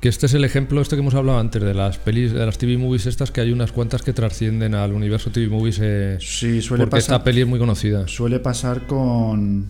[0.00, 2.56] Que este es el ejemplo este que hemos hablado antes de las pelis, de las
[2.56, 5.78] TV movies estas, que hay unas cuantas que trascienden al universo TV movies.
[5.82, 7.16] eh, Sí, suele porque pasar.
[7.16, 8.08] esta peli es muy conocida.
[8.08, 9.66] Suele pasar con.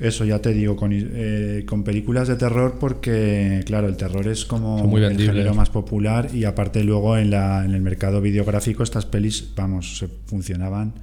[0.00, 4.46] Eso ya te digo, con, eh, con películas de terror, porque, claro, el terror es
[4.46, 8.82] como muy el género más popular y aparte luego en, la, en el mercado videográfico
[8.82, 10.94] estas pelis, vamos, se funcionaban.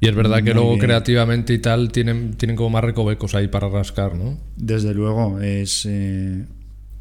[0.00, 0.80] Y es verdad que luego bien.
[0.80, 4.38] creativamente y tal tienen, tienen como más recovecos ahí para rascar, ¿no?
[4.56, 5.84] Desde luego, es.
[5.86, 6.44] eh,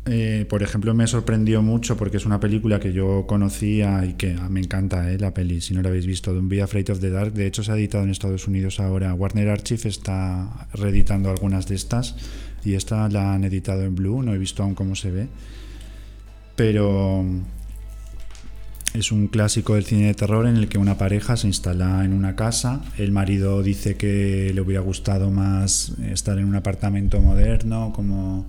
[0.09, 4.35] eh, por ejemplo, me sorprendió mucho porque es una película que yo conocía y que
[4.39, 5.61] ah, me encanta eh, la peli.
[5.61, 7.33] Si no la habéis visto, Don't Be Afraid of the Dark.
[7.33, 9.13] De hecho, se ha editado en Estados Unidos ahora.
[9.13, 12.15] Warner Archive está reeditando algunas de estas
[12.63, 14.23] y esta la han editado en Blue.
[14.23, 15.27] No he visto aún cómo se ve,
[16.55, 17.25] pero
[18.93, 22.13] es un clásico del cine de terror en el que una pareja se instala en
[22.13, 22.81] una casa.
[22.97, 28.45] El marido dice que le hubiera gustado más estar en un apartamento moderno, como,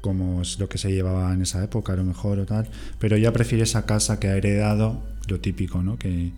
[0.00, 2.68] como es lo que se llevaba en esa época, a lo mejor o tal.
[2.98, 5.98] Pero ella prefiere esa casa que ha heredado, lo típico, ¿no?
[5.98, 6.32] Que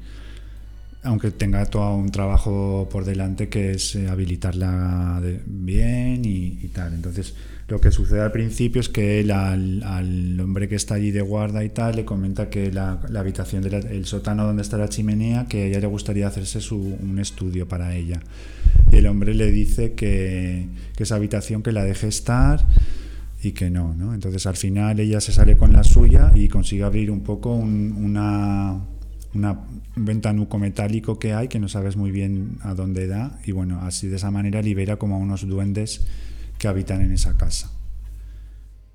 [1.05, 6.69] aunque tenga todo un trabajo por delante que es eh, habilitarla de- bien y, y
[6.73, 6.95] tal.
[6.95, 7.35] Entonces,
[7.67, 11.21] lo que sucede al principio es que él al, al hombre que está allí de
[11.23, 15.47] guarda y tal le comenta que la, la habitación del sótano donde está la chimenea,
[15.47, 18.21] que a ella le gustaría hacerse su, un estudio para ella.
[18.93, 22.65] Y el hombre le dice que, que esa habitación que la deje estar
[23.43, 24.15] y que no, ¿no?
[24.15, 28.17] Entonces al final ella se sale con la suya y consigue abrir un poco un,
[29.97, 34.07] ventanuco metálico que hay que no sabes muy bien a dónde da y bueno, así
[34.09, 36.07] de esa manera libera como a unos duendes
[36.59, 37.71] que habitan en esa casa.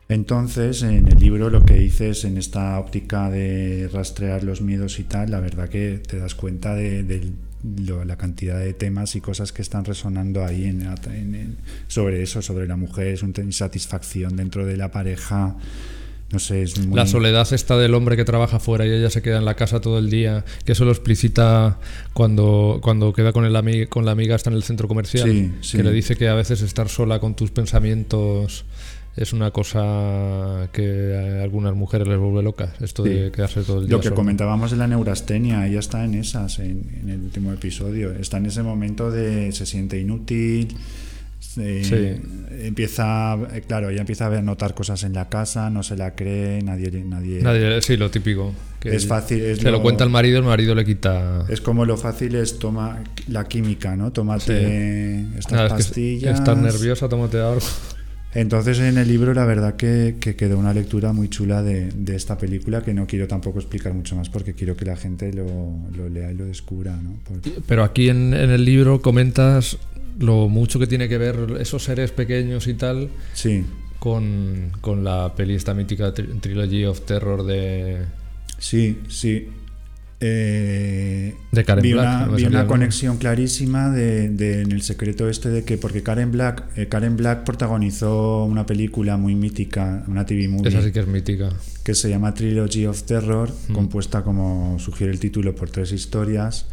[0.10, 5.04] Entonces, en el libro lo que dices en esta óptica de rastrear los miedos y
[5.04, 7.34] tal, la verdad que te das cuenta de, de
[7.64, 11.58] lo- la cantidad de temas y cosas que están resonando ahí en, en- en-
[11.88, 15.56] sobre eso, sobre la mujer, su insatisfacción dentro de la pareja.
[16.30, 16.94] No sé, es muy...
[16.94, 19.80] La soledad esta del hombre que trabaja fuera y ella se queda en la casa
[19.80, 21.80] todo el día, que eso lo explicita
[22.12, 25.52] cuando, cuando queda con, el ami- con la amiga, está en el centro comercial, Sí,
[25.62, 25.78] sí.
[25.78, 28.66] que le dice que a veces estar sola con tus pensamientos
[29.18, 33.10] es una cosa que a algunas mujeres les vuelve locas, esto Sí.
[33.10, 36.60] de quedarse todo el día Lo que comentábamos de la neurastenia, ella está en esas,
[36.60, 38.12] en, en el último episodio.
[38.14, 40.76] Está en ese momento de se siente inútil,
[41.40, 42.22] se-
[42.68, 46.62] empieza, eh, claro, ella empieza a notar cosas en la casa, no se la cree,
[46.62, 48.54] nadie, nadie, Nadie- sí, lo típico.
[48.80, 51.46] que Es fácil, es se lo lo- cuenta el marido, el marido le quita...
[51.50, 54.12] Es como lo fácil es toma la química, ¿no?
[54.12, 56.38] Tómate estas Nada, es que pastillas.
[56.40, 57.62] estás nerviosa, tómate algo.
[58.40, 62.16] Entonces en el libro la verdad que, que quedó una lectura muy chula de, de
[62.16, 65.46] esta película que no quiero tampoco explicar mucho más porque quiero que la gente lo,
[65.96, 67.18] lo lea y lo descubra, ¿no?
[67.28, 69.78] Porque- Pero aquí en, en el libro comentas
[70.20, 73.64] lo mucho que tiene que ver esos seres pequeños y tal Sí.
[74.00, 77.98] con, con la peli esta mítica tri- Trilogy of Terror de...
[78.60, 79.48] Sí, sí.
[80.20, 84.82] Eh, De Karen vi Black, una, no vi una conexión clarísima de, de- en el
[84.82, 90.04] secreto este de que porque Karen Black eh, Karen Black protagonizó una película muy mítica,
[90.08, 91.50] una TV movie Esa sí que es mítica.
[91.84, 93.74] que se llama Trilogy of Terror, Mm.
[93.74, 96.66] compuesta como sugiere el título por tres historias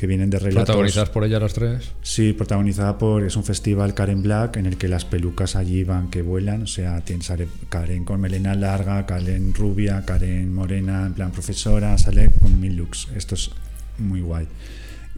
[0.00, 0.64] que vienen de relatos.
[0.64, 1.92] Protagonizadas por ella las tres.
[2.00, 3.22] Sí, protagonizada por.
[3.22, 6.62] Es un festival Karen Black en el que las pelucas allí van que vuelan.
[6.62, 11.98] O sea, tiene, sale Karen con melena larga, Karen rubia, Karen morena, en plan profesora,
[11.98, 13.08] sale con mil looks.
[13.14, 13.50] Esto es
[13.98, 14.46] muy guay.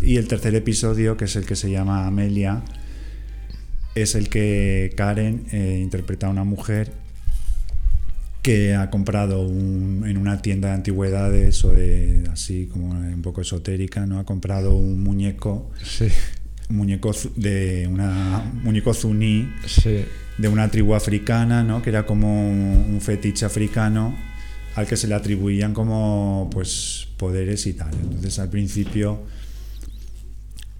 [0.01, 2.63] Y el tercer episodio, que es el que se llama Amelia,
[3.95, 6.91] es el que Karen eh, interpreta a una mujer
[8.43, 13.41] que ha comprado un- en una tienda de antigüedades o de así como un poco
[13.41, 14.19] esotérica, ¿no?
[14.19, 15.71] Ha comprado un muñeco,
[16.69, 19.49] un muñeco de una un muñeco zuní
[20.39, 21.83] de una tribu africana, ¿no?
[21.83, 24.15] Que era como un fetiche africano
[24.75, 27.93] al que se le atribuían como pues poderes y tal.
[28.03, 29.21] Entonces al principio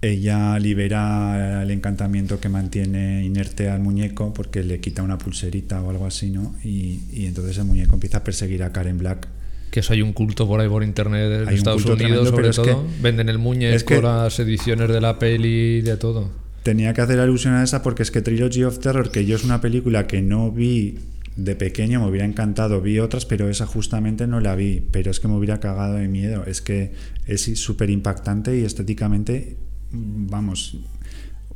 [0.03, 5.89] ella libera el encantamiento que mantiene inerte al muñeco porque le quita una pulserita o
[5.89, 6.55] algo así, ¿no?
[6.63, 9.27] Y, y entonces el muñeco empieza a perseguir a Karen Black.
[9.71, 12.25] Que eso hay un culto por ahí por internet de Hay un Estados Unidos, tremendo,
[12.25, 12.65] sobre pero es todo.
[12.65, 16.29] que- Venden el muñeco, es que- las ediciones de la peli, de todo.
[16.63, 19.43] Tenía que hacer alusión a esa porque es que Trilogy of Terror, que yo es
[19.43, 20.99] una película que no vi
[21.35, 22.79] de pequeño me hubiera encantado.
[22.81, 24.83] Vi otras, pero esa justamente no la vi.
[24.91, 26.43] Pero es que me hubiera cagado de miedo.
[26.45, 26.91] Es que
[27.25, 29.57] es súper impactante y estéticamente,
[29.93, 30.77] vamos,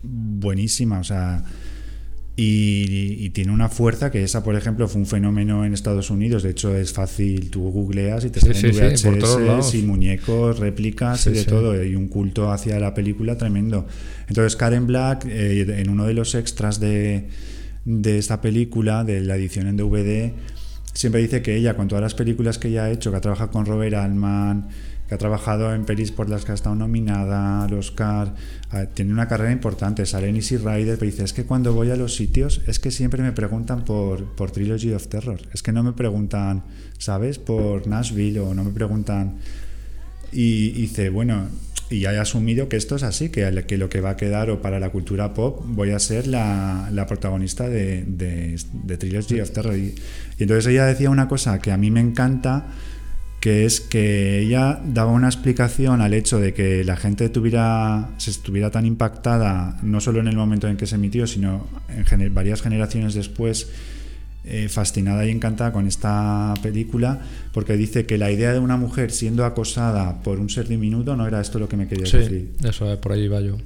[0.03, 0.99] buenísima.
[0.99, 1.43] O sea,
[2.39, 6.43] y, y tiene una fuerza que esa, por ejemplo, fue un fenómeno en Estados Unidos.
[6.43, 10.59] De hecho, es fácil, tú googleas y te Sí, salen sí, sí, VHS y muñecos,
[10.59, 11.83] réplicas y de todo.
[11.83, 13.87] Y un culto hacia la película tremendo.
[14.27, 17.27] Entonces, Karen Black, eh, en uno de los extras de,
[17.85, 20.31] de esta película, de la edición en DVD,
[20.93, 23.49] siempre dice que ella, con todas las películas que ella ha hecho, que ha trabajado
[23.49, 24.67] con Robert Altman,
[25.07, 28.35] que ha trabajado en pelis por las que ha estado nominada al Oscar,
[28.71, 31.91] ah, tiene una carrera importante, sale en Easy Rider, pero dice, es que cuando voy
[31.91, 35.71] a los sitios, es que siempre me preguntan por, por Trilogy of Terror, es que
[35.71, 36.63] no me preguntan,
[36.97, 37.39] ¿sabes?
[37.39, 39.37] Por Nashville o no me preguntan...
[40.29, 41.47] Y, y dice, bueno,
[41.89, 44.49] y ya he asumido que esto es así, que, que lo que va a quedar
[44.49, 49.39] o para la cultura pop voy a ser la, la protagonista de, de, de Trilogy
[49.39, 49.77] of Terror.
[49.77, 49.95] Y,
[50.37, 52.67] y entonces ella decía una cosa que a mí me encanta,
[53.39, 58.31] que es que ella daba una explicación al hecho de que la gente tuviera, se
[58.31, 62.33] estuviera tan impactada, no solo en el momento en que se emitió, sino en gener-
[62.33, 63.67] varias generaciones después,
[64.43, 67.19] eh, fascinada y encantada con esta película,
[67.53, 71.27] porque dice que la idea de una mujer siendo acosada por un ser diminuto no
[71.27, 72.51] era esto lo que me quería Sí, decir.
[72.63, 73.57] eso, eh, por ahí iba yo.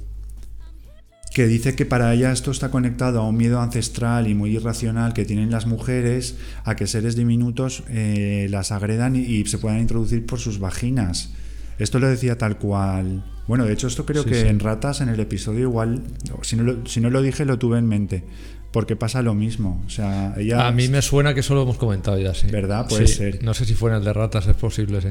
[1.34, 5.14] Que dice que para ella esto está conectado a un miedo ancestral y muy irracional
[5.14, 9.80] que tienen las mujeres a que seres diminutos eh, las agredan y, y se puedan
[9.80, 11.32] introducir por sus vaginas.
[11.78, 13.24] Esto lo decía tal cual.
[13.48, 14.46] Bueno, de hecho, esto creo Sí, que sí.
[14.46, 16.02] en Ratas, en el episodio, igual,
[16.42, 18.24] si no, lo, si no lo dije, lo tuve en mente.
[18.70, 19.82] Porque pasa lo mismo.
[19.86, 20.66] O sea, ella.
[20.66, 22.46] A mí me suena que eso lo hemos comentado ya, sí.
[22.50, 22.86] ¿Verdad?
[22.88, 23.42] Puede Sí, ser.
[23.42, 25.08] No sé si fue en el de ratas, es posible, sí.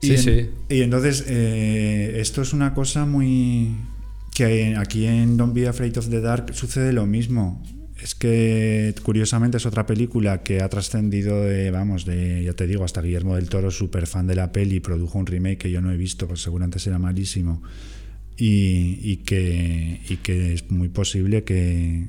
[0.00, 0.50] Y Sí, en- sí.
[0.70, 3.74] Y entonces, eh, esto es una cosa muy.
[4.38, 7.60] Que aquí en Don't Be Afraid of the Dark sucede lo mismo.
[8.00, 12.84] Es que, curiosamente, es otra película que ha trascendido de, vamos, de, ya te digo,
[12.84, 15.90] hasta Guillermo del Toro, súper fan de la peli, produjo un remake que yo no
[15.90, 17.60] he visto, pues seguramente será malísimo.
[18.36, 22.06] Y, y que, y que es muy posible que,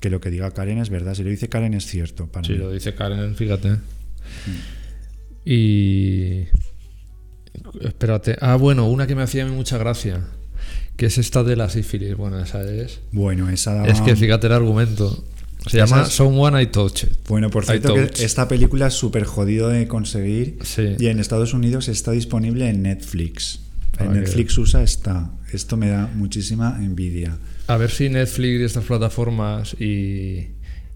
[0.00, 1.14] que lo que diga Karen es verdad.
[1.14, 2.26] Si lo dice Karen es cierto.
[2.26, 2.58] Para Sí, mí.
[2.58, 3.76] lo dice Karen, fíjate.
[5.44, 6.46] Y.
[7.82, 8.36] Espérate.
[8.40, 10.26] Ah, bueno, una que me hacía mucha gracia.
[11.00, 12.14] Que es esta de la sífilis.
[12.14, 13.00] Bueno, esa es.
[13.10, 15.24] Bueno, esa daba- Es que fíjate el argumento.
[15.66, 17.08] Se Esa llama Someone I Touched.
[17.26, 20.96] Bueno, por cierto, que esta película es súper jodido de conseguir Sí.
[20.98, 23.60] y en Estados Unidos está disponible en Netflix.
[23.96, 25.30] Ah, En qué Netflix USA está.
[25.54, 27.38] Esto me da muchísima envidia.
[27.66, 30.48] A ver si Netflix y estas plataformas y,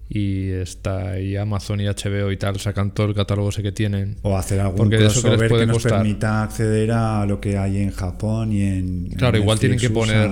[0.09, 4.17] y, esta, y Amazon y HBO y tal sacan todo el catálogo ese que tienen.
[4.23, 5.93] O hacer algún Porque de eso que les crossover que, nos costar.
[6.03, 9.07] permita acceder a lo que hay en Japón y en.
[9.17, 10.31] Claro, en igual tienen que poner.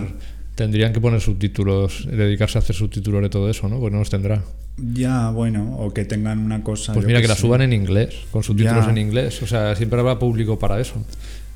[0.55, 3.81] Tendrían que poner subtítulos, dedicarse a hacer subtítulos de todo eso, ¿no?
[3.81, 4.43] Pues no los tendrá.
[4.77, 6.93] Ya, bueno, o que tengan una cosa.
[6.93, 8.91] Pues mira que la suban en inglés, con subtítulos Ya.
[8.91, 9.43] en inglés.
[9.43, 10.95] O sea, siempre habrá público para eso.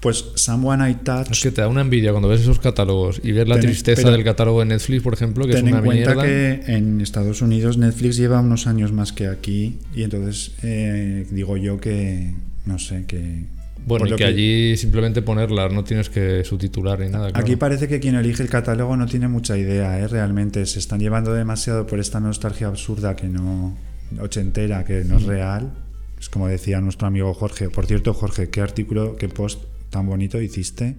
[0.01, 1.31] Pues Someone I Touch.
[1.33, 4.11] Es que te da una envidia cuando ves esos catálogos y ver la Ten- tristeza
[4.11, 6.23] del catálogo de Netflix, por ejemplo, que es una en cuenta mierda.
[6.23, 11.57] que en Estados Unidos Netflix lleva unos años más que aquí y entonces eh, digo
[11.57, 12.35] yo que
[12.67, 13.45] no sé que
[13.87, 17.31] Bueno, y que, allí simplemente ponerlas, no tienes que subtitular ni nada.
[17.31, 17.43] claro.
[17.45, 20.07] Aquí parece que quien elige el catálogo no tiene mucha idea, ¿eh?
[20.09, 23.77] realmente se están llevando demasiado por esta nostalgia absurda que no
[24.21, 25.29] ochentera, que no es Mm.
[25.29, 25.73] real.
[26.21, 27.71] Es como decía nuestro amigo Jorge.
[27.71, 29.61] Por cierto, Jorge, qué artículo, qué post
[29.97, 30.95] tan bonito hiciste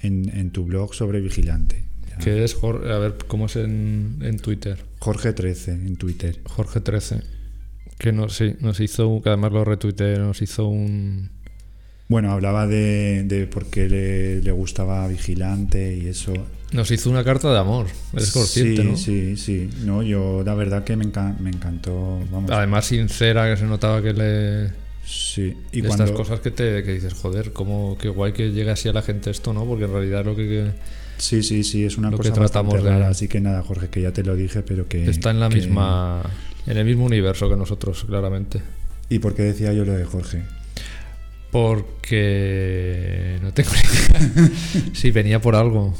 [0.00, 1.82] en, en tu blog sobre Vigilante.
[2.22, 4.78] Que es, Jor- a ver, ¿cómo es en, en Twitter?
[5.00, 6.40] Jorge 13 en Twitter.
[6.44, 7.22] Jorge 13.
[7.98, 11.30] Que nos, sí, nos hizo, que además lo retuiteé, nos hizo un...
[12.08, 16.32] Bueno, hablaba de, de por qué le, le gustaba Vigilante y eso.
[16.72, 17.86] Nos hizo una carta de amor,
[18.16, 18.96] es consciente, sí, ¿no?
[18.96, 19.70] sí, sí.
[19.84, 22.20] No, yo la verdad que me, enca- me encantó.
[22.30, 24.83] Vamos, Además sincera, que se notaba que le...
[25.06, 25.56] sí.
[25.72, 28.70] Y de cuando, estas cosas que te que dices, joder, cómo, qué guay que llegue
[28.70, 29.64] así a la gente esto, ¿no?
[29.64, 30.70] Porque en realidad lo que, que
[31.16, 33.08] Sí, sí, sí, es una lo que cosa bastante tratamos de- rara.
[33.08, 35.08] Así que nada, Jorge, que ya te lo dije, pero que.
[35.08, 36.22] está en la que- misma...
[36.66, 38.60] En el mismo universo que nosotros, claramente.
[39.10, 40.42] ¿Y por qué decía yo lo de Jorge?
[41.52, 44.50] Porque no tengo ni idea.
[44.94, 45.94] Sí, venía por algo.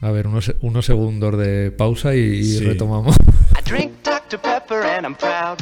[0.00, 2.64] A ver, unos, unos segundos de pausa y, y Sí.
[2.64, 3.14] retomamos.
[3.58, 4.40] I drink Dr.
[4.40, 5.58] Pepper and I'm proud.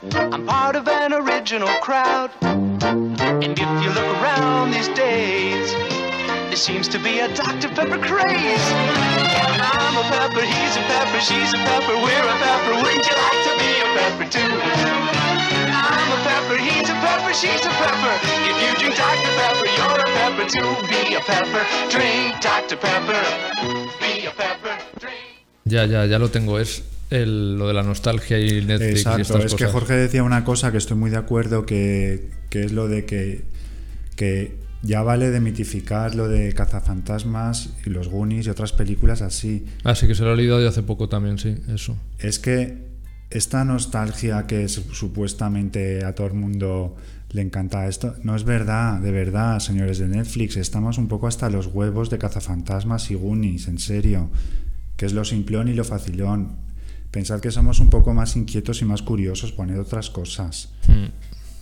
[0.00, 2.30] I'm part of an original crowd.
[2.42, 7.68] And if you look around these days, there seems to be a Dr.
[7.74, 8.66] Pepper craze.
[9.58, 12.74] I'm a pepper, he's a pepper, she's a pepper, we're a pepper.
[12.78, 14.54] Wouldn't you like to be a pepper too?
[15.66, 18.14] I'm a pepper, he's a pepper, she's a pepper.
[18.46, 19.32] If you drink Dr.
[19.34, 20.70] Pepper, you're a pepper too.
[20.86, 22.76] Be a pepper, drink Dr.
[22.76, 23.18] Pepper.
[23.98, 25.42] Be a pepper, drink.
[25.66, 26.56] Ya, ya, ya lo tengo.
[26.56, 29.66] Es el- lo de la nostalgia y Netflix y Exacto, estas es que.
[29.66, 33.44] Jorge decía una cosa que estoy muy de acuerdo, que, que es lo de que,
[34.16, 39.66] que ya vale de mitificar lo de cazafantasmas y los Goonies y otras películas así.
[39.84, 41.96] Ah, sí, que se lo he leído yo hace poco también, sí, eso.
[42.18, 42.86] Es que
[43.30, 46.96] esta nostalgia que es- supuestamente a todo el mundo
[47.30, 51.50] le encanta esto, no es verdad, de verdad, señores de Netflix, estamos un poco hasta
[51.50, 54.30] los huevos de cazafantasmas y Goonies, en serio,
[54.96, 56.67] que es lo simplón y lo facilón.
[57.10, 60.70] Pensad que somos un poco más inquietos y más curiosos, poned otras cosas.
[60.86, 61.06] Hmm.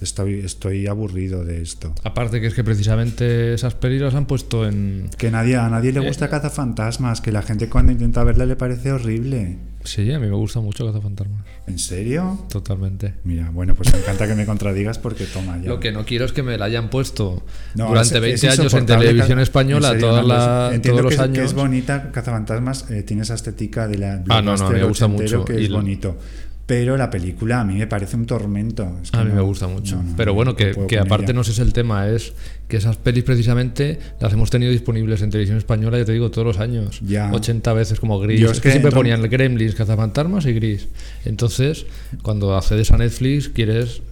[0.00, 1.94] Estoy, estoy aburrido de esto.
[2.04, 5.08] Aparte que es que precisamente esas pelis las han puesto en...
[5.16, 6.28] Que nadie, a nadie le gusta Eh.
[6.28, 9.56] cazafantasmas, que la gente cuando intenta verla le parece horrible.
[9.84, 11.44] Sí, a mí me gusta mucho Cazafantasmas.
[11.68, 12.40] ¿En serio?
[12.50, 13.14] Totalmente.
[13.22, 15.68] Mira, bueno, pues me encanta que me contradigas porque toma ya.
[15.68, 17.44] Lo que no quiero es que me la hayan puesto
[17.76, 21.04] No, durante es- 20 es años en televisión española en serio, todas la- entiendo todos
[21.04, 21.38] los que, es- años.
[21.38, 25.06] que es bonita, Cazafantasmas eh, tiene esa estética de la Ah, no, no, me gusta
[25.06, 25.44] mucho.
[25.44, 26.16] que Y es bonito.
[26.66, 28.98] Pero la película a mí me parece un tormento.
[29.00, 29.96] Es que A mí no- me gusta mucho.
[29.96, 31.34] no, no, Pero no, bueno, no que, que aparte ella.
[31.34, 32.32] no es el tema, es
[32.66, 36.44] que esas pelis precisamente las hemos tenido disponibles en televisión española, ya te digo, todos
[36.44, 36.98] los años.
[37.06, 37.30] Ya.
[37.32, 38.40] 80 veces como gris.
[38.40, 40.88] Yo Es es que que siempre ponían el Gremlins, Cazafantasmas y gris.
[41.24, 41.86] Entonces,
[42.22, 44.02] cuando accedes a Netflix, quieres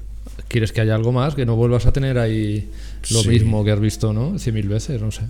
[0.47, 2.69] quieres que haya algo más, que no vuelvas a tener ahí
[3.11, 3.29] lo Sí.
[3.31, 4.39] mismo que has visto, ¿no?
[4.39, 5.23] Cien mil veces, no sé.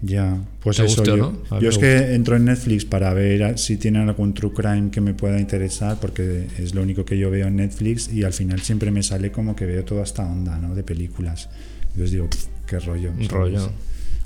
[0.00, 1.02] Ya, pues ¿Te eso.
[1.02, 1.60] yo no?
[1.60, 5.12] Yo es que entro en Netflix para ver si tienen algún true crime que me
[5.12, 8.90] pueda interesar, porque es lo único que yo veo en Netflix y al final siempre
[8.92, 10.74] me sale como que veo toda esta onda, ¿no?
[10.76, 11.48] De películas.
[11.90, 13.10] Entonces digo, "Pf, qué rollo.
[13.10, 13.72] Un rollo.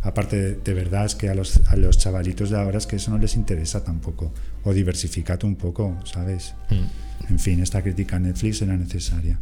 [0.03, 2.97] Aparte, de, de verdad, es que a los, a los chavalitos de ahora es que
[2.97, 4.35] eso no les interesa tampoco.
[4.65, 6.55] O diversificate un poco, ¿sabes?
[6.71, 7.31] Mm.
[7.33, 9.39] En fin, esta crítica a Netflix era necesaria.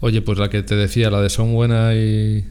[0.00, 2.44] Oye, pues la que te decía, la de Someone I,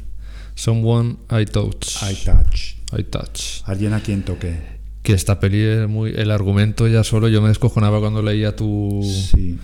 [0.57, 2.01] Someone I Touch.
[2.01, 2.75] I touch.
[2.97, 3.61] I Touch.
[3.65, 4.57] Alguien a quien toque.
[5.03, 6.11] Que esta peli es muy.
[6.15, 9.01] El argumento ya solo yo me descojonaba cuando leía tu.
[9.31, 9.57] Sí.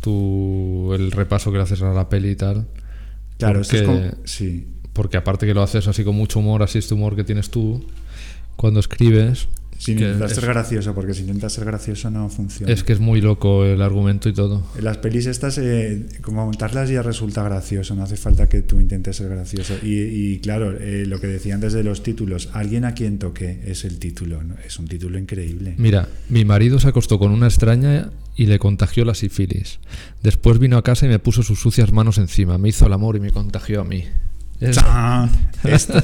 [0.00, 2.66] tu el repaso que le haces a la peli y tal.
[3.38, 4.66] Claro, esto es porque, como- sí.
[4.92, 7.86] porque aparte que lo haces así con mucho humor, así este humor que tienes tú
[8.56, 9.46] cuando escribes.
[9.82, 12.72] Sin que intentar es, ser gracioso, porque si intentas ser gracioso no funciona.
[12.72, 14.64] es que es muy loco el argumento y todo.
[14.80, 19.16] Las pelis estas, eh, como montarlas ya resulta gracioso, no hace falta que tú intentes
[19.16, 19.74] ser gracioso.
[19.82, 23.60] Y, y claro, eh, lo que decía antes de los títulos, alguien a quien toque
[23.66, 24.54] es el título, ¿no?
[24.64, 25.74] es un título increíble.
[25.78, 29.80] Mira, mi marido se acostó con una extraña y le contagió la sífilis.
[30.22, 32.56] Después vino a casa y me puso sus sucias manos encima.
[32.56, 34.04] Me hizo el amor y me contagió a mí.
[34.60, 35.28] Esta,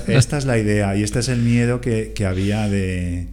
[0.09, 3.29] esta es la idea y este es el miedo que, que había de,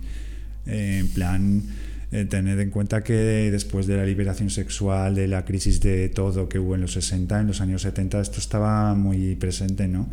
[0.65, 1.63] eh, en plan,
[2.11, 3.13] eh, tener en cuenta que
[3.51, 7.39] después de la liberación sexual, de la crisis de todo que hubo en los 60,
[7.41, 10.09] en los años 70, esto estaba muy presente, ¿no?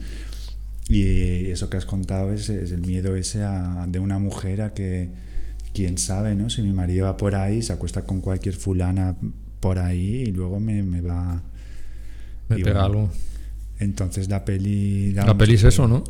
[0.88, 4.74] Y eso que has contado es, es el miedo ese a- de una mujer a
[4.74, 5.10] que,
[5.72, 6.50] quién sabe, ¿no?
[6.50, 9.16] Si mi marido va por ahí, se acuesta con cualquier fulana
[9.60, 11.42] por ahí y luego me, me va...
[12.48, 13.10] Me pega bueno, algo.
[13.78, 15.12] Entonces la peli...
[15.12, 16.04] La peli es eso, ¿no?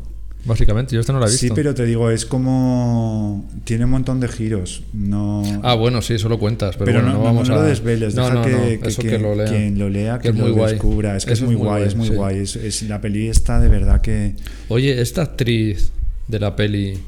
[0.45, 1.47] Básicamente, yo esta no la he visto.
[1.47, 3.49] Sí, pero te digo, es como.
[3.63, 4.83] Tiene un montón de giros.
[4.91, 5.41] No.
[5.63, 7.57] Ah, bueno, sí, eso lo cuentas, pero, Pero bueno, no, no, no, vamos no a...
[7.59, 9.45] lo desveles, No, deja no, que, no, que eso quien, que lo lea.
[9.45, 10.73] quien lo lea, que, es lo muy guay.
[10.73, 11.15] descubra.
[11.15, 12.13] Es que es muy guay, es muy sí.
[12.15, 12.39] guay.
[12.39, 14.35] Es, es- la peli está de verdad que.
[14.67, 15.91] Oye, esta actriz
[16.27, 16.99] de la peli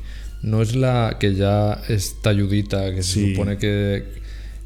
[0.41, 4.05] no es la que ya es talludita, que se supone que,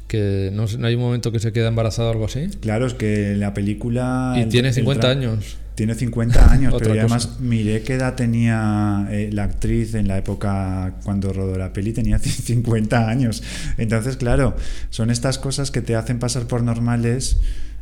[0.06, 2.48] que no, ¿no hay un momento que se queda embarazada o algo así.
[2.60, 4.34] Claro, es que la película.
[4.36, 5.56] Y el- tiene el 50 tra- años.
[5.80, 10.96] Tiene 50 años, pero además miré qué edad tenía eh, la actriz en la época
[11.04, 13.42] cuando rodó la peli, tenía 50 años.
[13.78, 14.54] Entonces, claro,
[14.90, 17.38] son estas cosas que te hacen pasar por normales.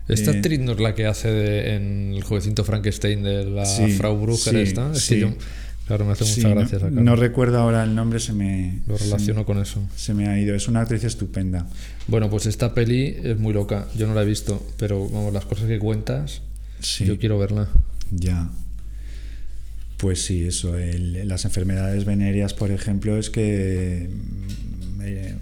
[0.07, 3.65] Esta eh, actriz no es la que hace de- en el jueguecito Frankenstein de la
[3.67, 4.93] Sí, Frau Brucher sí, esta.
[4.93, 5.15] Es sí.
[5.17, 5.31] que yo,
[5.89, 7.17] claro, me hace mucha no- gracia no, cara.
[7.17, 8.79] recuerdo ahora el nombre, se me.
[8.87, 9.83] Lo relaciono con eso.
[9.97, 10.55] Se me ha ido.
[10.55, 11.67] Es una actriz estupenda.
[12.07, 13.89] Bueno, pues esta peli es muy loca.
[13.97, 16.43] Yo no la he visto, pero vamos, las cosas que cuentas,
[17.05, 17.69] yo quiero verla.
[18.11, 18.51] Ya.
[19.97, 20.79] Pues sí, eso.
[20.79, 25.35] el- las enfermedades venéreas, por ejemplo, es que mm, eh,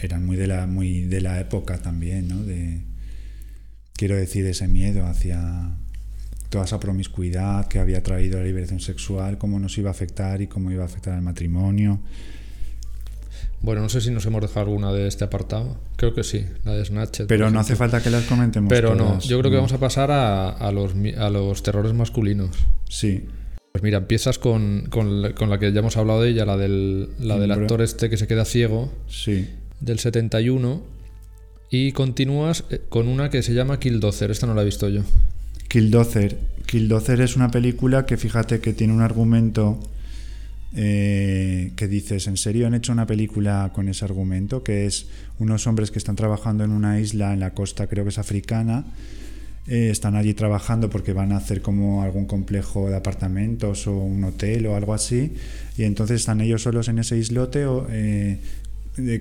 [0.00, 2.42] eran muy de la muy de la época también, ¿no?
[2.44, 2.80] De
[3.94, 5.70] quiero decir ese miedo hacia
[6.50, 10.46] toda esa promiscuidad que había traído la liberación sexual, cómo nos iba a afectar y
[10.46, 12.00] cómo iba a afectar al matrimonio.
[13.60, 15.76] Bueno, no sé si nos hemos dejado alguna de este apartado.
[15.96, 17.26] Creo que sí, la de Snatched.
[17.26, 18.68] Pero no hace falta que las comentemos.
[18.68, 19.62] Pero no, yo creo que no.
[19.62, 22.50] vamos a pasar a, a los, a los terrores masculinos.
[22.88, 23.24] Sí.
[23.72, 26.56] Pues mira, empiezas con, con la, con la que ya hemos hablado de ella, la
[26.56, 29.48] del, la del actor este que se queda ciego, Sí.
[29.80, 30.82] del 71.
[31.70, 34.30] Y continúas eh, con una que se llama Killdozer.
[34.30, 35.02] Esta no la he visto yo.
[35.68, 36.38] Killdozer.
[36.66, 39.78] Killdozer es una película que fíjate que tiene un argumento
[40.74, 44.62] eh, que dices, ¿en serio han hecho una película con ese argumento?
[44.62, 45.06] Que es
[45.38, 48.84] unos hombres que están trabajando en una isla en la costa, creo que es africana,
[49.66, 54.24] eh, están allí trabajando porque van a hacer como algún complejo de apartamentos o un
[54.24, 55.34] hotel o algo así,
[55.76, 58.40] y entonces están ellos solos en ese islote o, eh,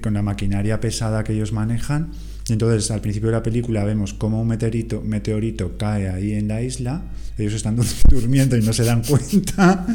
[0.01, 2.11] con la maquinaria pesada que ellos manejan.
[2.49, 6.61] Y entonces al principio de la película vemos cómo un meteorito cae ahí en la
[6.61, 7.03] isla,
[7.37, 7.77] ellos están
[8.09, 9.85] durmiendo y no se dan cuenta.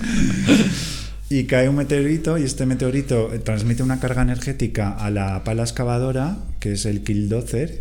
[1.35, 5.63] Y cae un meteorito y este meteorito eh, transmite una carga energética a la pala
[5.63, 7.81] excavadora, que es el Killdozer.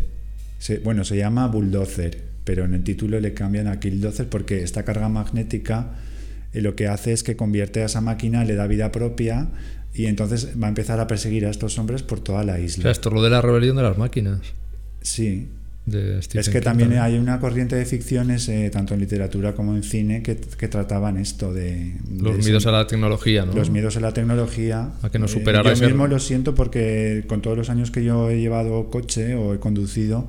[0.58, 4.84] Se- bueno, se llama Bulldozer, pero en el título le cambian a Killdozer porque esta
[4.84, 5.90] carga magnética
[6.54, 9.48] eh, lo que hace es que convierte a esa máquina, le da vida propia
[9.92, 12.84] y entonces va a empezar a perseguir a estos hombres por toda la O isla.
[12.84, 14.38] sea, esto es lo de la rebelión de las máquinas.
[15.02, 15.48] Sí.
[15.84, 19.74] De Es que King también hay una corriente de ficciones, eh, tanto en literatura como
[19.74, 21.96] en cine, que, que trataban esto de...
[22.20, 23.52] Los miedos a la tecnología, ¿no?
[23.52, 24.92] Los miedos a la tecnología.
[25.02, 28.04] A que nos Eh, superara Yo mismo lo siento porque con todos los años que
[28.04, 30.28] yo he llevado coche o he conducido,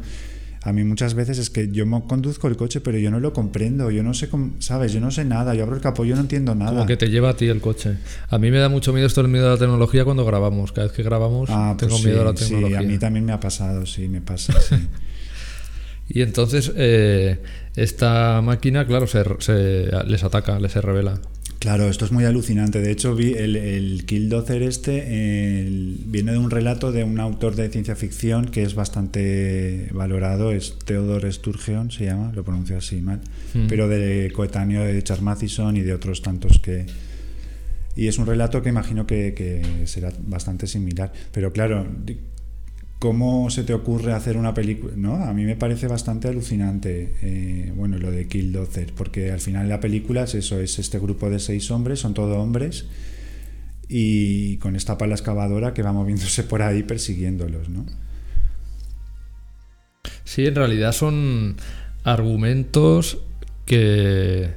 [0.63, 3.31] a mí muchas veces es que yo mo- conduzco el coche, pero yo no lo
[3.33, 4.91] comprendo, yo no sé cómo, ¿sabes?
[4.91, 6.71] Yo no sé nada, yo abro el capó, yo no entiendo nada.
[6.71, 7.97] Como que te lleva a ti el coche.
[8.29, 10.71] A mí me da mucho miedo esto del miedo a la tecnología cuando grabamos.
[10.71, 12.79] Cada vez que grabamos Ah, pues tengo sí, miedo a la sí, tecnología.
[12.79, 14.75] a mí también me ha pasado, sí, me pasa, sí.
[16.09, 17.39] Y entonces eh,
[17.75, 21.19] esta máquina, claro, se, se- les ataca, les se revela.
[21.59, 22.81] Claro, esto es muy alucinante.
[22.81, 27.55] De hecho, vi el, el Killdozer este el- viene de un relato de un autor
[27.55, 32.97] de ciencia ficción que es bastante valorado, es Theodore Sturgeon, se llama, lo pronuncio así
[33.01, 33.21] mal,
[33.53, 33.67] Mm.
[33.69, 36.85] pero de coetáneo de Charles Mathison y de otros tantos que...
[37.95, 41.13] Y es un relato que imagino que, que será bastante similar.
[41.31, 41.85] Pero claro,
[43.03, 44.93] ¿cómo se te ocurre hacer una película?
[44.95, 45.15] ¿No?
[45.15, 49.81] A mí me parece bastante alucinante, eh, bueno, lo de Killdozer, porque al final la
[49.81, 52.85] película es eso, es este grupo de seis hombres, son todos hombres,
[53.89, 57.85] y con esta pala excavadora que va moviéndose por ahí persiguiéndolos, ¿no?
[60.23, 61.57] Sí, en realidad son
[62.05, 63.17] argumentos
[63.65, 64.51] que,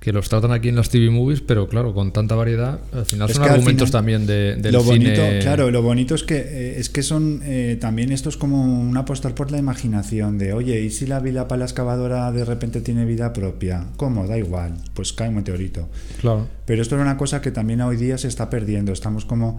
[0.00, 3.28] que los tratan aquí en las TV movies, pero claro, con tanta variedad, al final
[3.28, 5.40] Es son argumentos final, también de, del lo bonito, cine.
[5.40, 8.96] claro, lo bonito es que eh, es que son eh, también esto es como un
[8.96, 12.80] apostar por la imaginación de, oye, ¿y si la vida para la excavadora de repente
[12.80, 13.86] tiene vida propia?
[13.96, 14.28] ¿Cómo?
[14.28, 15.88] Da igual, pues cae un meteorito.
[16.20, 16.46] Claro.
[16.64, 18.92] Pero esto es una cosa que también hoy día se está perdiendo.
[18.92, 19.58] Estamos como,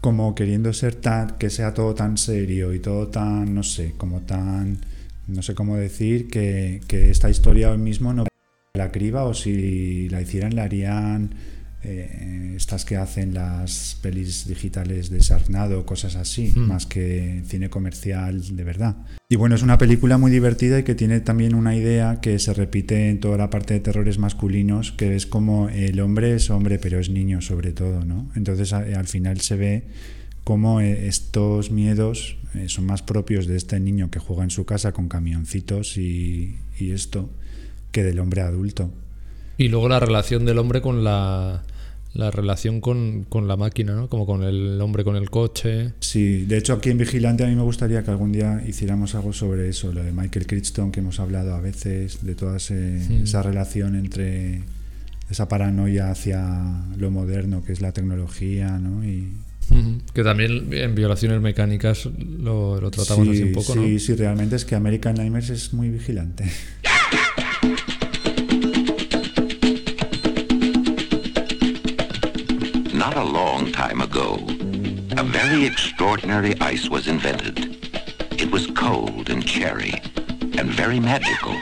[0.00, 4.22] como queriendo ser tan, que sea todo tan serio y todo tan, no sé, como
[4.22, 4.78] tan,
[5.28, 8.24] no sé cómo decir, que, que esta historia hoy mismo no
[8.74, 11.34] la criba o si la hicieran la harían
[11.84, 16.60] eh, estas que hacen las pelis digitales de Sarnado, cosas así, Mm.
[16.66, 18.96] más que cine comercial de verdad.
[19.28, 22.52] Y bueno, es una película muy divertida y que tiene también una idea que se
[22.52, 26.78] repite en toda la parte de terrores masculinos, que es como el hombre es hombre,
[26.80, 28.28] pero es niño sobre todo, ¿no?
[28.34, 29.84] Entonces a- al final se ve
[30.42, 34.64] cómo eh, estos miedos eh, son más propios de este niño que juega en su
[34.64, 37.30] casa con camioncitos y, y esto
[37.92, 38.90] que del hombre adulto.
[39.56, 41.62] Y luego la relación del hombre con la,
[42.14, 44.08] la relación con, con la máquina, ¿no?
[44.08, 45.92] Como con el hombre con el coche.
[46.00, 49.32] Sí, de hecho aquí en Vigilante a mí me gustaría que algún día hiciéramos algo
[49.32, 53.20] sobre eso, lo de Michael Crichton que hemos hablado a veces, de toda ese- Sí.
[53.24, 54.62] esa relación entre
[55.30, 59.04] esa paranoia hacia lo moderno que es la tecnología, ¿no?
[59.04, 59.32] Y.
[60.14, 63.98] Que también en violaciones mecánicas lo, lo tratamos sí, así un poco, sí, ¿no?
[63.98, 66.44] sí, realmente es que American Nightmares es muy vigilante.
[73.08, 74.34] Not a long time ago,
[75.16, 77.78] a very extraordinary ice was invented.
[78.38, 79.94] It was cold and cherry
[80.58, 81.58] and very magical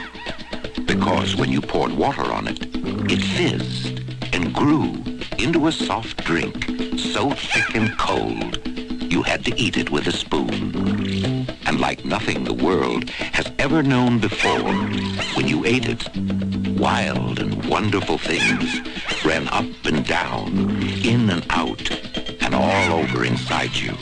[0.85, 2.59] because when you poured water on it,
[3.09, 4.01] it fizzed
[4.33, 5.01] and grew
[5.39, 6.65] into a soft drink
[6.99, 8.59] so thick and cold
[9.09, 11.47] you had to eat it with a spoon.
[11.65, 14.73] And like nothing the world has ever known before,
[15.35, 16.09] when you ate it,
[16.77, 18.79] wild and wonderful things
[19.25, 20.47] ran up and down,
[21.03, 21.89] in and out,
[22.41, 23.93] and all over inside you.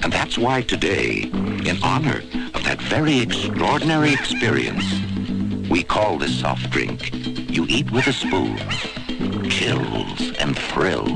[0.00, 1.22] And that's why today,
[1.64, 2.18] in honor
[2.54, 4.84] of that very extraordinary experience,
[5.68, 7.10] we call this soft drink
[7.50, 8.58] You Eat with a Spoon.
[9.50, 11.10] Chills and thrills.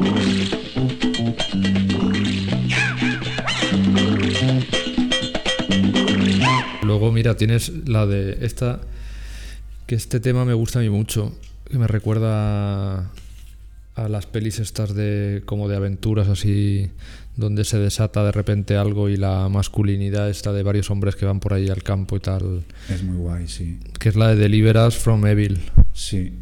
[6.82, 8.80] Luego, mira, tienes la de esta.
[9.90, 11.32] Que este tema me gusta a mí mucho.
[11.68, 13.10] Que me recuerda
[13.96, 15.42] a las pelis estas de.
[15.46, 16.92] como de aventuras así.
[17.34, 21.40] Donde se desata de repente algo y la masculinidad está de varios hombres que van
[21.40, 22.62] por ahí al campo y tal.
[22.88, 23.80] Es muy guay, sí.
[23.98, 25.58] Que es la de Deliver Us from Evil.
[25.92, 26.34] Sí.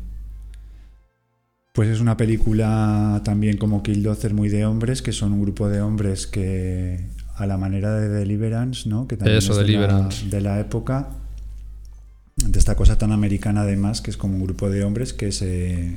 [1.72, 5.70] Pues es una película también como Kill Dozer muy de hombres, que son un grupo
[5.70, 7.00] de hombres que
[7.36, 9.08] a la manera de Deliverance, ¿no?
[9.08, 10.26] Que también Eso, es de la- Deliverance.
[10.28, 11.08] de la época,
[12.47, 15.97] de esta cosa tan americana además, que es como un grupo de hombres que se,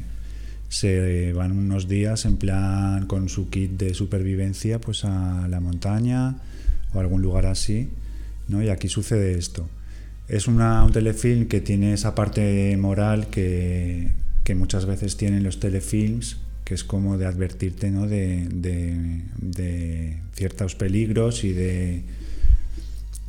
[0.69, 6.37] se van unos días en plan con su kit de supervivencia pues a la montaña
[6.93, 7.89] o a algún lugar así,
[8.47, 8.61] ¿no?
[8.63, 9.69] Y aquí sucede esto.
[10.27, 14.09] Es una- un telefilm que tiene esa parte moral que,
[14.43, 18.07] que muchas veces tienen los telefilms, que es como de advertirte ¿no?
[18.07, 22.01] de, de- de ciertos peligros y de...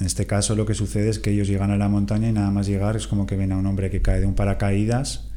[0.02, 2.50] En este caso lo que sucede es que ellos llegan a la montaña y nada
[2.50, 5.28] más llegar es como que ven a un hombre que cae de un paracaídas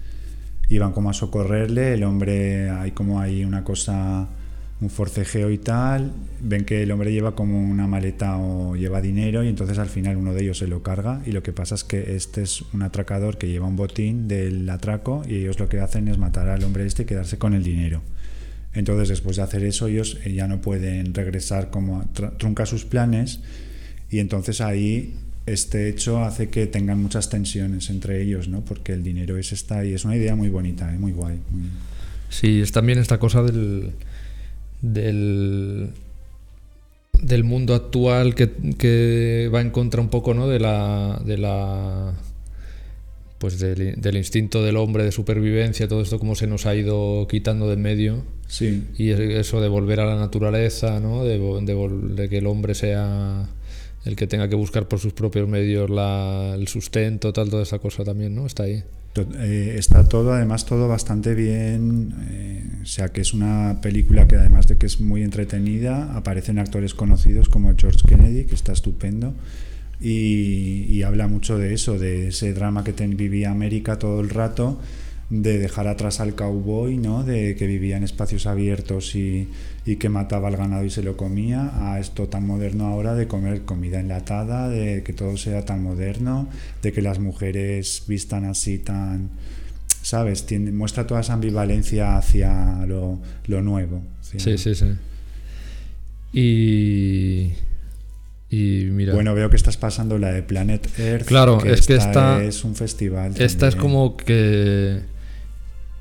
[0.67, 4.27] y van como a socorrerle, el hombre hay como ahí una cosa,
[4.81, 9.43] un forcejeo y tal, ven que el hombre lleva como una maleta o lleva dinero
[9.43, 11.83] y entonces al final uno de ellos se lo carga y lo que pasa es
[11.83, 15.79] que este es un atracador que lleva un botín del atraco y ellos lo que
[15.79, 18.01] hacen es matar al hombre este y quedarse con el dinero.
[18.73, 22.03] Entonces después de hacer eso ellos ya no pueden regresar como
[22.39, 23.41] trunca sus planes
[24.15, 25.13] y entonces ahí
[25.45, 28.61] este hecho hace que tengan muchas tensiones entre ellos, ¿no?
[28.65, 30.97] Porque el dinero es esta y es una idea muy bonita, ¿eh?
[30.97, 31.39] muy guay.
[31.51, 31.69] muy-
[32.29, 33.91] Sí, es también esta cosa del.
[34.81, 35.89] del.
[37.21, 40.47] del mundo actual que, que va en contra un poco, ¿no?
[40.47, 41.21] De la.
[41.25, 42.13] de la.
[43.37, 47.27] pues del, del instinto del hombre de supervivencia, todo esto como se nos ha ido
[47.29, 48.23] quitando de en medio.
[48.47, 48.83] Sí.
[48.97, 51.23] Y eso de volver a la naturaleza, ¿no?
[51.23, 53.47] De, de de que el hombre sea
[54.05, 57.79] el que tenga que buscar por sus propios medios la, el sustento, tal, toda esa
[57.79, 58.45] cosa también, ¿no?
[58.45, 58.83] Está ahí.
[59.39, 62.13] Eh, está todo, además, todo bastante bien.
[62.29, 66.59] eh, o sea, que es una película que, además de que es muy entretenida, aparecen
[66.59, 69.33] actores conocidos como George Kennedy, que está estupendo.
[70.01, 74.29] Y, y habla mucho de eso, de ese drama que ten- vivía América todo el
[74.29, 74.77] rato,
[75.29, 77.23] de dejar atrás al cowboy, ¿no?
[77.23, 79.49] de que vivía en espacios abiertos y,
[79.85, 83.27] y que mataba al ganado y se lo comía, a esto tan moderno ahora de
[83.27, 86.47] comer comida enlatada, de que todo sea tan moderno,
[86.83, 89.29] de que las mujeres vistan así tan,
[90.03, 90.45] ¿sabes?
[90.45, 94.01] Tiene- muestra toda esa ambivalencia hacia lo, lo nuevo.
[94.21, 94.85] Sí, sí, sí.
[96.33, 97.51] Y.
[98.49, 99.13] Y mira.
[99.13, 101.25] Bueno, veo que estás pasando la de Planet Earth.
[101.25, 103.31] Claro, es que esta es un festival.
[103.37, 103.81] Esta es también.
[103.81, 104.99] como que.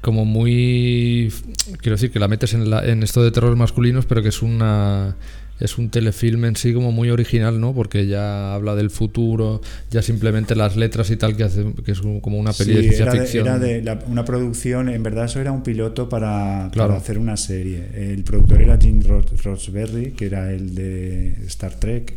[0.05, 1.32] Como muy.
[1.81, 4.43] Quiero decir que la metes en, la- en esto de terror masculinos, pero que es
[4.43, 5.16] una.
[5.60, 7.72] Es un telefilm en sí como muy original, ¿no?
[7.72, 12.01] Porque ya habla del futuro, ya simplemente las letras y tal, que, hace, que es
[12.01, 13.47] como una peli Sí, de ciencia era de- ficción.
[13.47, 16.89] era de la- una producción, en verdad eso era un piloto para, Claro.
[16.90, 17.85] para hacer una serie.
[17.94, 22.14] El productor era Jim Ro- Roxbury, que era el de Star Trek,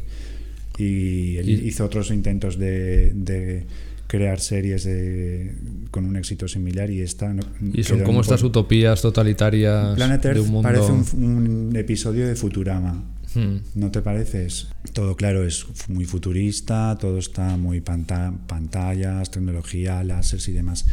[0.79, 3.65] y él Y- hizo otros intentos de, de
[4.07, 5.53] crear series de-
[5.91, 7.43] con un éxito similar y esta no-
[7.73, 10.69] Y son como estas utopías totalitarias Planet de Earth un mundo.
[10.69, 11.23] parece un,
[11.69, 13.03] un episodio de Futurama.
[13.35, 13.57] Hmm.
[13.75, 14.69] ¿No te pareces?
[14.93, 20.85] Todo, claro, es muy futurista, todo está muy panta- pantallas, tecnología, láseres y demás.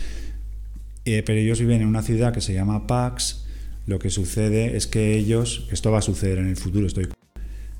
[1.04, 3.44] Eh, pero ellos viven en una ciudad que se llama Pax.
[3.86, 7.06] Lo que sucede es que ellos, esto va a suceder en el futuro, estoy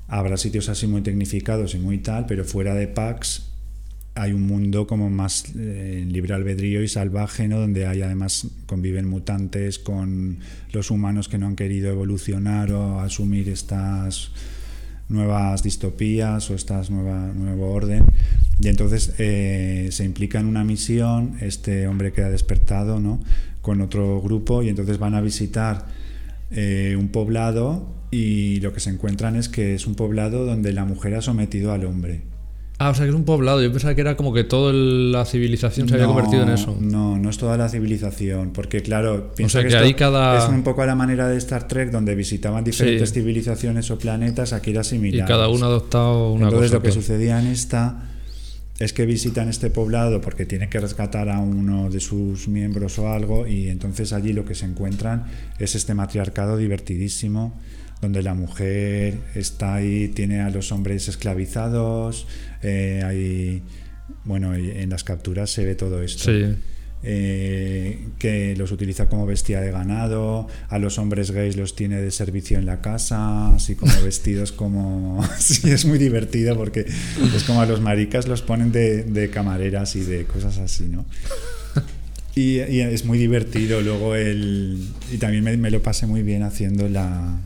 [0.07, 3.51] habrá sitios así muy tecnificados y muy tal, pero fuera de Pax
[4.15, 7.59] hay un mundo como más eh, libre albedrío y salvaje, ¿no?
[7.59, 10.39] donde hay además conviven mutantes con
[10.71, 14.31] los humanos que no han querido evolucionar o asumir estas
[15.09, 18.05] nuevas distopías o estas nueva nuevo orden.
[18.61, 23.19] Y entonces eh, se implica en una misión este hombre que ha despertado no
[23.61, 25.87] con otro grupo y entonces van a visitar
[26.51, 30.85] eh, un poblado y lo que se encuentran es que es un poblado donde la
[30.85, 32.34] mujer ha sometido al hombre
[32.77, 33.61] Ah, o sea que es un poblado.
[33.63, 36.75] Yo pensaba que era como que toda la civilización se había No, convertido en eso.
[36.81, 40.49] No, no es toda la civilización, porque claro, piensa sea que esto ahí cada- es
[40.49, 43.15] un poco a la manera de Star Trek, donde visitaban diferentes Sí.
[43.15, 45.25] civilizaciones o planetas, aquí era Y similar.
[45.27, 46.75] cada uno ha adoptado una Entonces cosa.
[46.75, 47.01] lo que claro.
[47.01, 48.03] sucedía en esta
[48.77, 53.07] es que visitan este poblado porque tienen que rescatar a uno de sus miembros o
[53.09, 55.23] algo y entonces allí lo que se encuentran
[55.59, 57.53] es este matriarcado divertidísimo
[58.01, 62.27] donde la mujer está ahí, tiene a los hombres esclavizados,
[62.61, 63.61] eh, hay,
[64.23, 66.25] bueno, en las capturas se ve todo esto.
[66.25, 66.55] Sí.
[67.07, 72.09] Eh, que los utiliza como bestia de ganado, a los hombres gays los tiene de
[72.09, 75.23] servicio en la casa, así como vestidos como...
[75.37, 76.79] sí, es muy divertido porque
[77.35, 81.05] es como a los maricas los ponen de, de camareras y de cosas así, ¿no?
[82.37, 84.85] Y, y es muy divertido luego el...
[85.09, 87.39] Y también me, me lo pasé muy bien haciendo la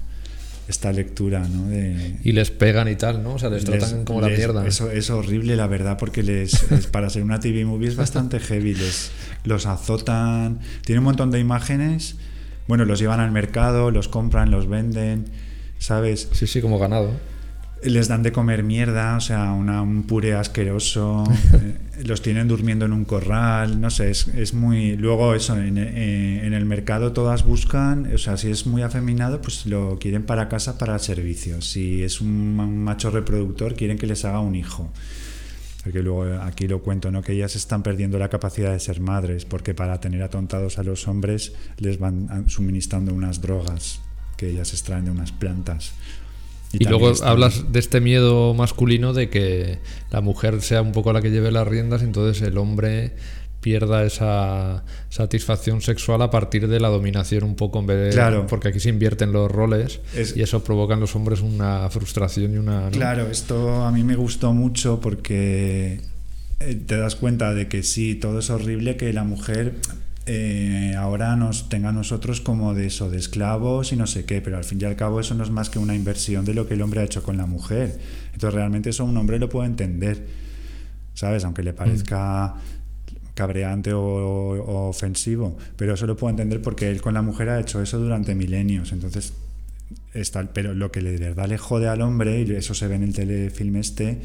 [0.70, 1.68] esta lectura, ¿no?
[1.68, 3.34] De, Y les pegan y tal, ¿no?
[3.34, 4.66] O sea, les tratan les- como la les- mierda.
[4.68, 8.40] Eso es horrible, la verdad, porque les, es- para ser una TV movie es bastante
[8.40, 8.76] heavy.
[8.76, 9.12] Les,
[9.44, 10.60] los azotan.
[10.86, 12.16] Tiene un montón de imágenes
[12.68, 15.26] bueno, los llevan al mercado, los compran, los venden,
[15.80, 16.30] ¿sabes?
[16.34, 17.14] Sí, sí, como ganado.
[17.82, 21.24] Les dan de comer mierda, o sea, una- un puré asqueroso,
[21.54, 24.98] eh, los tienen durmiendo en un corral, no sé, es, es muy...
[24.98, 29.40] Luego eso, en, eh, en el mercado todas buscan, o sea, si es muy afeminado,
[29.42, 31.62] pues lo quieren para casa para servicio.
[31.62, 34.92] Si es un, un macho reproductor, quieren que les haga un hijo.
[35.82, 37.22] Porque luego eh, aquí lo cuento, ¿no?
[37.22, 41.08] Que ellas están perdiendo la capacidad de ser madres, porque para tener atontados a los
[41.08, 44.02] hombres les van suministrando unas drogas
[44.36, 45.94] que ellas extraen de unas plantas.
[46.72, 49.80] Y, luego hablas de este miedo masculino de que
[50.12, 53.14] la mujer sea un poco la que lleve las riendas, entonces el hombre
[53.60, 58.48] pierda esa satisfacción sexual a partir de la dominación un poco en vez de Claro.
[58.48, 62.54] porque aquí se invierten los roles Es- y eso provoca en los hombres una frustración
[62.54, 62.92] y una ¿no?
[62.92, 66.00] Claro, esto a mí me gustó mucho porque
[66.62, 69.74] eh, te das cuenta de que sí, todo es horrible, que la mujer
[70.32, 74.42] eh, ahora nos tenga a nosotros como de eso, de esclavos y no sé qué,
[74.42, 76.68] pero al fin y al cabo eso no es más que una inversión de lo
[76.68, 78.00] que el hombre ha hecho con la mujer.
[78.34, 80.28] Entonces realmente eso un hombre lo puede entender,
[81.16, 81.46] ¿sabes?
[81.46, 82.54] Aunque le parezca
[83.34, 87.60] cabreante o, o ofensivo, pero eso lo puedo entender porque él con la mujer ha
[87.60, 89.34] hecho eso durante milenios, entonces
[90.14, 93.04] está, pero lo que de verdad le jode al hombre, y eso se ve en
[93.04, 94.20] el telefilm este,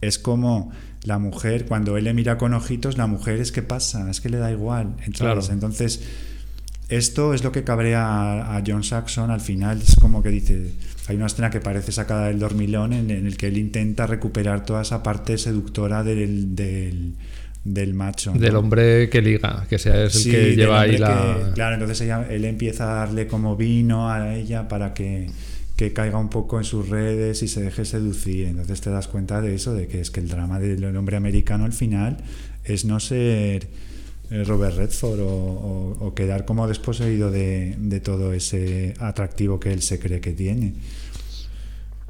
[0.00, 0.70] es como
[1.04, 4.28] la mujer, cuando él le mira con ojitos, la mujer es que pasa, es que
[4.30, 4.96] le da igual.
[5.16, 5.40] Claro.
[5.50, 6.02] Entonces,
[6.88, 10.72] esto es lo que cabrea a, John Saxon al final, es como que dice,
[11.08, 14.64] hay una escena que parece sacada del dormilón en, en el que él intenta recuperar
[14.64, 17.14] toda esa parte seductora del, del,
[17.64, 18.32] del macho.
[18.34, 18.40] ¿no?
[18.40, 21.74] del hombre que liga, que sea es el Sí, que lleva ahí la que- claro,
[21.74, 25.30] entonces ella, él empieza a darle como vino a ella para que,
[25.76, 28.46] que caiga un poco en sus redes y se deje seducir.
[28.46, 31.64] Entonces te das cuenta de eso, de que es que el drama del hombre americano
[31.64, 32.18] al final
[32.64, 33.66] es no ser
[34.30, 39.72] eh, Robert Redford o, o- o quedar como desposeído de, de todo ese atractivo que
[39.72, 40.74] él se cree que tiene.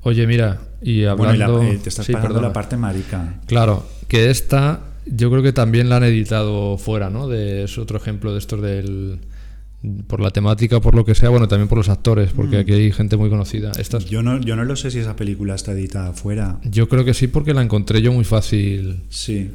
[0.02, 3.40] Oye, mira, y Bueno, y la- hablando eh, te estás Sí, la parte marica.
[3.46, 7.28] Claro, que esta yo creo que también la han editado fuera, ¿no?
[7.28, 9.18] De, es otro ejemplo de estos del
[10.06, 12.61] por la temática, por lo que sea, bueno, también por los actores, porque Mm.
[12.61, 13.73] aquí hay gente muy conocida.
[13.78, 16.59] Estas, Yo no, yo no lo sé si esa película está editada afuera.
[16.65, 19.02] yo creo que sí, porque la encontré yo muy fácil.
[19.09, 19.51] Sí.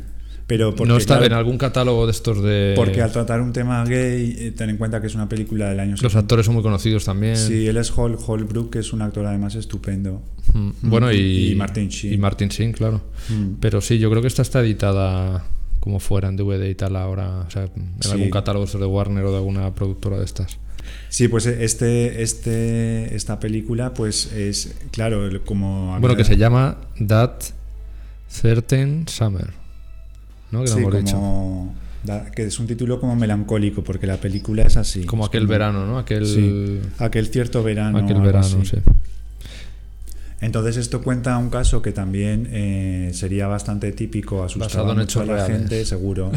[0.47, 2.73] Pero porque, no está claro, en algún catálogo de estos de.
[2.75, 5.79] Porque al tratar un tema gay, eh, ten en cuenta que es una película del
[5.79, 6.19] año Los 70.
[6.21, 7.37] actores son muy conocidos también.
[7.37, 10.23] Sí, él es Hall Holbrook, que es un actor además estupendo.
[10.55, 12.13] Mm, Bueno, y, Y Martin Sheen.
[12.15, 12.99] Y Martin Sheen, claro.
[13.29, 13.59] Mm.
[13.59, 15.45] Pero sí, yo creo que esta está editada
[15.79, 17.41] como fuera en DVD y tal ahora.
[17.47, 18.11] O sea, en Sí.
[18.11, 20.57] algún catálogo de Warner o de alguna productora de estas.
[21.09, 25.97] Sí, pues este, este, esta película, pues es, claro, como...
[25.99, 27.33] Bueno, que se llama That
[28.29, 29.51] Certain Summer.
[30.51, 30.63] ¿No?
[30.63, 31.15] Que no Sí, hemos dicho.
[31.15, 31.75] como...
[32.03, 35.05] da- que es un título como melancólico, porque la película es así.
[35.05, 35.99] Como Es aquel verano, ¿no?
[35.99, 37.97] Aquel- Sí, aquel cierto verano.
[37.99, 38.65] Aquel verano, así.
[38.65, 38.77] sí.
[40.41, 45.21] Entonces esto cuenta un caso que también eh, sería bastante típico, asustaba Basado en mucho
[45.21, 45.57] a la reales.
[45.57, 46.31] gente, seguro,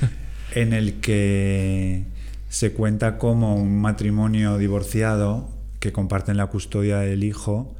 [0.54, 2.04] en el que
[2.48, 5.50] se cuenta como un matrimonio divorciado
[5.80, 7.74] que comparten la custodia del hijo.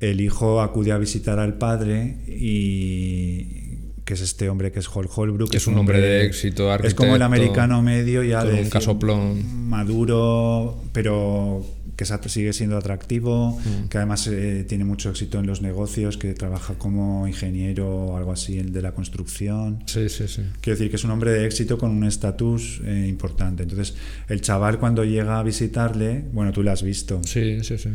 [0.00, 5.08] El hijo acude a visitar al padre y que es este hombre que es Hall
[5.14, 8.62] Holbrook, Que es un hombre de éxito, es como el arquitecto, americano medio ya de
[8.62, 9.68] un casoplón.
[9.68, 11.62] maduro, pero
[11.98, 13.88] que sigue siendo atractivo, Mm.
[13.88, 18.32] que además eh, tiene mucho éxito en los negocios, que trabaja como ingeniero o algo
[18.32, 19.82] así el de la construcción.
[19.86, 20.42] Sí, sí, sí.
[20.60, 23.64] Quiero decir que es un hombre de éxito con un estatus eh, importante.
[23.64, 23.94] Entonces,
[24.28, 27.20] el chaval cuando llega a visitarle, bueno, tú lo has visto.
[27.24, 27.90] Sí, sí, sí.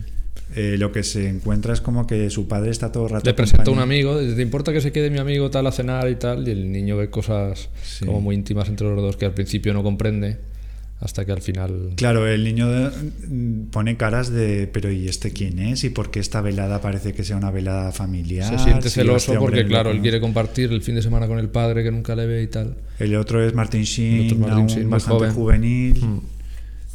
[0.56, 3.26] eh, lo que se encuentra es como que su padre está todo el rato.
[3.26, 6.10] Le presenta a un amigo, ¿te importa que se quede mi amigo tal a cenar
[6.10, 6.48] y tal?
[6.48, 8.06] Y el niño ve cosas Sí.
[8.06, 10.38] como muy íntimas entre los dos que al principio no comprende,
[11.04, 11.92] hasta que al final...
[11.98, 12.66] Claro, el niño
[13.72, 15.84] pone caras de, pero ¿y este quién es?
[15.84, 18.58] ¿Y por qué esta velada parece que sea una velada familiar?
[18.58, 21.40] Se siente Si celoso este porque, claro, él quiere compartir el fin de semana con
[21.40, 22.76] el padre que nunca le ve y tal.
[23.00, 25.34] El otro es Martin Sheen, es Martin Sheen, bastante joven.
[25.34, 26.20] juvenil, Mm.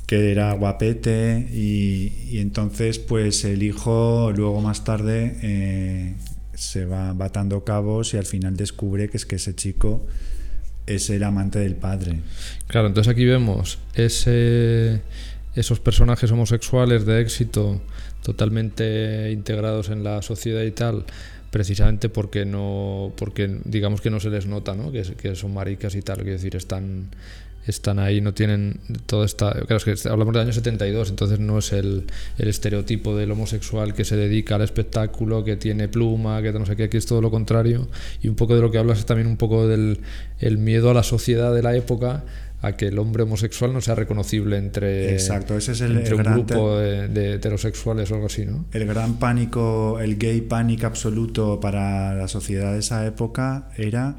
[0.06, 6.14] que era guapete, y, y entonces, pues el hijo, luego más tarde, eh,
[6.54, 10.06] se va batando cabos y al final descubre que es que ese chico
[10.88, 12.20] es el amante del padre.
[12.66, 15.02] Claro, entonces aquí vemos ese,
[15.54, 17.80] esos personajes homosexuales de éxito
[18.22, 21.04] totalmente integrados en la sociedad y tal,
[21.50, 24.90] precisamente porque no, porque digamos que no se les nota, ¿no?
[24.90, 27.10] Que, que son maricas y tal, quiero decir, están
[27.66, 29.52] están ahí, no tienen todo esta...
[29.52, 32.04] Claro, es que hablamos del año 72, entonces no es el,
[32.38, 36.76] el estereotipo del homosexual que se dedica al espectáculo, que tiene pluma, que no sé
[36.76, 37.88] qué, aquí es todo lo contrario.
[38.22, 39.98] Y un poco de lo que hablas es también un poco del
[40.40, 42.24] el miedo a la sociedad de la época
[42.60, 46.14] a que el hombre homosexual no sea reconocible entre, Exacto, ese es el- entre el
[46.14, 48.64] un gran grupo de, de heterosexuales o algo así, ¿no?
[48.72, 54.16] El gran pánico, el gay panic absoluto para la sociedad de esa época era.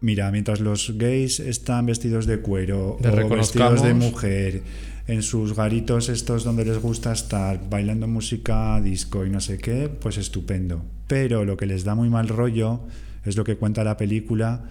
[0.00, 4.62] Mira, mientras los gays están vestidos de cuero Le o vestidos de mujer,
[5.06, 9.88] en sus garitos estos donde les gusta estar bailando música disco y no sé qué,
[9.88, 10.84] pues estupendo.
[11.06, 12.80] Pero lo que les da muy mal rollo
[13.24, 14.64] es lo que cuenta la película,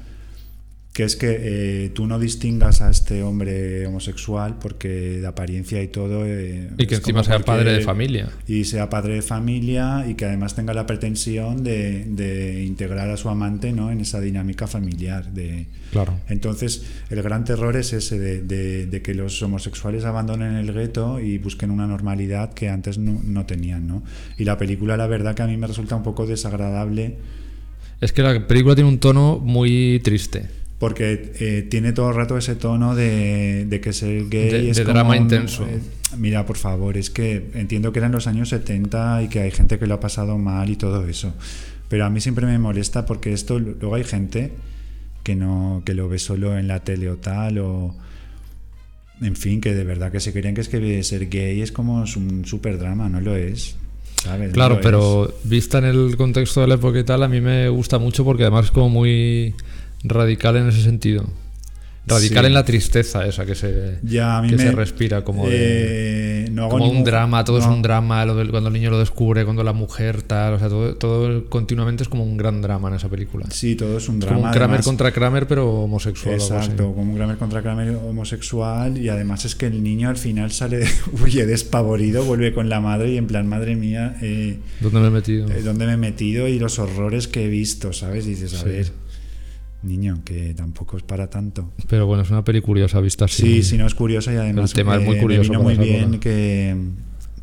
[0.96, 4.88] que es que eh, tú no distingas a este hombre homosexual porque
[5.20, 6.24] de apariencia y todo.
[6.26, 8.30] eh, Y que encima sea padre de familia.
[8.48, 13.18] y sea padre de familia y que además tenga la pretensión de, de integrar a
[13.18, 13.92] su amante ¿no?
[13.92, 15.34] en esa dinámica familiar.
[15.34, 15.68] De...
[15.92, 16.18] Claro.
[16.30, 21.20] Entonces, el gran terror es ese de, de- de que los homosexuales abandonen el gueto
[21.20, 23.86] y busquen una normalidad que antes no, no tenían.
[23.86, 24.02] ¿no?
[24.38, 27.18] Y la película, la verdad, que a mí me resulta un poco desagradable
[28.00, 30.64] Es que la película tiene un tono muy triste.
[30.80, 34.78] Porque eh, tiene todo el rato ese tono de, de que ser gay De- es
[34.78, 35.66] de como drama intenso.
[35.66, 35.80] eh,
[36.18, 39.80] mira, por favor, es que entiendo que eran los años 70 y que hay gente
[39.80, 41.34] que lo ha pasado mal y todo eso.
[41.88, 44.52] Pero a mí siempre me molesta porque esto luego hay gente
[45.24, 47.96] que no que lo ve solo en la tele o tal o
[49.22, 52.04] en fin, que de verdad que se creen que es que ser gay es como
[52.18, 53.78] un super drama, no lo es.
[54.22, 54.50] ¿sabes?
[54.50, 54.84] No Claro, lo es.
[54.86, 58.26] pero vista en el contexto de la época y tal, a mí me gusta mucho
[58.26, 59.54] porque además es como muy
[60.06, 61.26] radical en ese sentido.
[62.08, 62.48] Radical Sí.
[62.48, 66.44] en la tristeza esa que se, Ya, a mí que me- se respira como, de-
[66.46, 69.00] eh, no como un drama, todo es un drama, lo del- cuando el niño lo
[69.00, 72.90] descubre, cuando la mujer tal, o sea, todo, todo continuamente es como un gran drama
[72.90, 73.48] en esa película.
[73.50, 74.36] Sí, todo es un Es drama.
[74.36, 74.86] como un Kramer además.
[74.86, 76.36] contra Kramer, pero homosexual.
[76.36, 80.52] Exacto, como un Kramer contra Kramer homosexual y además es que el niño al final
[80.52, 80.86] sale,
[81.24, 85.10] huye despavorido, vuelve con la madre y en plan, madre mía, eh, ¿Dónde me he
[85.10, 85.50] metido?
[85.50, 86.48] eh, ¿dónde me he metido?
[86.48, 88.28] Y los horrores que he visto, ¿sabes?
[88.28, 88.66] Y dices, a Sí.
[88.66, 88.92] ver,
[89.84, 91.72] niño, que tampoco es para tanto.
[91.88, 93.44] Pero bueno, es una peli curiosa vista así.
[93.44, 95.64] Sí, sí, no es curiosa y además El tema es eh, muy me curioso vino
[95.64, 96.76] para muy bien que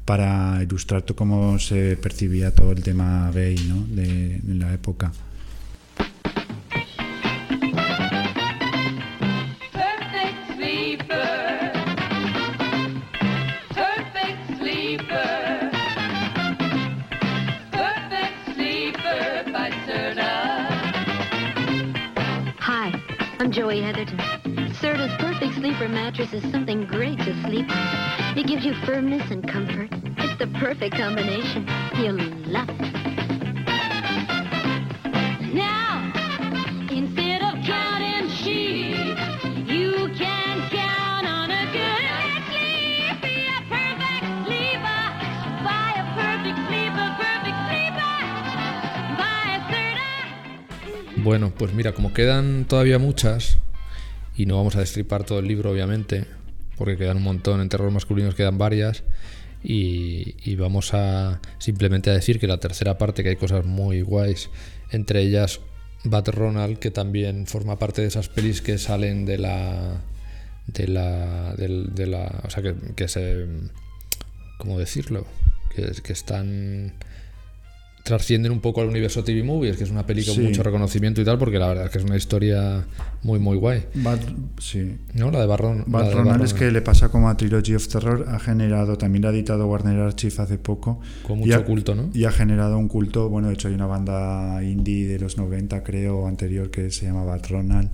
[0.05, 3.87] para ilustrar cómo se percibía todo el tema gay, ¿no?
[3.95, 5.13] De, de la época.
[23.53, 24.17] Joey Heatherton.
[24.81, 28.39] Serta's Perfect Sleeper mattress is something great to sleep on.
[28.39, 29.91] It gives you firmness and comfort.
[29.93, 31.69] It's the perfect combination.
[31.99, 32.17] You'll
[32.51, 32.81] love it.
[35.53, 35.82] Now,
[51.23, 53.59] Bueno, pues mira, como quedan todavía muchas,
[54.37, 56.25] y no vamos a destripar todo el libro, obviamente,
[56.77, 59.05] porque quedan un montón, en terror masculinos quedan varias,
[59.63, 64.51] y, vamos a simplemente a decir que la tercera parte, que hay cosas muy guays,
[64.91, 65.61] entre ellas
[66.05, 70.01] Bat Ronald, que también forma parte de esas pelis que salen de la.
[70.67, 71.55] de la.
[71.55, 72.41] del- de la.
[72.45, 73.47] o sea, que, que se.
[74.59, 75.25] ¿Cómo decirlo?
[75.77, 76.95] Que están
[78.03, 81.25] trascienden un poco al universo TV Movies, que es una película con mucho reconocimiento y
[81.25, 82.85] tal, porque la verdad es que es una historia
[83.23, 83.85] muy, muy guay.
[83.95, 84.19] Bad,
[84.59, 84.97] sí.
[85.15, 85.31] ¿No?
[85.31, 85.79] La de Barron.
[85.79, 86.47] la Bad de Ronald Barron.
[86.47, 89.67] es que le pasa como a Trilogy of Terror, ha generado, también la ha editado
[89.69, 91.01] Warner Archive hace poco.
[91.23, 92.11] Con mucho ha- culto, ¿no?
[92.13, 95.85] Y ha generado un culto, bueno, de hecho hay una banda indie de los 90,
[95.85, 97.91] creo, anterior, que se llama Bad Ronald.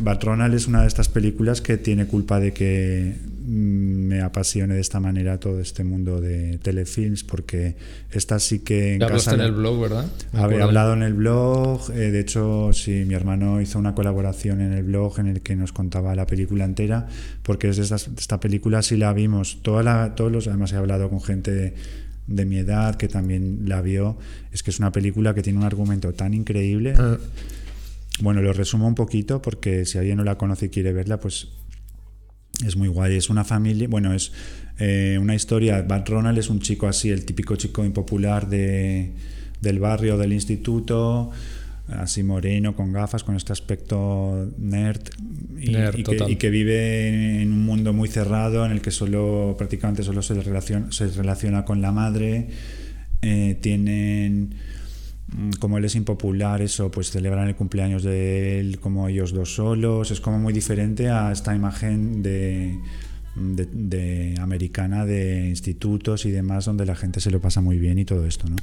[0.00, 4.80] Bad Ronald es una de estas películas que tiene culpa de que me apasione de
[4.80, 7.76] esta manera todo este mundo de telefilms, porque
[8.10, 9.34] esta sí que en Ya casa...
[9.34, 10.06] en el blog, ¿verdad?
[10.32, 14.72] Había hablado en el blog, eh, de hecho, sí, mi hermano hizo una colaboración en
[14.72, 17.08] el blog en el que nos contaba la película entera,
[17.42, 20.76] porque es de estas- esta película sí la vimos, toda la, todos los, además he
[20.76, 21.74] hablado con gente de,
[22.26, 24.16] de mi edad que también la vio,
[24.52, 26.94] es que es una película que tiene un argumento tan increíble.
[26.96, 27.18] Ah.
[28.20, 31.48] Bueno, lo resumo un poquito porque si alguien no la conoce y quiere verla, pues
[32.64, 33.16] es muy guay.
[33.16, 34.32] Es una familia, bueno, es
[34.78, 35.82] eh, una historia.
[35.82, 39.12] Bad Ronald es un chico así, el típico chico impopular de,
[39.60, 41.30] del barrio, del instituto,
[41.88, 45.02] así moreno, con gafas, con este aspecto nerd.
[45.60, 46.30] Y, Nerd, y que, total.
[46.30, 50.34] y que vive en un mundo muy cerrado en el que solo, prácticamente solo se
[50.34, 52.48] relaciona, se relaciona con la madre.
[53.22, 54.54] Eh, tienen
[55.58, 60.10] como él es impopular, eso, pues celebran el cumpleaños de él como ellos dos solos.
[60.10, 62.78] Es como muy diferente a esta imagen de,
[63.36, 67.98] de, de americana de institutos y demás, donde la gente se lo pasa muy bien
[67.98, 68.56] y todo esto, ¿no?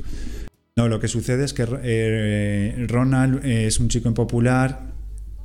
[0.76, 4.94] No, lo que sucede es que eh, Ronald es un chico impopular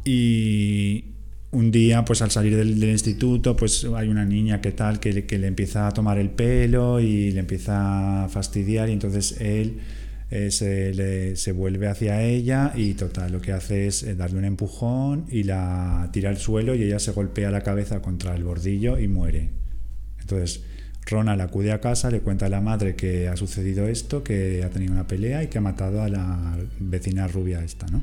[0.05, 1.07] y
[1.51, 5.25] un día, pues al salir del, del instituto, pues hay una niña que tal, que,
[5.25, 9.81] que le empieza a tomar el pelo y le empieza a fastidiar y entonces él
[10.35, 14.39] eh, se, le- se vuelve hacia ella y total, lo que hace es eh, darle
[14.39, 18.43] un empujón y la tira al suelo y ella se golpea la cabeza contra el
[18.43, 19.51] bordillo y muere.
[20.21, 20.63] Entonces,
[21.07, 24.71] Ronald acude a casa, le cuenta a la madre que ha sucedido esto, que ha
[24.71, 28.03] tenido una pelea y que ha matado a la vecina rubia esta, ¿no?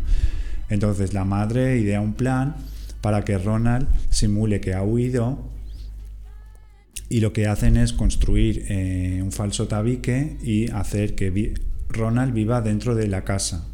[0.69, 2.55] Entonces la madre idea un plan
[3.01, 5.49] para que Ronald simule que ha huido
[7.09, 11.29] y lo que hacen es construir eh, un falso tabique y hacer que
[11.93, 13.65] Ronald viva dentro de la casa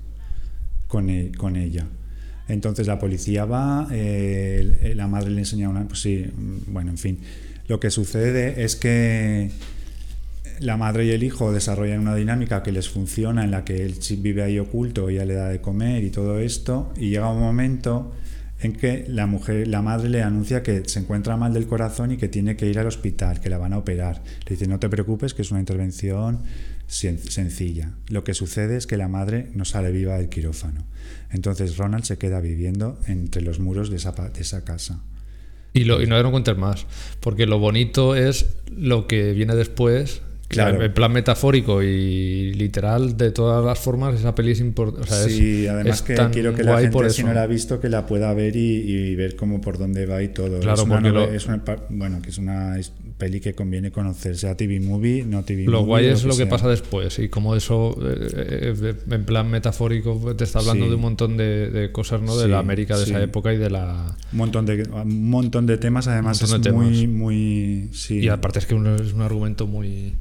[0.87, 1.85] con, e- con ella.
[2.47, 5.87] Entonces la policía va, eh, el- la madre le enseña una...
[5.87, 7.19] Pues sí, mm, bueno, en fin.
[7.67, 9.51] Lo que sucede es que
[10.59, 14.01] la madre y el hijo desarrollan una dinámica que les funciona, en la que él
[14.01, 17.39] sí vive ahí oculto, ella le da de comer y todo esto, y llega un
[17.39, 18.13] momento
[18.59, 22.17] en que la mujer, la madre le anuncia que se encuentra mal del corazón y
[22.17, 24.23] que tiene que ir al hospital, que la van a operar.
[24.45, 26.39] Le dice, no te preocupes, que es una intervención
[26.89, 27.91] sen- sencilla.
[28.09, 30.85] Lo que sucede es que la madre no sale viva del quirófano.
[31.31, 35.01] Entonces Ronald se queda viviendo entre los muros de esa, de esa casa.
[35.73, 36.85] Y, lo, y no no cuentes más,
[37.19, 40.21] porque lo bonito es lo que viene después.
[40.47, 40.81] Claro.
[40.81, 45.01] En plan metafórico y literal, de todas las formas, esa peli es importante.
[45.01, 47.47] O sea, es- sí, además es que quiero que la gente, si no la ha
[47.47, 50.61] visto, que la pueda ver y, y ver cómo por dónde va y todo.
[50.61, 52.79] Claro, es una, porque nove- lo- es una pa- bueno, que es una
[53.17, 55.85] peli que conviene conocer, sea TV movie, no TV Lo movie.
[55.85, 60.35] guay o es lo que pasa después y como eso, eh, eh, en plan metafórico,
[60.35, 60.89] te está hablando Sí.
[60.89, 62.37] de un montón de, de cosas, ¿no?
[62.37, 64.15] De la América de esa época y de la...
[64.31, 68.19] Un montón de, un montón de temas, además es de muy, muy, sí.
[68.19, 70.13] Y aparte es que es un argumento muy...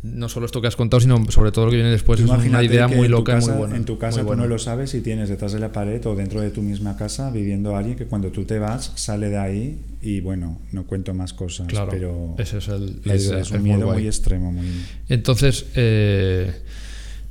[0.00, 2.20] No solo esto que has contado, sino sobre todo lo que viene después.
[2.20, 3.76] Es una idea muy loca y casa- muy buena.
[3.76, 6.40] En tu casa tú no lo sabes y tienes detrás de la pared o dentro
[6.40, 10.20] de tu misma casa viviendo alguien que cuando tú te vas sale de ahí y
[10.20, 13.62] bueno, no cuento más cosas, Claro, pero ese es el- es, idea, es un es
[13.64, 14.66] miedo muy, extremo, muy...
[15.08, 16.52] Entonces, eh,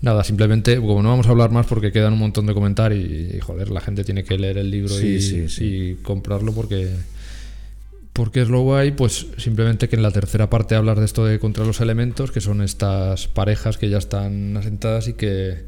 [0.02, 3.40] nada, simplemente, como no vamos a hablar más porque quedan un montón de comentarios y,
[3.40, 5.64] joder, la gente tiene que leer el libro Sí, y, sí, sí.
[5.66, 6.90] y comprarlo porque,
[8.18, 11.38] porque es lo guay, pues simplemente que en la tercera parte hablar de esto de
[11.40, 15.66] contra los elementos, que son estas parejas que ya están asentadas y que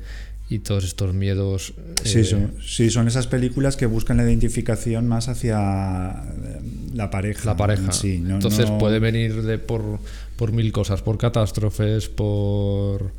[0.49, 1.73] y todos estos miedos.
[2.03, 6.59] Sí, eh, son, sí, son esas películas que buscan la identificación más hacia eh,
[6.95, 7.45] la pareja.
[7.45, 7.91] la pareja.
[7.91, 9.99] sí, no- Entonces no- puede venir de por,
[10.35, 13.11] por mil cosas, por catástrofes, por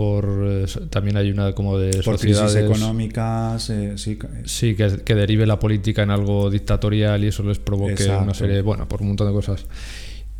[0.00, 5.02] por eh, también hay una como de por crisis sociedades económicas, eh, sí, sí que,
[5.04, 9.02] que derive la política en algo dictatorial y eso les provoque una serie, bueno, por
[9.02, 9.66] un montón de cosas.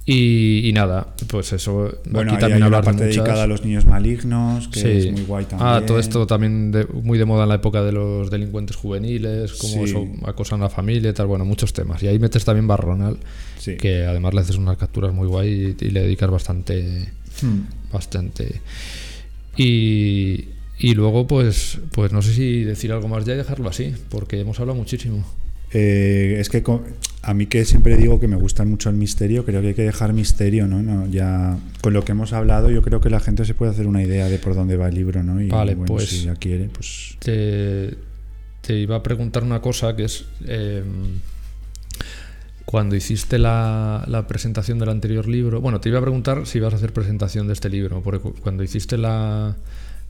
[0.07, 1.93] Y, y nada, pues eso.
[2.07, 4.89] Bueno, aquí también hay una de parte dedicada a los niños malignos, que Sí.
[5.09, 5.69] es muy guay también.
[5.71, 9.53] Ah, todo esto también de- muy de moda en la época de los delincuentes juveniles,
[9.53, 9.91] como Sí.
[9.91, 12.03] eso acosan a la familia y tal, bueno, muchos temas.
[12.03, 13.19] Y ahí metes también Barronal,
[13.59, 13.77] Sí.
[13.77, 17.11] que además le haces unas capturas muy guay y, y le dedicas bastante.
[17.43, 17.93] Hmm.
[17.93, 18.61] Bastante.
[19.63, 23.93] Y, y luego, pues, pues no sé si decir algo más ya y dejarlo así,
[24.09, 25.25] porque hemos hablado muchísimo.
[25.73, 26.65] Eh, es que
[27.23, 29.83] a mí que siempre digo que me gusta mucho el misterio, creo que hay que
[29.83, 30.83] dejar misterio, ¿no?
[30.83, 33.87] no ya con lo que hemos hablado, yo creo que la gente se puede hacer
[33.87, 35.41] una idea de por dónde va el libro, ¿no?
[35.41, 37.95] Y Vale, bueno, pues- si ya quiere, pues Te,
[38.63, 40.25] te iba a preguntar una cosa que es.
[40.47, 40.83] eh,
[42.71, 45.61] cuando hiciste la, la presentación del anterior libro.
[45.61, 48.35] Bueno, te iba a preguntar si ibas a hacer presentación de este libro, porque cu-
[48.41, 49.57] cuando hiciste la,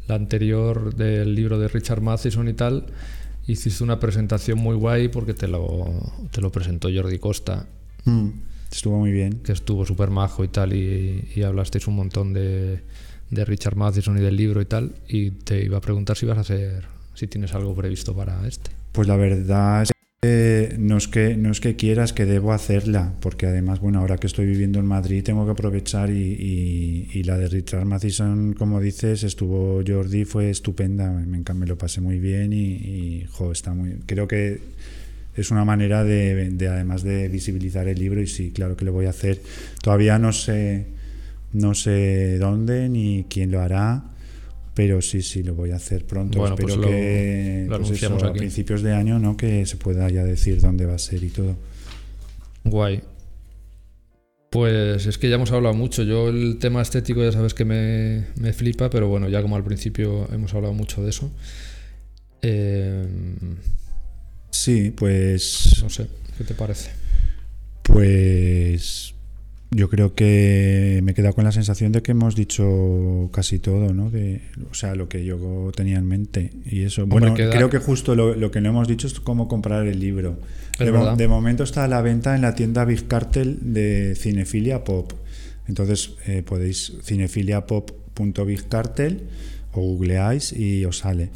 [0.06, 2.84] la anterior del libro de Richard Matheson y tal,
[3.46, 5.88] hiciste una presentación muy guay porque te lo,
[6.32, 7.64] te lo presentó Jordi Costa,
[8.04, 8.28] mm,
[8.70, 9.40] estuvo muy bien.
[9.42, 12.82] que estuvo súper majo y tal, y, y hablasteis un montón de,
[13.30, 16.36] de Richard Matheson y del libro y tal, y te iba a preguntar si ibas
[16.36, 16.84] a hacer,
[17.14, 18.70] si tienes algo previsto para este.
[18.92, 23.14] Pues la verdad es que no es que no es que quieras que debo hacerla,
[23.20, 27.48] porque además, bueno, ahora que estoy viviendo en Madrid tengo que aprovechar y, la de
[27.48, 33.24] Richard Matheson, como dices, estuvo Jordi, fue estupenda, me, me lo pasé muy bien y,
[33.74, 34.60] muy, creo que
[35.36, 38.92] es una manera de, de, además de visibilizar el libro y sí, claro que lo
[38.92, 39.40] voy a hacer.
[39.82, 40.84] Todavía no sé
[41.54, 44.04] no sé dónde ni quién lo hará.
[44.74, 46.38] Pero sí, sí, lo voy a hacer pronto.
[46.38, 49.36] Bueno, Espero pues que lo pues eso, a principios de año, ¿no?
[49.36, 51.56] Que se pueda ya decir dónde va a ser y todo.
[52.64, 53.02] Guay.
[54.50, 56.02] Pues es que ya hemos hablado mucho.
[56.02, 59.64] Yo el tema estético ya sabes que me, me flipa, pero bueno, ya como al
[59.64, 61.30] principio hemos hablado mucho de eso.
[62.42, 63.06] Eh,
[64.50, 65.80] Sí, pues.
[65.82, 66.06] no sé,
[66.36, 66.90] ¿qué te parece?
[67.82, 69.14] Pues.
[69.72, 73.94] Yo creo que me he quedado con la sensación de que hemos dicho casi todo,
[73.94, 74.10] ¿no?
[74.10, 74.40] De,
[74.70, 76.50] o sea, lo que yo tenía en mente.
[76.66, 79.20] Y eso, Hombre, bueno, queda- creo que justo lo, lo que no hemos dicho es
[79.20, 80.38] cómo comprar el libro.
[81.16, 85.12] De momento está a la venta en la tienda Big Cartel de Cinefilia Pop.
[85.68, 89.20] Entonces eh, podéis cinefiliapop.bigcartel
[89.72, 91.30] o googleáis y os sale.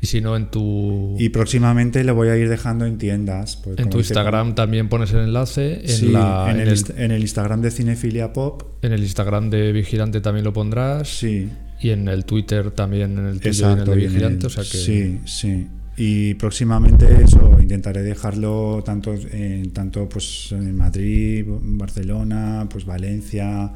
[0.00, 3.56] Y si no, en tu, Y próximamente lo voy a ir dejando en tiendas.
[3.56, 5.80] pues, en tu dice- Instagram también pones el enlace.
[5.82, 8.62] En, Sí, la, en, en el, el, inst- en el Instagram de Cinefilia Pop.
[8.82, 11.08] en el Instagram de Vigilante también lo pondrás.
[11.08, 11.48] Sí.
[11.80, 14.40] Y en el Twitter también, en el tuyo Exacto, y en el de Vigilante.
[14.40, 15.66] el- o sea que Sí, sí.
[15.98, 23.72] Y próximamente eso, intentaré dejarlo tanto en tanto pues en Madrid, Barcelona, pues Valencia,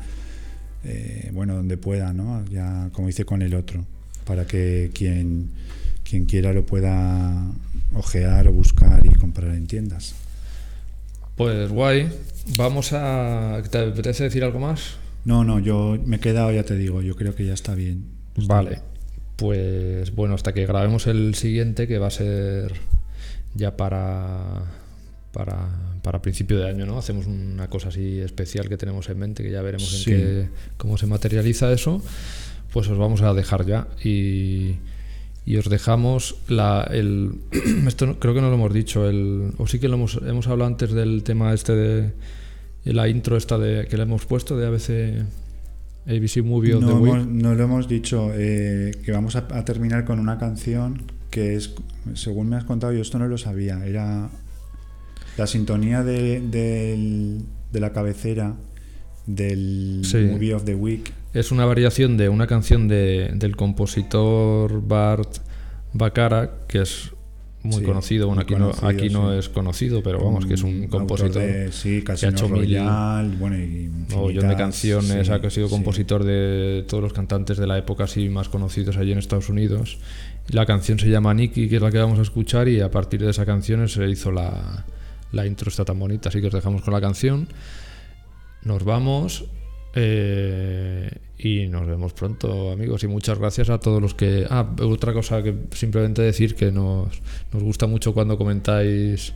[0.85, 2.45] eh, bueno, donde pueda, ¿no?
[2.51, 3.85] Ya como hice con el otro,
[4.27, 5.49] para que quien,
[6.11, 7.47] quien quiera lo pueda
[7.95, 10.17] ojear o buscar y comprar en tiendas.
[11.37, 12.09] Pues guay.
[12.57, 13.63] Vamos a.
[13.71, 14.97] ¿Te apetece decir algo más?
[15.25, 18.05] No, no, yo me he quedado, ya te digo, yo creo que ya está bien.
[18.47, 18.81] Vale.
[19.37, 22.73] Pues bueno, hasta que grabemos el siguiente, que va a ser
[23.55, 24.65] ya para,
[25.33, 25.69] para,
[26.03, 26.99] para principio de año, ¿no?
[26.99, 30.11] Hacemos una cosa así especial que tenemos en mente, que ya veremos Sí.
[30.13, 32.03] en qué, cómo se materializa eso.
[32.73, 33.89] Pues os vamos a dejar ya.
[34.05, 34.77] Y,
[35.47, 37.33] y os dejamos la, el.
[37.87, 40.69] Esto creo que no lo hemos dicho, el, o sí que lo hemos, hemos hablado
[40.69, 42.13] antes del tema este de.
[42.85, 45.25] de la intro esta de, que le hemos puesto de ABC.
[46.07, 47.15] ABC Movie of the No, Week.
[47.15, 51.55] hemos- no lo hemos dicho, eh, que vamos a, a terminar con una canción que
[51.57, 51.75] es,
[52.15, 54.31] según me has contado, yo esto no lo sabía, era
[55.37, 58.57] la sintonía de, del- de la cabecera
[59.35, 60.19] del Sí.
[60.19, 61.13] Movie of the Week.
[61.33, 65.39] Es una variación de una canción de, del compositor Bart
[65.93, 67.11] Bacharach, que es
[67.63, 68.27] muy Sí, conocido.
[68.27, 71.73] Bueno, muy aquí, no, aquí no es conocido, pero vamos, que es un compositor de,
[71.73, 76.25] sí, que ha hecho mil Royale, bueno, y mogollón de canciones, sí, ha sido compositor
[76.25, 79.99] de todos los cantantes de la época así más conocidos allí en Estados Unidos.
[80.49, 83.21] La canción se llama Nicky, que es la que vamos a escuchar, y a partir
[83.21, 84.87] de esa canción se hizo la,
[85.33, 87.47] la intro, está tan bonita, así que os dejamos con la canción.
[88.63, 89.47] Nos vamos
[89.95, 93.03] eh, y nos vemos pronto, amigos.
[93.05, 94.47] Y muchas gracias a todos los que.
[94.49, 97.21] Ah, otra cosa que simplemente decir que nos,
[97.53, 99.33] nos gusta mucho cuando comentáis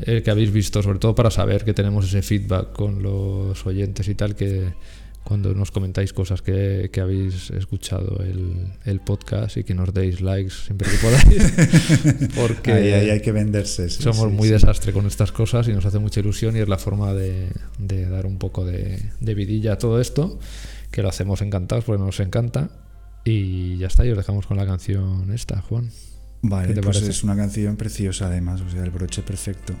[0.00, 4.08] el que habéis visto, sobre todo para saber que tenemos ese feedback con los oyentes
[4.08, 4.72] y tal, que
[5.24, 10.20] cuando nos comentáis cosas que, que habéis escuchado el, el podcast y que nos deis
[10.20, 12.28] likes siempre que podáis.
[12.34, 14.54] Porque Ahí- ahí hay que venderse, sí, somos sí, muy sí.
[14.54, 18.08] desastre con estas cosas y nos hace mucha ilusión y es la forma de, de
[18.08, 20.38] dar un poco de, de vidilla a todo esto,
[20.90, 22.70] que lo hacemos encantados porque nos encanta.
[23.24, 25.90] Y ya está, y os dejamos con la canción esta, Juan.
[26.42, 27.12] Vale, ¿Qué te pues parece?
[27.12, 29.74] es una canción preciosa además, o sea, el broche perfecto.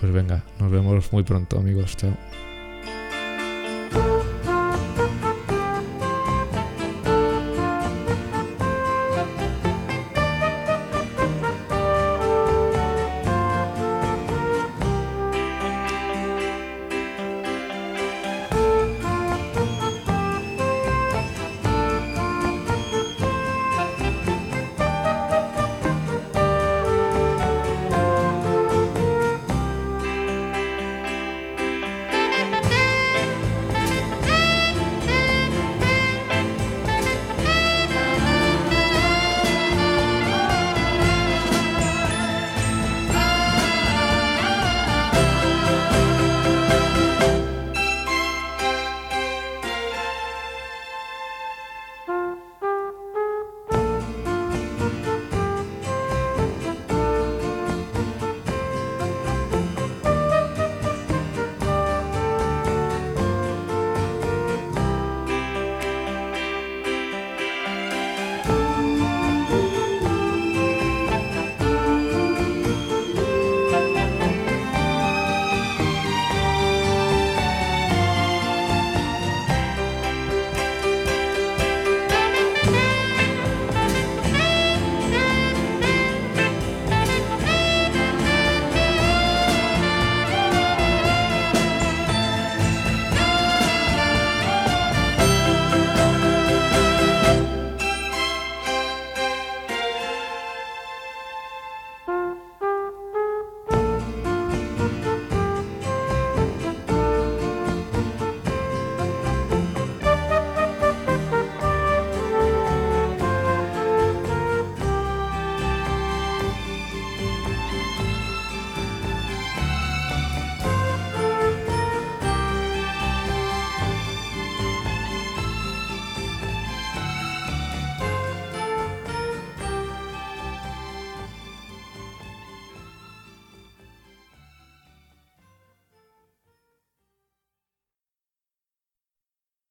[0.00, 1.96] Pues venga, nos vemos muy pronto, amigos.
[1.96, 2.16] Chao.